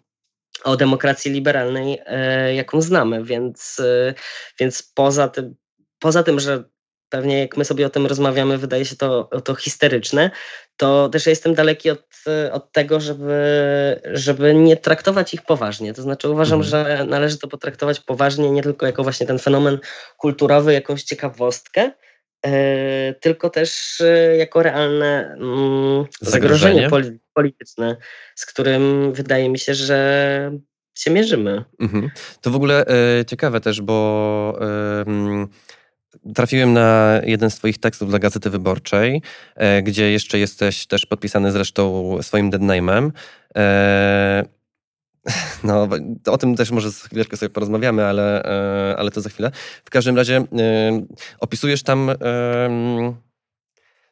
o 0.64 0.78
demokracji 0.78 1.32
liberalnej, 1.32 2.00
e, 2.06 2.56
jaką 2.56 2.82
znamy. 2.82 3.24
Więc, 3.24 3.80
e, 3.80 4.14
więc 4.60 4.84
poza, 4.84 5.28
tym, 5.28 5.56
poza 6.00 6.24
tym, 6.24 6.40
że 6.40 6.64
pewnie 7.10 7.40
jak 7.40 7.58
my 7.58 7.66
sobie 7.66 7.86
o 7.86 7.90
tym 7.90 8.06
rozmawiamy, 8.06 8.58
wydaje 8.58 8.86
się 8.86 8.96
to, 8.96 9.30
to 9.44 9.56
histeryczne, 9.56 10.32
to 10.80 11.10
też 11.10 11.26
ja 11.26 11.30
jestem 11.30 11.54
daleki 11.54 11.90
od, 11.90 12.06
od 12.52 12.72
tego, 12.72 13.00
żeby, 13.00 13.36
żeby 14.14 14.54
nie 14.54 14.78
traktować 14.78 15.34
ich 15.34 15.42
poważnie. 15.42 15.94
To 15.94 16.02
znaczy 16.02 16.30
uważam, 16.30 16.62
mhm. 16.62 16.70
że 16.70 17.06
należy 17.06 17.38
to 17.38 17.48
potraktować 17.48 18.00
poważnie, 18.00 18.52
nie 18.52 18.64
tylko 18.64 18.86
jako 18.86 19.04
właśnie 19.04 19.28
ten 19.28 19.40
fenomen 19.40 19.80
kulturowy, 20.18 20.74
jakąś 20.74 21.04
ciekawostkę, 21.04 21.92
e, 22.46 23.14
tylko 23.14 23.50
też 23.50 24.02
e, 24.02 24.38
jako 24.38 24.64
realne 24.64 25.36
mm, 25.40 26.06
zagrożenie, 26.22 26.82
zagrożenie 26.82 27.18
polityczne, 27.34 27.98
z 28.36 28.46
którym 28.46 29.14
wydaje 29.14 29.50
mi 29.50 29.60
się, 29.60 29.74
że 29.74 30.52
się 30.96 31.12
mierzymy. 31.12 31.64
Mhm. 31.80 32.10
To 32.42 32.52
w 32.52 32.56
ogóle 32.56 32.86
e, 33.20 33.26
ciekawe 33.26 33.62
też, 33.62 33.82
bo 33.82 34.60
Trafiłem 36.36 36.74
na 36.74 37.20
jeden 37.24 37.50
z 37.50 37.56
Twoich 37.56 37.78
tekstów 37.78 38.10
dla 38.10 38.20
Gazety 38.20 38.50
Wyborczej, 38.50 39.22
e, 39.56 39.84
gdzie 39.84 40.12
jeszcze 40.12 40.40
jesteś 40.40 40.88
też 40.88 41.06
podpisany 41.06 41.52
zresztą 41.52 42.18
swoim 42.22 42.52
deadname'em. 42.52 43.12
E, 43.56 44.46
no, 45.64 45.88
o 46.26 46.38
tym 46.38 46.56
też 46.56 46.72
może 46.72 46.92
za 46.92 47.08
chwileczkę 47.08 47.38
sobie 47.38 47.50
porozmawiamy, 47.50 48.06
ale, 48.06 48.44
e, 48.44 48.98
ale 48.98 49.12
to 49.12 49.22
za 49.22 49.30
chwilę. 49.30 49.52
W 49.86 49.90
każdym 49.90 50.18
razie 50.18 50.46
opisujesz 51.40 51.84
tam 51.84 52.12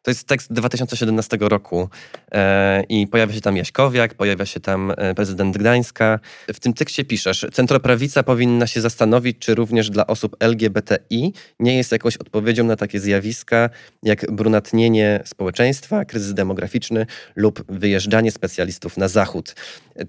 to 0.08 0.12
jest 0.12 0.28
tekst 0.28 0.54
2017 0.54 1.38
roku 1.42 1.90
e, 2.32 2.84
i 2.90 3.08
pojawia 3.08 3.34
się 3.34 3.42
tam 3.42 3.58
Jaśkowiak, 3.58 4.14
pojawia 4.14 4.46
się 4.46 4.60
tam 4.60 4.94
e, 4.98 5.16
prezydent 5.16 5.58
Gdańska. 5.58 6.20
W 6.54 6.60
tym 6.60 6.74
tekście 6.74 7.06
piszesz, 7.06 7.46
centroprawica 7.54 8.24
powinna 8.24 8.68
się 8.68 8.82
zastanowić, 8.82 9.38
czy 9.40 9.56
również 9.56 9.90
dla 9.90 10.08
osób 10.08 10.36
LGBTI 10.40 11.34
nie 11.60 11.78
jest 11.78 11.92
jakąś 11.92 12.18
odpowiedzią 12.18 12.64
na 12.64 12.76
takie 12.76 13.00
zjawiska 13.00 13.70
jak 14.04 14.32
brunatnienie 14.32 15.24
społeczeństwa, 15.26 16.06
kryzys 16.06 16.34
demograficzny 16.34 17.06
lub 17.36 17.64
wyjeżdżanie 17.70 18.32
specjalistów 18.32 18.98
na 18.98 19.08
zachód. 19.08 19.56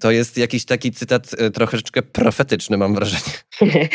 To 0.00 0.10
jest 0.10 0.38
jakiś 0.38 0.64
taki 0.64 0.92
cytat 0.92 1.26
e, 1.38 1.50
troszeczkę 1.50 2.02
profetyczny, 2.02 2.76
mam 2.76 2.94
wrażenie. 2.94 3.22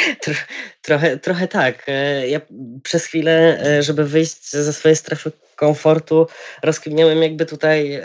trochę, 0.81 1.17
trochę 1.17 1.47
tak. 1.47 1.83
E, 1.87 2.27
ja 2.27 2.41
przez 2.83 3.05
chwilę, 3.05 3.63
żeby 3.79 4.05
wyjść 4.05 4.51
ze 4.51 4.73
swojej 4.73 4.95
strefy 4.95 5.31
komfortu, 5.55 6.27
rozkminiałem 6.63 7.23
jakby 7.23 7.45
tutaj 7.45 8.01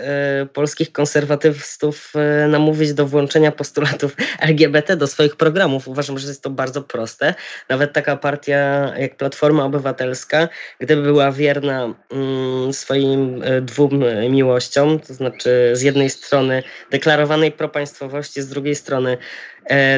polskich 0.53 0.93
konserwatystów 0.93 2.13
namówić 2.49 2.95
do 2.95 3.07
włączenia 3.07 3.53
postulatów 3.53 4.17
LGBT 4.51 4.97
do 4.97 5.07
swoich 5.07 5.37
programów. 5.37 5.89
Uważam, 5.89 6.19
że 6.19 6.29
jest 6.29 6.43
to 6.43 6.51
bardzo 6.51 6.83
proste. 6.83 7.35
Nawet 7.69 7.93
taka 7.93 8.17
partia 8.17 8.93
jak 8.99 9.17
Platforma 9.17 9.65
Obywatelska, 9.65 10.49
gdyby 10.81 11.03
była 11.03 11.33
wierna 11.33 11.95
mm, 12.11 12.73
swoim 12.73 13.43
dwóm 13.63 14.05
miłościom, 14.31 15.01
to 15.01 15.15
znaczy 15.15 15.71
z 15.73 15.83
jednej 15.83 16.11
strony 16.11 16.63
deklarowanej 16.91 17.53
propagandy, 17.53 17.79
państwowości, 17.79 18.43
z 18.43 18.49
drugiej 18.49 18.75
strony 18.75 19.11
e, 19.13 19.19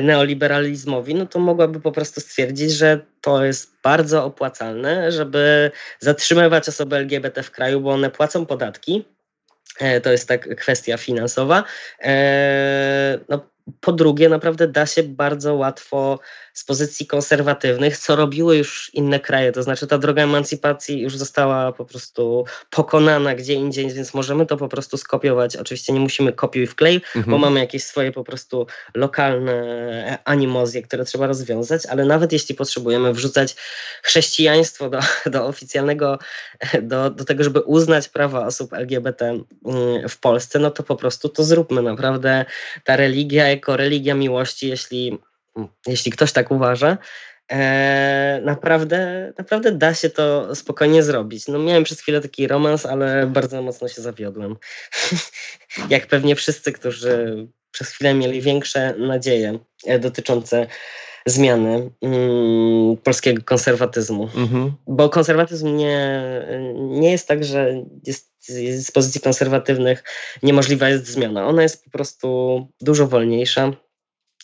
neoliberalizmowi, 0.03 1.15
no 1.15 1.27
to 1.27 1.39
mogłaby 1.39 1.81
po 1.81 1.93
prostu 1.93 2.21
stwierdzić, 2.21 2.73
że 2.73 3.01
to 3.21 3.45
jest 3.45 3.73
bardzo 3.83 4.25
opłacalne, 4.25 5.13
żeby 5.13 5.71
zatrzymywać 5.99 6.69
osoby 6.69 6.97
LGBT 6.97 7.43
w 7.43 7.51
kraju, 7.51 7.81
bo 7.81 7.91
one 7.91 8.11
płacą 8.11 8.47
podatki, 8.47 9.05
e, 9.81 10.01
to 10.01 10.13
jest 10.13 10.29
tak 10.29 10.57
kwestia 10.57 10.97
finansowa. 10.97 11.65
E, 12.03 13.19
no, 13.29 13.47
po 13.81 13.93
drugie, 13.93 14.29
naprawdę 14.29 14.69
da 14.69 14.87
się 14.87 15.03
bardzo 15.03 15.55
łatwo 15.55 16.19
z 16.55 16.65
pozycji 16.65 17.07
konserwatywnych, 17.07 17.99
co 17.99 18.17
robiły 18.17 18.57
już 18.57 18.91
inne 18.95 19.21
kraje. 19.21 19.53
To 19.53 19.63
znaczy, 19.63 19.87
ta 19.87 19.99
droga 19.99 20.23
emancypacji 20.23 21.01
już 21.01 21.17
została 21.17 21.73
po 21.73 21.85
prostu 21.85 22.45
pokonana 22.71 23.35
gdzie 23.35 23.55
indziej, 23.55 23.93
więc 23.93 24.15
możemy 24.15 24.47
to 24.47 24.57
po 24.57 24.69
prostu 24.69 24.97
skopiować. 24.97 25.57
Oczywiście 25.57 25.93
nie 25.93 26.01
musimy 26.01 26.33
kopiuj 26.33 26.67
wklej, 26.67 26.95
mhm. 27.17 27.31
bo 27.31 27.39
mamy 27.39 27.61
jakieś 27.61 27.85
swoje 27.85 28.13
po 28.13 28.25
prostu 28.25 28.67
lokalne 28.95 30.19
animozje, 30.25 30.83
które 30.83 31.05
trzeba 31.05 31.27
rozwiązać, 31.27 31.87
ale 31.87 32.05
nawet 32.05 32.33
jeśli 32.33 32.55
potrzebujemy 32.55 33.13
wrzucać 33.13 33.57
chrześcijaństwo 34.03 34.91
do, 34.91 35.01
do 35.27 35.47
oficjalnego, 35.47 36.19
do, 36.83 37.11
do 37.11 37.25
tego, 37.25 37.45
żeby 37.45 37.61
uznać 37.61 38.09
prawa 38.09 38.47
osób 38.47 38.73
LGBT 38.73 39.25
mm, 39.27 40.09
w 40.09 40.19
Polsce, 40.19 40.59
no 40.59 40.71
to 40.71 40.83
po 40.83 40.97
prostu 40.97 41.29
to 41.29 41.45
zróbmy. 41.45 41.83
Naprawdę 41.83 42.45
ta 42.85 42.97
religia 42.97 43.49
jako 43.61 43.77
religia 43.77 44.15
miłości, 44.15 44.69
jeśli 44.69 45.19
jeśli 45.87 46.13
ktoś 46.13 46.33
tak 46.33 46.51
uważa, 46.51 46.99
e, 47.53 48.41
naprawdę, 48.45 49.33
naprawdę 49.39 49.73
da 49.73 49.95
się 49.95 50.11
to 50.11 50.55
spokojnie 50.55 51.03
zrobić. 51.03 51.49
No 51.49 51.59
miałem 51.59 51.85
przez 51.85 52.01
chwilę 52.01 52.21
taki 52.21 52.49
romans, 52.49 52.87
ale 52.87 53.27
bardzo 53.27 53.63
mocno 53.63 53.89
się 53.89 54.03
zawiodłem. 54.03 54.57
Jak 55.95 56.07
pewnie 56.07 56.37
wszyscy, 56.37 56.73
którzy 56.73 57.47
przez 57.71 57.89
chwilę 57.91 58.15
mieli 58.15 58.41
większe 58.41 58.95
nadzieje 58.99 59.59
e, 59.87 59.99
dotyczące 59.99 60.67
zmiany 61.27 61.91
mm, 62.03 62.97
polskiego 62.97 63.43
konserwatyzmu. 63.45 64.29
Mhm. 64.37 64.73
Bo 64.87 65.09
konserwatyzm 65.09 65.77
nie, 65.77 66.23
nie 66.75 67.11
jest 67.11 67.29
tak, 67.29 67.45
że 67.45 67.85
jest, 68.07 68.30
z 68.79 68.91
pozycji 68.91 69.21
konserwatywnych 69.21 70.05
niemożliwa 70.43 70.89
jest 70.89 71.07
zmiana. 71.07 71.47
Ona 71.47 71.63
jest 71.63 71.85
po 71.85 71.91
prostu 71.91 72.69
dużo 72.81 73.07
wolniejsza 73.07 73.73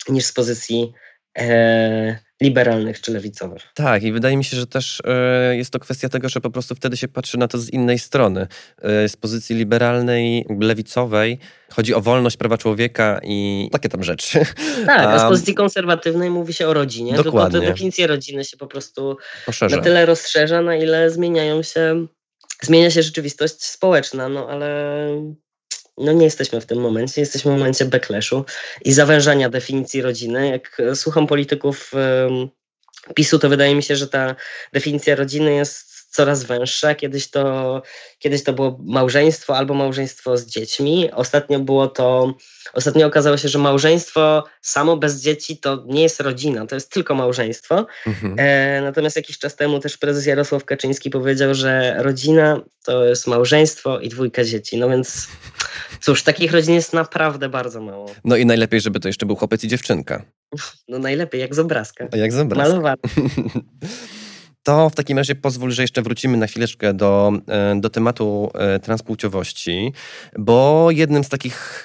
niż 0.09 0.25
z 0.25 0.33
pozycji 0.33 0.93
e, 1.39 2.19
liberalnych 2.41 3.01
czy 3.01 3.13
lewicowych. 3.13 3.63
Tak, 3.75 4.03
i 4.03 4.13
wydaje 4.13 4.37
mi 4.37 4.45
się, 4.45 4.57
że 4.57 4.67
też 4.67 5.03
e, 5.05 5.57
jest 5.57 5.71
to 5.71 5.79
kwestia 5.79 6.09
tego, 6.09 6.29
że 6.29 6.41
po 6.41 6.51
prostu 6.51 6.75
wtedy 6.75 6.97
się 6.97 7.09
patrzy 7.09 7.39
na 7.39 7.49
to 7.49 7.59
z 7.59 7.71
innej 7.71 7.99
strony. 7.99 8.47
E, 8.83 9.09
z 9.09 9.17
pozycji 9.17 9.57
liberalnej, 9.57 10.47
lewicowej 10.61 11.39
chodzi 11.73 11.95
o 11.95 12.01
wolność 12.01 12.37
prawa 12.37 12.59
człowieka 12.59 13.21
i 13.23 13.69
takie 13.73 13.89
tam 13.89 14.05
rzeczy. 14.05 14.41
Tak, 14.87 15.07
a 15.07 15.19
z 15.19 15.29
pozycji 15.29 15.55
konserwatywnej 15.55 16.31
mówi 16.31 16.53
się 16.53 16.69
o 16.69 16.75
rodzinie. 16.75 17.13
Dokładnie. 17.13 17.61
Tylko 17.61 17.73
definicja 17.73 18.07
rodziny 18.07 18.45
się 18.45 18.57
po 18.57 18.67
prostu 18.67 19.17
Poszerza. 19.47 19.77
na 19.77 19.83
tyle 19.83 20.07
rozszerza, 20.07 20.63
na 20.63 20.77
ile 20.77 21.11
zmieniają 21.11 21.63
się, 21.63 22.07
zmienia 22.63 22.91
się 22.91 23.03
rzeczywistość 23.03 23.65
społeczna, 23.65 24.29
no 24.29 24.49
ale 24.49 25.09
no 25.99 26.13
nie 26.13 26.25
jesteśmy 26.25 26.61
w 26.61 26.67
tym 26.67 26.79
momencie, 26.79 27.21
jesteśmy 27.21 27.51
w 27.51 27.55
momencie 27.59 27.85
backlashu 27.85 28.45
i 28.85 28.93
zawężania 28.93 29.49
definicji 29.49 30.03
rodziny. 30.03 30.49
Jak 30.49 30.83
słucham 30.95 31.27
polityków 31.27 31.93
PiSu, 33.15 33.39
to 33.39 33.49
wydaje 33.49 33.75
mi 33.75 33.83
się, 33.83 33.97
że 33.97 34.09
ta 34.09 34.37
definicja 34.73 35.15
rodziny 35.15 35.55
jest 35.55 35.96
coraz 36.17 36.45
węższa. 36.45 36.95
Kiedyś 36.95 37.31
to, 37.31 37.83
kiedyś 38.19 38.45
to 38.45 38.53
było 38.53 38.79
małżeństwo 38.85 39.57
albo 39.57 39.75
małżeństwo 39.75 40.37
z 40.37 40.47
dziećmi. 40.47 41.11
Ostatnio 41.13 41.59
było 41.61 41.89
to, 41.89 42.35
ostatnio 42.73 43.07
okazało 43.07 43.37
się, 43.37 43.49
że 43.49 43.59
małżeństwo 43.59 44.45
samo 44.63 44.97
bez 44.97 45.21
dzieci 45.21 45.59
to 45.59 45.85
nie 45.87 46.03
jest 46.03 46.21
rodzina, 46.21 46.67
to 46.67 46.75
jest 46.75 46.91
tylko 46.91 47.15
małżeństwo. 47.15 47.87
Mhm. 48.07 48.35
E, 48.39 48.81
natomiast 48.81 49.17
jakiś 49.17 49.39
czas 49.39 49.57
temu 49.57 49.81
też 49.81 49.99
prezes 49.99 50.27
Jarosław 50.27 50.65
Kaczyński 50.65 51.11
powiedział, 51.11 51.55
że 51.55 51.97
rodzina 51.99 52.61
to 52.85 53.05
jest 53.05 53.27
małżeństwo 53.27 54.01
i 54.01 54.09
dwójka 54.09 54.45
dzieci. 54.45 54.79
No 54.79 54.89
więc 54.89 55.29
cóż, 56.01 56.23
takich 56.23 56.53
rodzin 56.53 56.75
jest 56.75 56.93
naprawdę 56.93 57.49
bardzo 57.49 57.81
mało. 57.81 58.11
No 58.25 58.37
i 58.37 58.47
najlepiej, 58.47 58.81
żeby 58.81 59.01
to 59.01 59.09
jeszcze 59.09 59.27
był 59.27 59.37
chłopiec 59.37 59.65
i 59.65 59.69
dziewczynka. 59.69 60.23
No 60.89 60.99
najlepiej, 60.99 61.41
jak 61.41 61.55
z 61.55 61.59
obrazka. 61.59 62.09
Jak 62.13 62.33
z 62.33 62.39
obrazka. 62.39 62.69
Malowany. 62.69 62.97
To 64.67 64.91
w 64.91 64.95
takim 64.95 65.19
razie 65.19 65.35
pozwól, 65.35 65.71
że 65.71 65.83
jeszcze 65.83 66.03
wrócimy 66.03 66.37
na 66.37 66.47
chwileczkę 66.47 66.95
do, 66.95 67.33
e, 67.49 67.81
do 67.81 67.91
tematu 67.91 68.51
e, 68.55 68.79
transpłciowości, 68.79 69.93
bo 70.39 70.89
jednym 70.91 71.25
z 71.25 71.29
takich, 71.29 71.85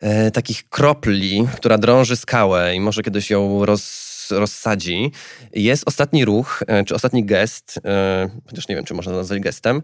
e, 0.00 0.30
takich 0.30 0.68
kropli, 0.68 1.46
która 1.56 1.78
drąży 1.78 2.16
skałę 2.16 2.74
i 2.74 2.80
może 2.80 3.02
kiedyś 3.02 3.30
ją 3.30 3.64
roz, 3.64 4.26
rozsadzi, 4.30 5.10
jest 5.52 5.82
ostatni 5.86 6.24
ruch, 6.24 6.62
czy 6.86 6.94
ostatni 6.94 7.24
gest, 7.24 7.80
chociaż 8.46 8.68
nie 8.68 8.76
wiem, 8.76 8.84
czy 8.84 8.94
można 8.94 9.12
nazwać 9.12 9.40
gestem, 9.40 9.82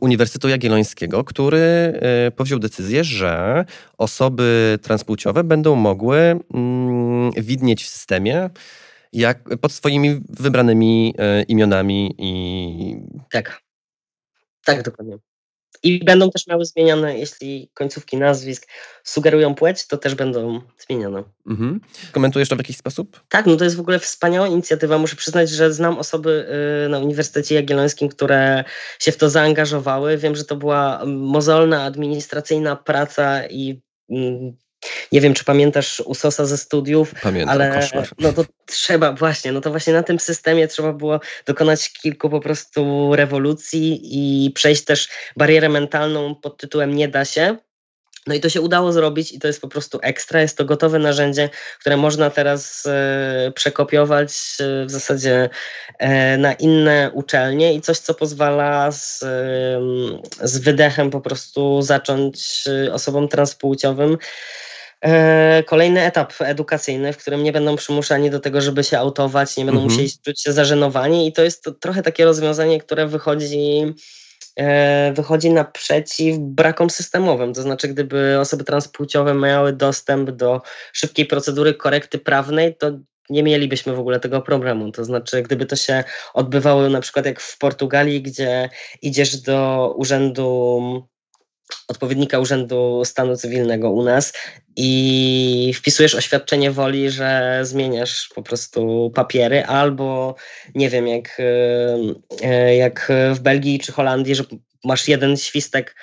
Uniwersytetu 0.00 0.48
Jagiellońskiego, 0.48 1.24
który 1.24 2.00
powziął 2.36 2.58
decyzję, 2.58 3.04
że 3.04 3.64
osoby 3.98 4.78
transpłciowe 4.82 5.44
będą 5.44 5.74
mogły 5.74 6.18
mm, 6.54 7.32
widnieć 7.32 7.84
w 7.84 7.88
systemie 7.88 8.50
jak 9.12 9.58
pod 9.60 9.72
swoimi 9.72 10.20
wybranymi 10.28 11.14
e, 11.18 11.42
imionami 11.42 12.14
i. 12.18 12.96
Tak. 13.30 13.60
Tak, 14.64 14.82
dokładnie. 14.82 15.18
I 15.82 16.04
będą 16.04 16.30
też 16.30 16.46
miały 16.46 16.64
zmieniane, 16.64 17.18
jeśli 17.18 17.70
końcówki 17.74 18.16
nazwisk 18.16 18.68
sugerują 19.04 19.54
płeć, 19.54 19.86
to 19.86 19.96
też 19.96 20.14
będą 20.14 20.60
zmienione. 20.78 21.22
Mhm. 21.46 21.80
Komentujesz 22.12 22.48
to 22.48 22.56
w 22.56 22.58
jakiś 22.58 22.76
sposób? 22.76 23.20
Tak, 23.28 23.46
no 23.46 23.56
to 23.56 23.64
jest 23.64 23.76
w 23.76 23.80
ogóle 23.80 23.98
wspaniała 23.98 24.48
inicjatywa. 24.48 24.98
Muszę 24.98 25.16
przyznać, 25.16 25.50
że 25.50 25.72
znam 25.72 25.98
osoby 25.98 26.48
y, 26.86 26.88
na 26.88 26.98
Uniwersytecie 26.98 27.54
Jagiellońskim, 27.54 28.08
które 28.08 28.64
się 28.98 29.12
w 29.12 29.16
to 29.16 29.30
zaangażowały. 29.30 30.18
Wiem, 30.18 30.36
że 30.36 30.44
to 30.44 30.56
była 30.56 31.02
mozolna, 31.06 31.82
administracyjna 31.82 32.76
praca 32.76 33.46
i 33.46 33.82
nie 35.12 35.20
wiem, 35.20 35.34
czy 35.34 35.44
pamiętasz 35.44 36.00
Usosa 36.00 36.46
ze 36.46 36.58
studiów, 36.58 37.14
Pamiętam, 37.22 37.54
ale 37.54 37.80
koszmar. 37.80 38.08
no 38.18 38.32
to 38.32 38.44
trzeba 38.66 39.12
właśnie, 39.12 39.52
no 39.52 39.60
to 39.60 39.70
właśnie 39.70 39.92
na 39.92 40.02
tym 40.02 40.20
systemie 40.20 40.68
trzeba 40.68 40.92
było 40.92 41.20
dokonać 41.46 41.92
kilku 41.92 42.30
po 42.30 42.40
prostu 42.40 43.10
rewolucji 43.16 44.00
i 44.02 44.50
przejść 44.50 44.84
też 44.84 45.08
barierę 45.36 45.68
mentalną 45.68 46.34
pod 46.34 46.56
tytułem 46.58 46.94
nie 46.94 47.08
da 47.08 47.24
się. 47.24 47.56
No 48.26 48.34
i 48.34 48.40
to 48.40 48.48
się 48.48 48.60
udało 48.60 48.92
zrobić 48.92 49.32
i 49.32 49.38
to 49.38 49.46
jest 49.46 49.60
po 49.60 49.68
prostu 49.68 49.98
ekstra. 50.02 50.40
Jest 50.40 50.58
to 50.58 50.64
gotowe 50.64 50.98
narzędzie, 50.98 51.50
które 51.80 51.96
można 51.96 52.30
teraz 52.30 52.86
e, 52.86 53.52
przekopiować 53.54 54.30
e, 54.60 54.86
w 54.86 54.90
zasadzie 54.90 55.48
e, 55.98 56.36
na 56.36 56.52
inne 56.52 57.10
uczelnie 57.14 57.74
i 57.74 57.80
coś, 57.80 57.98
co 57.98 58.14
pozwala 58.14 58.92
z, 58.92 59.24
z 60.42 60.58
wydechem 60.58 61.10
po 61.10 61.20
prostu 61.20 61.82
zacząć 61.82 62.64
osobom 62.92 63.28
transpłciowym 63.28 64.18
kolejny 65.66 66.02
etap 66.02 66.32
edukacyjny, 66.40 67.12
w 67.12 67.16
którym 67.16 67.42
nie 67.42 67.52
będą 67.52 67.76
przymuszani 67.76 68.30
do 68.30 68.40
tego, 68.40 68.60
żeby 68.60 68.84
się 68.84 68.98
autować, 68.98 69.56
nie 69.56 69.64
będą 69.64 69.80
mhm. 69.80 69.92
musieli 69.92 70.18
czuć 70.24 70.42
się 70.42 70.52
zażenowani 70.52 71.28
i 71.28 71.32
to 71.32 71.42
jest 71.42 71.62
to 71.62 71.72
trochę 71.72 72.02
takie 72.02 72.24
rozwiązanie, 72.24 72.80
które 72.80 73.06
wychodzi 73.06 73.94
e, 74.56 75.12
wychodzi 75.12 75.50
naprzeciw 75.50 76.38
brakom 76.38 76.90
systemowym. 76.90 77.54
To 77.54 77.62
znaczy, 77.62 77.88
gdyby 77.88 78.38
osoby 78.40 78.64
transpłciowe 78.64 79.34
miały 79.34 79.72
dostęp 79.72 80.30
do 80.30 80.62
szybkiej 80.92 81.26
procedury 81.26 81.74
korekty 81.74 82.18
prawnej, 82.18 82.76
to 82.76 82.90
nie 83.30 83.42
mielibyśmy 83.42 83.94
w 83.94 84.00
ogóle 84.00 84.20
tego 84.20 84.42
problemu. 84.42 84.92
To 84.92 85.04
znaczy, 85.04 85.42
gdyby 85.42 85.66
to 85.66 85.76
się 85.76 86.04
odbywało 86.34 86.88
na 86.88 87.00
przykład 87.00 87.26
jak 87.26 87.40
w 87.40 87.58
Portugalii, 87.58 88.22
gdzie 88.22 88.68
idziesz 89.02 89.36
do 89.36 89.92
urzędu 89.96 91.08
odpowiednika 91.88 92.38
Urzędu 92.38 93.02
Stanu 93.04 93.36
Cywilnego 93.36 93.90
u 93.90 94.04
nas 94.04 94.32
i 94.76 95.72
wpisujesz 95.76 96.14
oświadczenie 96.14 96.70
woli, 96.70 97.10
że 97.10 97.60
zmieniasz 97.62 98.30
po 98.34 98.42
prostu 98.42 99.10
papiery, 99.14 99.64
albo 99.64 100.34
nie 100.74 100.90
wiem, 100.90 101.08
jak, 101.08 101.38
e, 102.42 102.76
jak 102.76 103.12
w 103.34 103.40
Belgii 103.40 103.78
czy 103.78 103.92
Holandii, 103.92 104.34
że 104.34 104.44
masz 104.84 105.08
jeden 105.08 105.36
świstek 105.36 105.96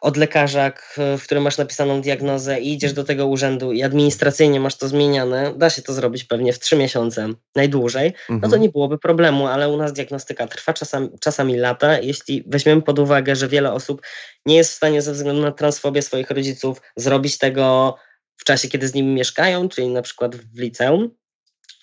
od 0.00 0.16
lekarza, 0.16 0.72
w 1.18 1.22
którym 1.24 1.42
masz 1.44 1.58
napisaną 1.58 2.00
diagnozę 2.00 2.60
i 2.60 2.72
idziesz 2.72 2.92
do 2.92 3.04
tego 3.04 3.26
urzędu 3.26 3.72
i 3.72 3.82
administracyjnie 3.82 4.60
masz 4.60 4.76
to 4.76 4.88
zmieniane, 4.88 5.54
da 5.56 5.70
się 5.70 5.82
to 5.82 5.92
zrobić 5.92 6.24
pewnie 6.24 6.52
w 6.52 6.58
trzy 6.58 6.76
miesiące 6.76 7.28
najdłużej, 7.54 8.12
no 8.28 8.40
to 8.40 8.46
mhm. 8.46 8.62
nie 8.62 8.68
byłoby 8.68 8.98
problemu, 8.98 9.46
ale 9.46 9.68
u 9.68 9.76
nas 9.76 9.92
diagnostyka 9.92 10.46
trwa 10.46 10.72
czasami, 10.72 11.08
czasami 11.20 11.56
lata. 11.56 11.98
Jeśli 11.98 12.44
weźmiemy 12.46 12.82
pod 12.82 12.98
uwagę, 12.98 13.36
że 13.36 13.48
wiele 13.48 13.72
osób 13.72 14.02
nie 14.46 14.56
jest 14.56 14.72
w 14.72 14.74
stanie 14.74 15.02
ze 15.02 15.12
względu 15.12 15.42
na 15.42 15.52
transfobię 15.52 16.02
swoich 16.02 16.30
rodziców 16.30 16.82
zrobić 16.96 17.38
tego 17.38 17.96
w 18.36 18.44
czasie, 18.44 18.68
kiedy 18.68 18.88
z 18.88 18.94
nimi 18.94 19.14
mieszkają, 19.14 19.68
czyli 19.68 19.88
na 19.88 20.02
przykład 20.02 20.36
w 20.36 20.58
liceum, 20.58 21.10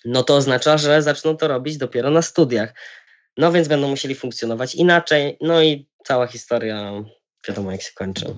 no 0.04 0.22
to 0.22 0.36
oznacza, 0.36 0.78
że 0.78 1.02
zaczną 1.02 1.36
to 1.36 1.48
robić 1.48 1.76
dopiero 1.76 2.10
na 2.10 2.22
studiach. 2.22 2.74
No 3.36 3.52
więc 3.52 3.68
będą 3.68 3.88
musieli 3.88 4.14
funkcjonować 4.14 4.74
inaczej, 4.74 5.36
no 5.40 5.62
i 5.62 5.88
cała 6.04 6.26
historia 6.26 6.92
wiadomo 7.48 7.72
jak 7.72 7.82
się 7.82 7.92
kończy. 7.94 8.34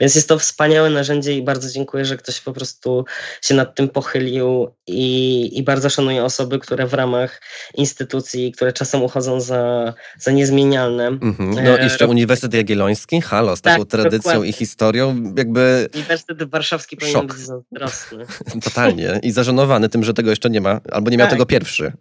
Więc 0.00 0.14
jest 0.14 0.28
to 0.28 0.38
wspaniałe 0.38 0.90
narzędzie 0.90 1.36
i 1.36 1.42
bardzo 1.42 1.70
dziękuję, 1.70 2.04
że 2.04 2.16
ktoś 2.16 2.40
po 2.40 2.52
prostu 2.52 3.04
się 3.42 3.54
nad 3.54 3.74
tym 3.74 3.88
pochylił 3.88 4.74
i, 4.86 5.58
i 5.58 5.62
bardzo 5.62 5.90
szanuję 5.90 6.24
osoby, 6.24 6.58
które 6.58 6.86
w 6.86 6.94
ramach 6.94 7.42
instytucji, 7.74 8.52
które 8.52 8.72
czasem 8.72 9.02
uchodzą 9.02 9.40
za, 9.40 9.94
za 10.18 10.30
niezmienialne. 10.30 11.06
Mhm. 11.06 11.50
No 11.50 11.78
e, 11.78 11.82
jeszcze 11.84 12.06
Uniwersytet 12.06 12.54
Jagielloński, 12.54 13.20
halo, 13.20 13.56
z 13.56 13.60
taką 13.60 13.82
tak, 13.82 13.90
tradycją 13.90 14.32
dokładnie. 14.32 14.50
i 14.50 14.52
historią, 14.52 15.34
jakby... 15.36 15.88
Uniwersytet 15.94 16.50
Warszawski 16.50 16.96
powinien 16.96 17.26
być 17.26 17.36
zazdrosny. 17.36 18.26
Totalnie 18.64 19.20
i 19.22 19.32
zażenowany 19.32 19.88
tym, 19.88 20.04
że 20.04 20.14
tego 20.14 20.30
jeszcze 20.30 20.50
nie 20.50 20.60
ma, 20.60 20.80
albo 20.92 21.10
nie 21.10 21.16
miał 21.16 21.26
tak. 21.26 21.32
tego 21.32 21.46
pierwszy. 21.46 21.92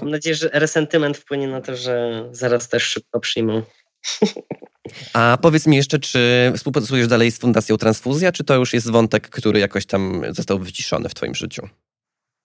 Mam 0.00 0.10
nadzieję, 0.10 0.34
że 0.34 0.50
resentyment 0.52 1.18
wpłynie 1.18 1.48
na 1.48 1.60
to, 1.60 1.76
że 1.76 2.24
zaraz 2.32 2.68
też 2.68 2.82
szybko 2.82 3.20
przyjmą. 3.20 3.62
A 5.12 5.38
powiedz 5.42 5.66
mi 5.66 5.76
jeszcze, 5.76 5.98
czy 5.98 6.52
współpracujesz 6.56 7.08
dalej 7.08 7.30
z 7.30 7.38
Fundacją 7.38 7.76
Transfuzja, 7.76 8.32
czy 8.32 8.44
to 8.44 8.54
już 8.54 8.72
jest 8.72 8.90
wątek, 8.90 9.28
który 9.28 9.60
jakoś 9.60 9.86
tam 9.86 10.22
został 10.30 10.58
wyciszony 10.58 11.08
w 11.08 11.14
Twoim 11.14 11.34
życiu? 11.34 11.68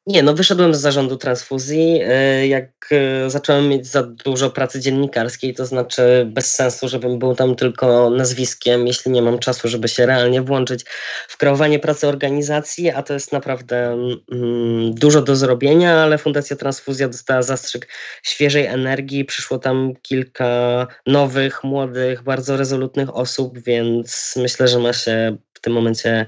Nie, 0.08 0.24
no 0.24 0.34
wyszedłem 0.34 0.74
z 0.76 0.80
zarządu 0.80 1.18
transfuzji. 1.18 2.00
E, 2.04 2.48
jak 2.48 2.70
e, 2.92 3.30
zacząłem 3.30 3.70
mieć 3.70 3.88
za 3.88 4.04
dużo 4.04 4.50
pracy 4.50 4.80
dziennikarskiej, 4.80 5.54
to 5.54 5.66
znaczy 5.66 6.26
bez 6.28 6.54
sensu, 6.54 6.88
żebym 6.88 7.20
był 7.20 7.36
tam 7.36 7.56
tylko 7.56 8.10
nazwiskiem, 8.10 8.88
jeśli 8.88 9.12
nie 9.12 9.22
mam 9.22 9.40
czasu, 9.40 9.68
żeby 9.68 9.88
się 9.88 10.06
realnie 10.06 10.42
włączyć 10.42 10.86
w 11.28 11.38
kreowanie 11.38 11.80
pracy 11.80 12.08
organizacji, 12.08 12.90
a 12.90 13.04
to 13.04 13.14
jest 13.14 13.32
naprawdę 13.32 13.94
mm, 14.32 14.94
dużo 14.94 15.22
do 15.22 15.36
zrobienia, 15.36 16.04
ale 16.04 16.18
Fundacja 16.18 16.56
Transfuzja 16.56 17.08
dostała 17.08 17.42
zastrzyk 17.42 17.88
świeżej 18.24 18.66
energii. 18.66 19.26
Przyszło 19.26 19.60
tam 19.60 19.94
kilka 20.02 20.88
nowych, 21.08 21.64
młodych, 21.64 22.24
bardzo 22.24 22.58
rezolutnych 22.58 23.16
osób, 23.16 23.60
więc 23.60 24.34
myślę, 24.38 24.68
że 24.68 24.80
ma 24.80 24.94
się 24.94 25.38
w 25.54 25.60
tym 25.60 25.74
momencie 25.74 26.26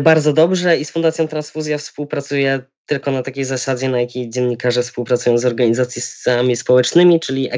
bardzo 0.00 0.32
dobrze 0.32 0.76
i 0.76 0.84
z 0.84 0.90
Fundacją 0.90 1.28
Transfuzja 1.28 1.78
współpracuję 1.78 2.62
tylko 2.86 3.10
na 3.10 3.22
takiej 3.22 3.44
zasadzie, 3.44 3.88
na 3.88 4.00
jakiej 4.00 4.30
dziennikarze 4.30 4.82
współpracują 4.82 5.38
z 5.38 5.44
organizacjami 5.44 6.56
społecznymi, 6.56 7.20
czyli 7.20 7.50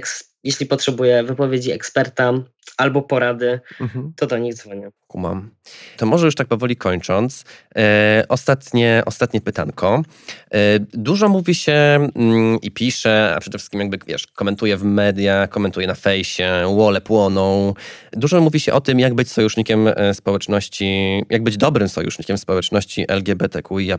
jeśli 0.45 0.67
potrzebuję 0.67 1.23
wypowiedzi 1.23 1.73
eksperta 1.73 2.33
albo 2.77 3.03
porady, 3.03 3.61
mhm. 3.81 4.13
to 4.17 4.27
do 4.27 4.39
nich 4.39 4.55
dzwonię. 4.55 4.91
Kumam. 5.07 5.51
To 5.97 6.07
może 6.07 6.27
już 6.27 6.35
tak 6.35 6.49
powoli 6.49 6.77
kończąc, 6.77 7.45
e, 7.77 8.25
ostatnie, 8.29 9.03
ostatnie 9.07 9.41
pytanko. 9.41 10.03
E, 10.51 10.79
dużo 10.79 11.29
mówi 11.29 11.55
się 11.55 11.73
mm, 11.73 12.59
i 12.63 12.71
pisze, 12.71 13.33
a 13.37 13.41
przede 13.41 13.59
wszystkim 13.59 13.81
jakby, 13.81 13.99
wiesz, 14.07 14.27
komentuje 14.27 14.77
w 14.77 14.85
media, 14.85 15.47
komentuje 15.47 15.87
na 15.87 15.95
fejsie, 15.95 16.63
łole 16.67 17.01
płoną. 17.01 17.75
Dużo 18.13 18.41
mówi 18.41 18.61
się 18.61 18.73
o 18.73 18.81
tym, 18.81 18.99
jak 19.01 19.15
być 19.15 19.31
sojusznikiem 19.31 19.89
e, 19.89 20.15
społeczności, 20.15 21.23
jak 21.31 21.43
być 21.43 21.57
dobrym 21.57 21.89
sojusznikiem 21.89 22.39
społeczności 22.39 23.05
LGBTQIA+. 23.09 23.99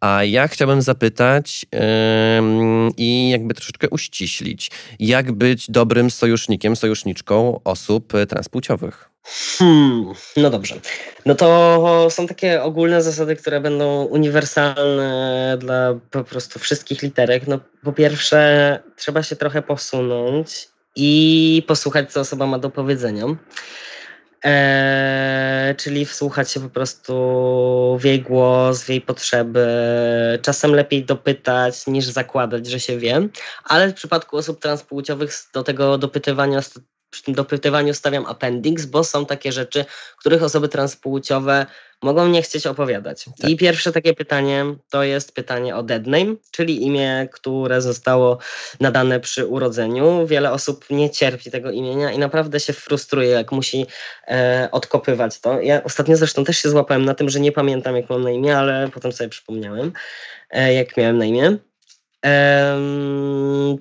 A 0.00 0.24
ja 0.24 0.48
chciałbym 0.48 0.82
zapytać 0.82 1.66
i 2.96 3.30
jakby 3.30 3.54
troszeczkę 3.54 3.88
uściślić, 3.88 4.70
jak 4.98 5.32
być 5.34 5.70
dobrym 5.70 6.10
sojusznikiem, 6.10 6.76
sojuszniczką 6.76 7.60
osób 7.64 8.14
e, 8.14 8.26
transpłciowych? 8.26 9.10
Hmm, 9.58 10.14
no 10.36 10.50
dobrze. 10.50 10.74
No 11.26 11.34
to 11.34 12.08
są 12.10 12.26
takie 12.26 12.62
ogólne 12.62 13.02
zasady, 13.02 13.36
które 13.36 13.60
będą 13.60 14.04
uniwersalne 14.04 15.56
dla 15.60 15.94
po 16.10 16.24
prostu 16.24 16.58
wszystkich 16.58 17.02
literek. 17.02 17.46
No 17.46 17.60
po 17.82 17.92
pierwsze, 17.92 18.78
trzeba 18.96 19.22
się 19.22 19.36
trochę 19.36 19.62
posunąć 19.62 20.68
i 20.96 21.62
posłuchać, 21.66 22.12
co 22.12 22.20
osoba 22.20 22.46
ma 22.46 22.58
do 22.58 22.70
powiedzenia. 22.70 23.24
Eee, 24.44 25.74
czyli 25.76 26.06
wsłuchać 26.06 26.50
się 26.50 26.60
po 26.60 26.68
prostu 26.68 27.14
w 28.00 28.04
jej 28.04 28.22
głos, 28.22 28.84
w 28.84 28.88
jej 28.88 29.00
potrzeby. 29.00 29.66
Czasem 30.42 30.74
lepiej 30.74 31.04
dopytać 31.04 31.86
niż 31.86 32.06
zakładać, 32.06 32.66
że 32.66 32.80
się 32.80 32.98
wie, 32.98 33.28
ale 33.64 33.88
w 33.88 33.94
przypadku 33.94 34.36
osób 34.36 34.60
transpłciowych 34.60 35.32
do 35.54 35.62
tego 35.62 35.98
dopytywania 35.98 36.62
przy 37.14 37.22
tym 37.22 37.34
dopytywaniu 37.34 37.94
stawiam 37.94 38.26
appendix, 38.26 38.86
bo 38.86 39.04
są 39.04 39.26
takie 39.26 39.52
rzeczy, 39.52 39.84
których 40.18 40.42
osoby 40.42 40.68
transpłciowe 40.68 41.66
mogą 42.02 42.28
nie 42.28 42.42
chcieć 42.42 42.66
opowiadać. 42.66 43.24
Tak. 43.24 43.50
I 43.50 43.56
pierwsze 43.56 43.92
takie 43.92 44.14
pytanie 44.14 44.64
to 44.90 45.02
jest 45.02 45.34
pytanie 45.34 45.76
o 45.76 45.82
dead 45.82 46.06
name, 46.06 46.34
czyli 46.50 46.82
imię, 46.82 47.28
które 47.32 47.82
zostało 47.82 48.38
nadane 48.80 49.20
przy 49.20 49.46
urodzeniu. 49.46 50.26
Wiele 50.26 50.52
osób 50.52 50.84
nie 50.90 51.10
cierpi 51.10 51.50
tego 51.50 51.70
imienia 51.70 52.12
i 52.12 52.18
naprawdę 52.18 52.60
się 52.60 52.72
frustruje, 52.72 53.28
jak 53.28 53.52
musi 53.52 53.86
e, 54.28 54.68
odkopywać 54.72 55.40
to. 55.40 55.60
Ja 55.60 55.84
ostatnio 55.84 56.16
zresztą 56.16 56.44
też 56.44 56.58
się 56.58 56.68
złapałem 56.68 57.04
na 57.04 57.14
tym, 57.14 57.30
że 57.30 57.40
nie 57.40 57.52
pamiętam, 57.52 57.96
jak 57.96 58.10
mam 58.10 58.22
na 58.22 58.30
imię, 58.30 58.58
ale 58.58 58.88
potem 58.94 59.12
sobie 59.12 59.30
przypomniałem, 59.30 59.92
e, 60.50 60.74
jak 60.74 60.96
miałem 60.96 61.18
na 61.18 61.24
imię 61.24 61.58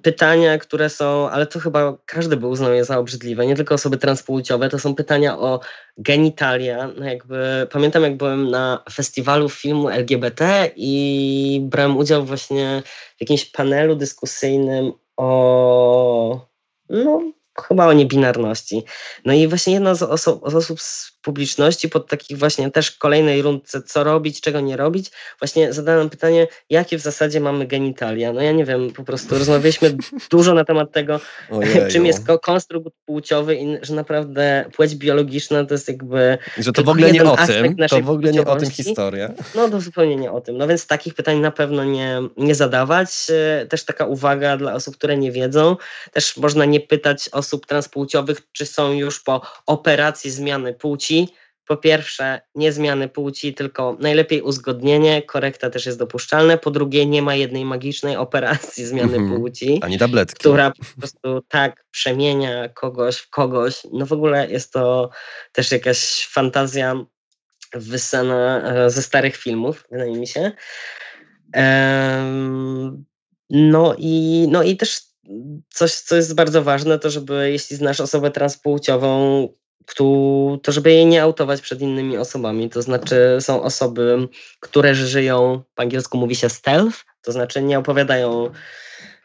pytania, 0.02 0.58
które 0.58 0.90
są, 0.90 1.30
ale 1.30 1.48
to 1.48 1.60
chyba 1.60 1.98
każdy 2.06 2.38
by 2.38 2.48
uznał 2.48 2.74
je 2.74 2.86
za 2.86 2.98
obrzydliwe, 2.98 3.46
nie 3.46 3.56
tylko 3.56 3.76
osoby 3.76 3.98
transpłciowe, 3.98 4.70
to 4.70 4.80
są 4.80 4.96
pytania 4.96 5.40
o 5.40 5.60
genitalia. 5.98 6.90
No 6.98 7.06
jakby, 7.06 7.68
pamiętam, 7.72 8.04
jak 8.04 8.18
byłem 8.18 8.52
na 8.52 8.84
festiwalu 8.94 9.50
filmu 9.50 9.90
LGBT 9.90 10.72
i 10.76 11.62
brałem 11.64 11.98
udział 11.98 12.26
właśnie 12.26 12.84
w 13.18 13.22
jakimś 13.22 13.46
panelu 13.46 13.96
dyskusyjnym 13.96 14.92
o 15.18 16.48
no, 16.90 17.22
chyba 17.68 17.88
o 17.88 17.94
niebinarności. 17.94 18.84
No 19.26 19.34
i 19.34 19.48
właśnie 19.48 19.74
jedna 19.74 19.96
z, 19.96 20.04
oso 20.04 20.42
z 20.46 20.56
osób 20.56 20.82
z 20.82 21.13
publiczności 21.24 21.90
pod 21.90 22.08
takich 22.08 22.38
właśnie 22.38 22.72
też 22.72 22.92
kolejnej 22.92 23.42
rundce, 23.42 23.82
co 23.82 24.04
robić, 24.04 24.42
czego 24.42 24.62
nie 24.62 24.78
robić, 24.78 25.12
właśnie 25.40 25.74
zadałem 25.74 26.10
pytanie, 26.10 26.48
jakie 26.70 26.98
w 26.98 27.02
zasadzie 27.02 27.40
mamy 27.40 27.68
genitalia. 27.68 28.34
No 28.34 28.42
ja 28.42 28.52
nie 28.52 28.66
wiem, 28.66 28.92
po 28.92 29.04
prostu 29.04 29.38
rozmawialiśmy 29.38 29.98
dużo 30.32 30.54
na 30.54 30.66
temat 30.66 30.92
tego, 30.92 31.20
Ojeju. 31.50 31.88
czym 31.92 32.06
jest 32.06 32.26
konstrukt 32.42 32.90
płciowy 33.06 33.56
i 33.56 33.78
że 33.82 33.94
naprawdę 33.94 34.66
płeć 34.76 34.96
biologiczna 34.96 35.66
to 35.66 35.74
jest 35.74 35.88
jakby... 35.88 36.38
Że 36.58 36.72
to 36.72 36.84
w 36.84 36.90
ogóle 36.90 37.12
nie 37.12 37.24
o 37.24 37.38
tym, 37.48 37.76
to 37.90 38.02
w 38.02 38.10
ogóle 38.10 38.32
nie 38.32 38.46
o 38.46 38.56
tym 38.56 38.70
historia. 38.70 39.32
No 39.56 39.70
to 39.70 39.82
zupełnie 39.82 40.16
nie 40.16 40.32
o 40.32 40.42
tym. 40.42 40.58
No 40.58 40.68
więc 40.68 40.88
takich 40.88 41.14
pytań 41.14 41.40
na 41.40 41.52
pewno 41.52 41.84
nie, 41.84 42.22
nie 42.38 42.56
zadawać. 42.56 43.10
E, 43.30 43.66
też 43.66 43.86
taka 43.86 44.06
uwaga 44.06 44.58
dla 44.58 44.74
osób, 44.74 44.98
które 44.98 45.18
nie 45.18 45.32
wiedzą. 45.32 45.76
Też 46.12 46.38
można 46.38 46.66
nie 46.66 46.80
pytać 46.80 47.30
osób 47.32 47.66
transpłciowych, 47.66 48.42
czy 48.52 48.66
są 48.66 48.94
już 48.94 49.20
po 49.20 49.42
operacji 49.66 50.32
zmiany 50.32 50.74
płci, 50.74 51.13
płci. 51.22 51.34
Po 51.68 51.78
pierwsze, 51.78 52.42
nie 52.56 52.72
zmiany 52.72 53.10
płci, 53.10 53.54
tylko 53.54 53.98
najlepiej 54.00 54.42
uzgodnienie, 54.42 55.22
korekta 55.22 55.70
też 55.70 55.86
jest 55.86 56.00
dopuszczalna. 56.00 56.58
Po 56.58 56.72
drugie, 56.72 57.06
nie 57.06 57.22
ma 57.22 57.36
jednej 57.36 57.66
magicznej 57.66 58.16
operacji 58.18 58.86
zmiany 58.86 59.18
mm 59.18 59.30
-hmm. 59.30 59.40
płci. 59.40 59.80
Ani 59.82 59.98
tabletki. 59.98 60.40
Która 60.40 60.72
po 60.72 61.00
prostu 61.00 61.42
tak 61.48 61.86
przemienia 61.92 62.70
kogoś 62.70 63.18
w 63.18 63.30
kogoś. 63.30 63.82
No 63.94 64.06
w 64.06 64.14
ogóle 64.14 64.52
jest 64.52 64.74
to 64.74 65.10
też 65.52 65.72
jakaś 65.72 66.28
fantazja 66.32 67.06
wyssana 67.74 68.62
e, 68.66 68.90
ze 68.90 69.02
starych 69.02 69.36
filmów, 69.36 69.86
wydaje 69.92 70.16
mi 70.16 70.28
się. 70.28 70.52
No 73.50 73.96
i, 73.98 74.48
no 74.52 74.64
i 74.64 74.78
też 74.78 75.02
coś, 75.70 75.94
co 75.94 76.16
jest 76.16 76.36
bardzo 76.36 76.64
ważne, 76.64 77.00
to 77.00 77.10
żeby 77.10 77.52
jeśli 77.52 77.76
znasz 77.76 78.00
osobę 78.00 78.32
transpłciową, 78.32 79.48
to 80.64 80.72
żeby 80.72 80.92
jej 80.92 81.06
nie 81.06 81.24
autować 81.24 81.62
przed 81.62 81.82
innymi 81.82 82.18
osobami. 82.18 82.70
To 82.70 82.82
znaczy 82.82 83.38
są 83.40 83.62
osoby, 83.62 84.28
które 84.60 84.96
żyją, 84.96 85.64
po 85.76 85.82
angielsku 85.82 86.18
mówi 86.18 86.36
się 86.36 86.50
stealth, 86.50 87.06
to 87.22 87.32
znaczy 87.32 87.62
nie 87.62 87.80
opowiadają 87.80 88.50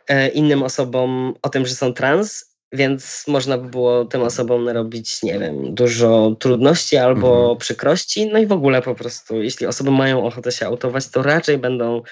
e, 0.08 0.28
innym 0.28 0.62
osobom 0.62 1.34
o 1.42 1.48
tym, 1.48 1.66
że 1.66 1.74
są 1.74 1.94
trans, 1.94 2.48
więc 2.72 3.24
można 3.28 3.58
by 3.58 3.68
było 3.68 4.04
tym 4.04 4.22
osobom 4.22 4.64
narobić, 4.64 5.22
nie 5.22 5.38
wiem, 5.38 5.74
dużo 5.74 6.36
trudności 6.38 6.96
albo 6.96 7.40
mhm. 7.40 7.58
przykrości. 7.58 8.26
No 8.26 8.38
i 8.38 8.46
w 8.46 8.52
ogóle 8.52 8.82
po 8.82 8.94
prostu, 8.94 9.42
jeśli 9.42 9.66
osoby 9.66 9.90
mają 9.90 10.26
ochotę 10.26 10.52
się 10.52 10.66
autować, 10.66 11.08
to 11.08 11.22
raczej 11.22 11.58
będą 11.58 12.02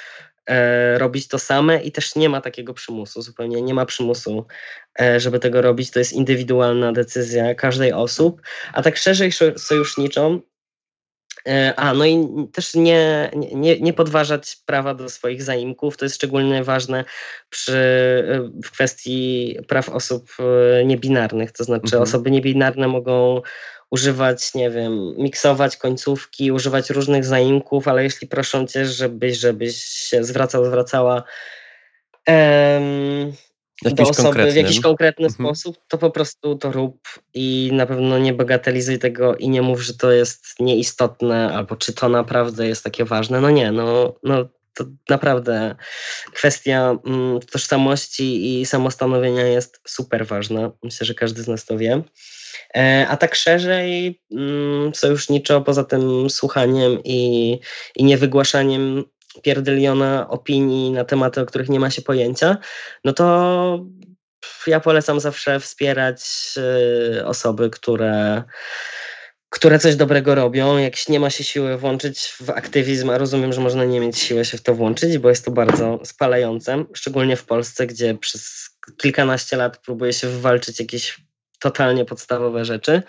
e, 0.46 0.98
robić 0.98 1.28
to 1.28 1.38
same 1.38 1.82
i 1.82 1.92
też 1.92 2.16
nie 2.16 2.28
ma 2.28 2.40
takiego 2.40 2.74
przymusu, 2.74 3.22
zupełnie 3.22 3.62
nie 3.62 3.74
ma 3.74 3.86
przymusu, 3.86 4.46
e, 5.00 5.20
żeby 5.20 5.38
tego 5.38 5.62
robić. 5.62 5.90
To 5.90 5.98
jest 5.98 6.12
indywidualna 6.12 6.92
decyzja 6.92 7.54
każdej 7.54 7.92
osób, 7.92 8.42
a 8.72 8.82
tak 8.82 8.96
szerzej 8.96 9.32
sojuszniczą. 9.56 10.40
E, 11.46 11.74
a, 11.76 11.94
no 11.94 12.06
i 12.06 12.28
też 12.52 12.74
nie, 12.74 13.30
nie, 13.54 13.80
nie 13.80 13.92
podważać 13.92 14.56
prawa 14.66 14.94
do 14.94 15.08
swoich 15.08 15.42
zaimków. 15.42 15.96
To 15.96 16.04
jest 16.04 16.14
szczególnie 16.14 16.64
ważne 16.64 17.04
przy, 17.50 17.78
e, 18.28 18.62
w 18.64 18.70
kwestii 18.70 19.56
praw 19.68 19.88
osób 19.88 20.28
e, 20.38 20.84
niebinarnych. 20.84 21.52
To 21.52 21.64
znaczy, 21.64 21.84
mhm. 21.84 22.02
osoby 22.02 22.30
niebinarne 22.30 22.88
mogą 22.88 23.42
używać, 23.90 24.54
nie 24.54 24.70
wiem, 24.70 25.14
miksować 25.18 25.76
końcówki, 25.76 26.52
używać 26.52 26.90
różnych 26.90 27.24
zaimków, 27.24 27.88
ale 27.88 28.02
jeśli 28.02 28.28
proszą 28.28 28.66
cię, 28.66 28.86
żebyś, 28.86 29.38
żebyś 29.38 29.76
się 29.84 30.24
zwracał, 30.24 30.64
zwracała 30.64 31.22
um, 32.26 33.32
do 33.82 34.02
osoby 34.02 34.52
w 34.52 34.56
jakiś 34.56 34.80
konkretny 34.80 35.26
mhm. 35.26 35.34
sposób, 35.34 35.78
to 35.88 35.98
po 35.98 36.10
prostu 36.10 36.56
to 36.56 36.72
rób 36.72 37.08
i 37.34 37.70
na 37.72 37.86
pewno 37.86 38.18
nie 38.18 38.32
bagatelizuj 38.32 38.98
tego 38.98 39.36
i 39.36 39.48
nie 39.48 39.62
mów, 39.62 39.82
że 39.82 39.94
to 39.94 40.12
jest 40.12 40.46
nieistotne 40.60 41.54
albo 41.54 41.76
czy 41.76 41.92
to 41.92 42.08
naprawdę 42.08 42.66
jest 42.66 42.84
takie 42.84 43.04
ważne. 43.04 43.40
No 43.40 43.50
nie, 43.50 43.72
no, 43.72 44.14
no 44.22 44.48
to 44.74 44.84
naprawdę 45.08 45.76
kwestia 46.32 46.98
mm, 47.06 47.40
tożsamości 47.40 48.60
i 48.60 48.66
samostanowienia 48.66 49.46
jest 49.46 49.80
super 49.86 50.26
ważna. 50.26 50.70
Myślę, 50.82 51.06
że 51.06 51.14
każdy 51.14 51.42
z 51.42 51.48
nas 51.48 51.64
to 51.64 51.78
wie. 51.78 52.02
E, 52.76 53.06
a 53.08 53.16
tak 53.16 53.34
szerzej, 53.34 54.20
mm, 54.32 54.94
sojuszniczo, 54.94 55.60
poza 55.60 55.84
tym 55.84 56.30
słuchaniem 56.30 56.98
i, 57.04 57.60
i 57.96 58.04
niewygłaszaniem 58.04 59.04
pierdyliona 59.42 60.28
opinii 60.28 60.90
na 60.90 61.04
tematy, 61.04 61.40
o 61.40 61.46
których 61.46 61.68
nie 61.68 61.80
ma 61.80 61.90
się 61.90 62.02
pojęcia, 62.02 62.56
no 63.04 63.12
to 63.12 63.86
ja 64.66 64.80
polecam 64.80 65.20
zawsze 65.20 65.60
wspierać 65.60 66.20
y, 67.18 67.26
osoby, 67.26 67.70
które 67.70 68.42
które 69.50 69.78
coś 69.78 69.96
dobrego 69.96 70.34
robią. 70.34 70.78
Jak 70.78 71.08
nie 71.08 71.20
ma 71.20 71.30
się 71.30 71.44
siły 71.44 71.78
włączyć 71.78 72.20
w 72.40 72.50
aktywizm, 72.50 73.10
a 73.10 73.18
rozumiem, 73.18 73.52
że 73.52 73.60
można 73.60 73.84
nie 73.84 74.00
mieć 74.00 74.18
siły 74.18 74.44
się 74.44 74.58
w 74.58 74.62
to 74.62 74.74
włączyć, 74.74 75.18
bo 75.18 75.28
jest 75.28 75.44
to 75.44 75.50
bardzo 75.50 76.00
spalające, 76.04 76.84
szczególnie 76.94 77.36
w 77.36 77.44
Polsce, 77.44 77.86
gdzie 77.86 78.14
przez 78.14 78.70
kilkanaście 78.96 79.56
lat 79.56 79.78
próbuje 79.78 80.12
się 80.12 80.28
wywalczyć 80.28 80.80
jakieś 80.80 81.25
totalnie 81.70 82.04
podstawowe 82.04 82.64
rzeczy 82.64 83.02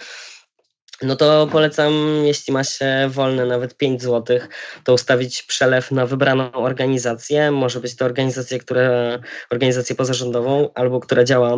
no 1.01 1.15
to 1.15 1.47
polecam, 1.51 1.93
jeśli 2.23 2.53
ma 2.53 2.63
się 2.63 3.09
wolne 3.09 3.45
nawet 3.45 3.77
5 3.77 4.01
zł, 4.01 4.39
to 4.83 4.93
ustawić 4.93 5.43
przelew 5.43 5.91
na 5.91 6.05
wybraną 6.05 6.51
organizację. 6.51 7.51
Może 7.51 7.79
być 7.79 7.95
to 7.95 8.05
organizacja, 8.05 8.59
która, 8.59 9.19
organizację 9.49 9.95
pozarządową 9.95 10.69
albo 10.75 10.99
która 10.99 11.23
działa 11.23 11.55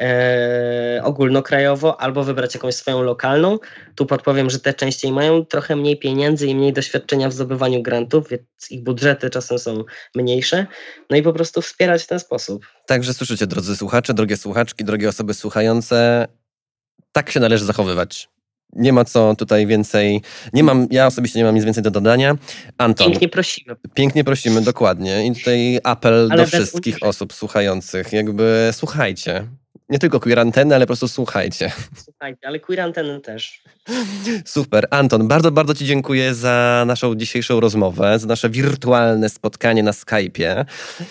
e, 0.00 1.00
ogólnokrajowo, 1.04 2.00
albo 2.00 2.24
wybrać 2.24 2.54
jakąś 2.54 2.74
swoją 2.74 3.02
lokalną. 3.02 3.58
Tu 3.94 4.06
podpowiem, 4.06 4.50
że 4.50 4.58
te 4.58 4.74
częściej 4.74 5.12
mają 5.12 5.44
trochę 5.44 5.76
mniej 5.76 5.98
pieniędzy 5.98 6.46
i 6.46 6.54
mniej 6.54 6.72
doświadczenia 6.72 7.28
w 7.28 7.32
zdobywaniu 7.32 7.82
grantów, 7.82 8.28
więc 8.28 8.42
ich 8.70 8.84
budżety 8.84 9.30
czasem 9.30 9.58
są 9.58 9.84
mniejsze. 10.14 10.66
No 11.10 11.16
i 11.16 11.22
po 11.22 11.32
prostu 11.32 11.62
wspierać 11.62 12.02
w 12.02 12.06
ten 12.06 12.20
sposób. 12.20 12.66
Także 12.86 13.14
słyszycie, 13.14 13.46
drodzy 13.46 13.76
słuchacze, 13.76 14.14
drogie 14.14 14.36
słuchaczki, 14.36 14.84
drogie 14.84 15.08
osoby 15.08 15.34
słuchające, 15.34 16.28
tak 17.12 17.30
się 17.30 17.40
należy 17.40 17.64
zachowywać 17.64 18.35
nie 18.72 18.92
ma 18.92 19.04
co 19.04 19.34
tutaj 19.34 19.66
więcej. 19.66 20.22
Nie 20.52 20.62
mam, 20.62 20.86
ja 20.90 21.06
osobiście 21.06 21.38
nie 21.38 21.44
mam 21.44 21.54
nic 21.54 21.64
więcej 21.64 21.82
do 21.82 21.90
dodania. 21.90 22.36
Anton. 22.78 23.10
Pięknie 23.10 23.28
prosimy. 23.28 23.76
Pięknie 23.94 24.24
prosimy, 24.24 24.60
dokładnie. 24.60 25.26
I 25.26 25.34
tutaj 25.34 25.78
apel 25.84 26.28
Ale 26.30 26.42
do 26.42 26.46
wszystkich 26.46 26.96
osób 27.00 27.32
słuchających. 27.32 28.12
Jakby 28.12 28.70
słuchajcie 28.72 29.48
nie 29.88 29.98
tylko 29.98 30.20
queer 30.20 30.38
anteny, 30.38 30.74
ale 30.74 30.84
po 30.84 30.86
prostu 30.86 31.08
słuchajcie. 31.08 31.72
Słuchajcie, 32.04 32.40
ale 32.46 32.60
queer 32.60 32.80
anteny 32.80 33.20
też. 33.20 33.62
Super. 34.44 34.86
Anton, 34.90 35.28
bardzo, 35.28 35.50
bardzo 35.50 35.74
Ci 35.74 35.84
dziękuję 35.84 36.34
za 36.34 36.84
naszą 36.86 37.14
dzisiejszą 37.14 37.60
rozmowę, 37.60 38.18
za 38.18 38.26
nasze 38.26 38.50
wirtualne 38.50 39.28
spotkanie 39.28 39.82
na 39.82 39.90
Skype'ie. 39.90 40.64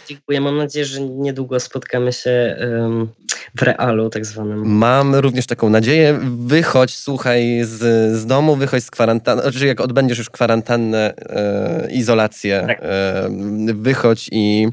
Dziękuję. 0.08 0.42
Mam 0.42 0.58
nadzieję, 0.58 0.86
że 0.86 1.02
niedługo 1.02 1.60
spotkamy 1.60 2.14
się 2.14 2.56
um, 2.60 3.10
w 3.56 3.62
realu 3.62 4.10
tak 4.10 4.26
zwanym. 4.26 4.78
Mam 4.78 5.16
również 5.16 5.46
taką 5.46 5.70
nadzieję. 5.70 6.20
Wychodź, 6.38 6.98
słuchaj 6.98 7.62
z, 7.64 7.78
z 8.18 8.26
domu, 8.26 8.56
wychodź 8.56 8.84
z 8.84 8.92
kwarantanny. 8.92 9.42
Znaczy, 9.42 9.66
jak 9.66 9.82
odbędziesz 9.82 10.18
już 10.18 10.30
kwarantannę, 10.30 11.14
e, 11.18 11.88
izolację, 11.92 12.64
tak. 12.68 12.80
e, 12.82 13.30
wychodź 13.74 14.30
i 14.32 14.68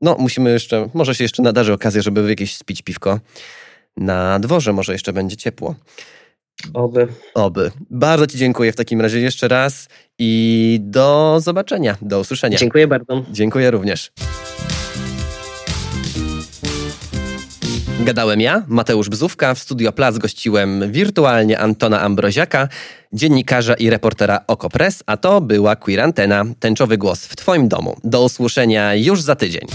no, 0.00 0.16
musimy 0.18 0.50
jeszcze, 0.50 0.88
może 0.94 1.14
się 1.14 1.24
jeszcze 1.24 1.42
nadarzy 1.42 1.72
okazja, 1.72 2.02
żeby 2.02 2.28
jakieś 2.28 2.56
spić 2.56 2.82
piwko 2.82 3.20
na 3.96 4.40
dworze, 4.40 4.72
może 4.72 4.92
jeszcze 4.92 5.12
będzie 5.12 5.36
ciepło. 5.36 5.74
Oby. 6.74 7.08
Oby. 7.34 7.70
Bardzo 7.90 8.26
Ci 8.26 8.38
dziękuję 8.38 8.72
w 8.72 8.76
takim 8.76 9.00
razie 9.00 9.20
jeszcze 9.20 9.48
raz 9.48 9.88
i 10.18 10.78
do 10.82 11.38
zobaczenia, 11.40 11.96
do 12.02 12.20
usłyszenia. 12.20 12.58
Dziękuję 12.58 12.86
bardzo. 12.86 13.24
Dziękuję 13.30 13.70
również. 13.70 14.12
Gadałem 18.04 18.40
ja, 18.40 18.62
Mateusz 18.68 19.08
Bzówka. 19.08 19.54
W 19.54 19.58
Studio 19.58 19.92
Plac 19.92 20.18
gościłem 20.18 20.92
wirtualnie 20.92 21.58
Antona 21.58 22.00
Ambroziaka, 22.00 22.68
dziennikarza 23.12 23.74
i 23.74 23.90
reportera 23.90 24.40
Okopres, 24.46 25.02
a 25.06 25.16
to 25.16 25.40
była 25.40 25.76
Queer 25.76 26.00
Antena, 26.00 26.44
tęczowy 26.60 26.98
głos 26.98 27.26
w 27.26 27.36
Twoim 27.36 27.68
domu. 27.68 27.96
Do 28.04 28.24
usłyszenia 28.24 28.94
już 28.94 29.22
za 29.22 29.36
tydzień. 29.36 29.66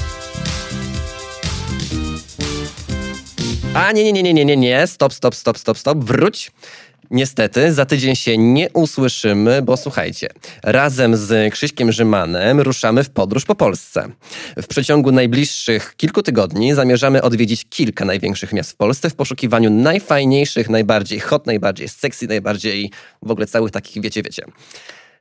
A 3.74 3.92
nie, 3.92 4.04
nie, 4.04 4.24
nie, 4.24 4.34
nie, 4.34 4.46
nie, 4.46 4.58
nie, 4.58 4.88
stop, 4.88 5.14
stop, 5.14 5.36
stop, 5.36 5.58
stop, 5.58 5.78
stop, 5.78 5.98
wróć. 5.98 6.52
Niestety, 7.12 7.74
za 7.74 7.86
tydzień 7.86 8.16
się 8.16 8.38
nie 8.38 8.70
usłyszymy, 8.70 9.62
bo 9.62 9.78
słuchajcie, 9.78 10.28
razem 10.64 11.18
z 11.18 11.54
Krzyśkiem 11.54 11.92
Rzymanem 11.92 12.62
ruszamy 12.62 13.04
w 13.04 13.10
podróż 13.10 13.46
po 13.46 13.56
Polsce. 13.56 14.10
W 14.62 14.68
przeciągu 14.68 15.12
najbliższych 15.12 15.94
kilku 15.98 16.24
tygodni 16.24 16.74
zamierzamy 16.74 17.22
odwiedzić 17.22 17.66
kilka 17.70 18.06
największych 18.06 18.54
miast 18.54 18.72
w 18.72 18.76
Polsce 18.76 19.10
w 19.10 19.16
poszukiwaniu 19.16 19.70
najfajniejszych, 19.70 20.70
najbardziej 20.70 21.20
hot, 21.20 21.46
najbardziej 21.46 21.90
sexy, 21.90 22.28
najbardziej 22.28 22.92
w 23.22 23.32
ogóle 23.32 23.48
całych 23.48 23.72
takich, 23.72 24.04
wiecie, 24.04 24.24
wiecie. 24.24 24.46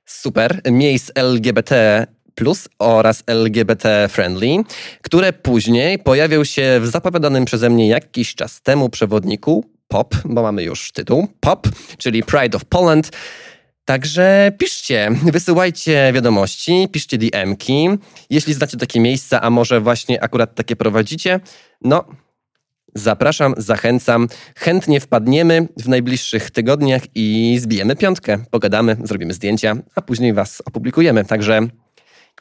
Super, 0.06 0.60
miejsc 0.70 1.10
LGBT 1.14 2.06
plus 2.34 2.68
oraz 2.78 3.22
LGBT 3.26 4.08
friendly, 4.08 4.56
które 5.02 5.32
później 5.32 5.98
pojawią 5.98 6.44
się 6.44 6.80
w 6.82 6.86
zapowiadanym 6.86 7.44
przeze 7.44 7.70
mnie 7.70 7.88
jakiś 7.88 8.34
czas 8.34 8.62
temu 8.62 8.88
przewodniku 8.88 9.73
POP, 9.88 10.14
bo 10.24 10.42
mamy 10.42 10.62
już 10.62 10.92
tytuł 10.92 11.28
POP, 11.40 11.68
czyli 11.98 12.22
Pride 12.22 12.56
of 12.56 12.64
Poland. 12.64 13.10
Także 13.84 14.52
piszcie, 14.58 15.10
wysyłajcie 15.32 16.10
wiadomości, 16.14 16.88
piszcie 16.92 17.18
DM-ki. 17.18 17.88
Jeśli 18.30 18.54
znacie 18.54 18.76
takie 18.76 19.00
miejsca, 19.00 19.40
a 19.40 19.50
może 19.50 19.80
właśnie 19.80 20.22
akurat 20.22 20.54
takie 20.54 20.76
prowadzicie, 20.76 21.40
no 21.80 22.04
zapraszam, 22.94 23.54
zachęcam. 23.56 24.28
Chętnie 24.56 25.00
wpadniemy 25.00 25.68
w 25.76 25.88
najbliższych 25.88 26.50
tygodniach 26.50 27.02
i 27.14 27.58
zbijemy 27.60 27.96
piątkę. 27.96 28.44
Pogadamy, 28.50 28.96
zrobimy 29.04 29.34
zdjęcia, 29.34 29.76
a 29.94 30.02
później 30.02 30.34
was 30.34 30.62
opublikujemy. 30.64 31.24
Także 31.24 31.60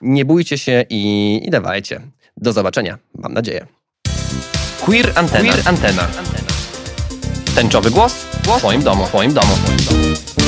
nie 0.02 0.26
bójcie 0.26 0.58
się 0.58 0.86
i, 0.89 1.41
i 1.46 1.50
dawajcie. 1.50 2.02
Do 2.38 2.54
zobaczenia, 2.54 2.98
mam 3.16 3.34
nadzieję. 3.34 3.68
Queer 4.82 5.12
Antena. 5.16 5.52
Queer 5.52 5.68
Antena. 5.68 6.08
Tęczowy 7.56 7.91
głos 7.91 8.14
w 8.14 8.58
Twoim 8.58 8.84
domu, 8.84 9.06
w 9.06 9.08
Twoim 9.08 9.34
domu. 9.34 9.56
W 9.56 9.64
twoim 9.64 10.01
domu. 10.01 10.43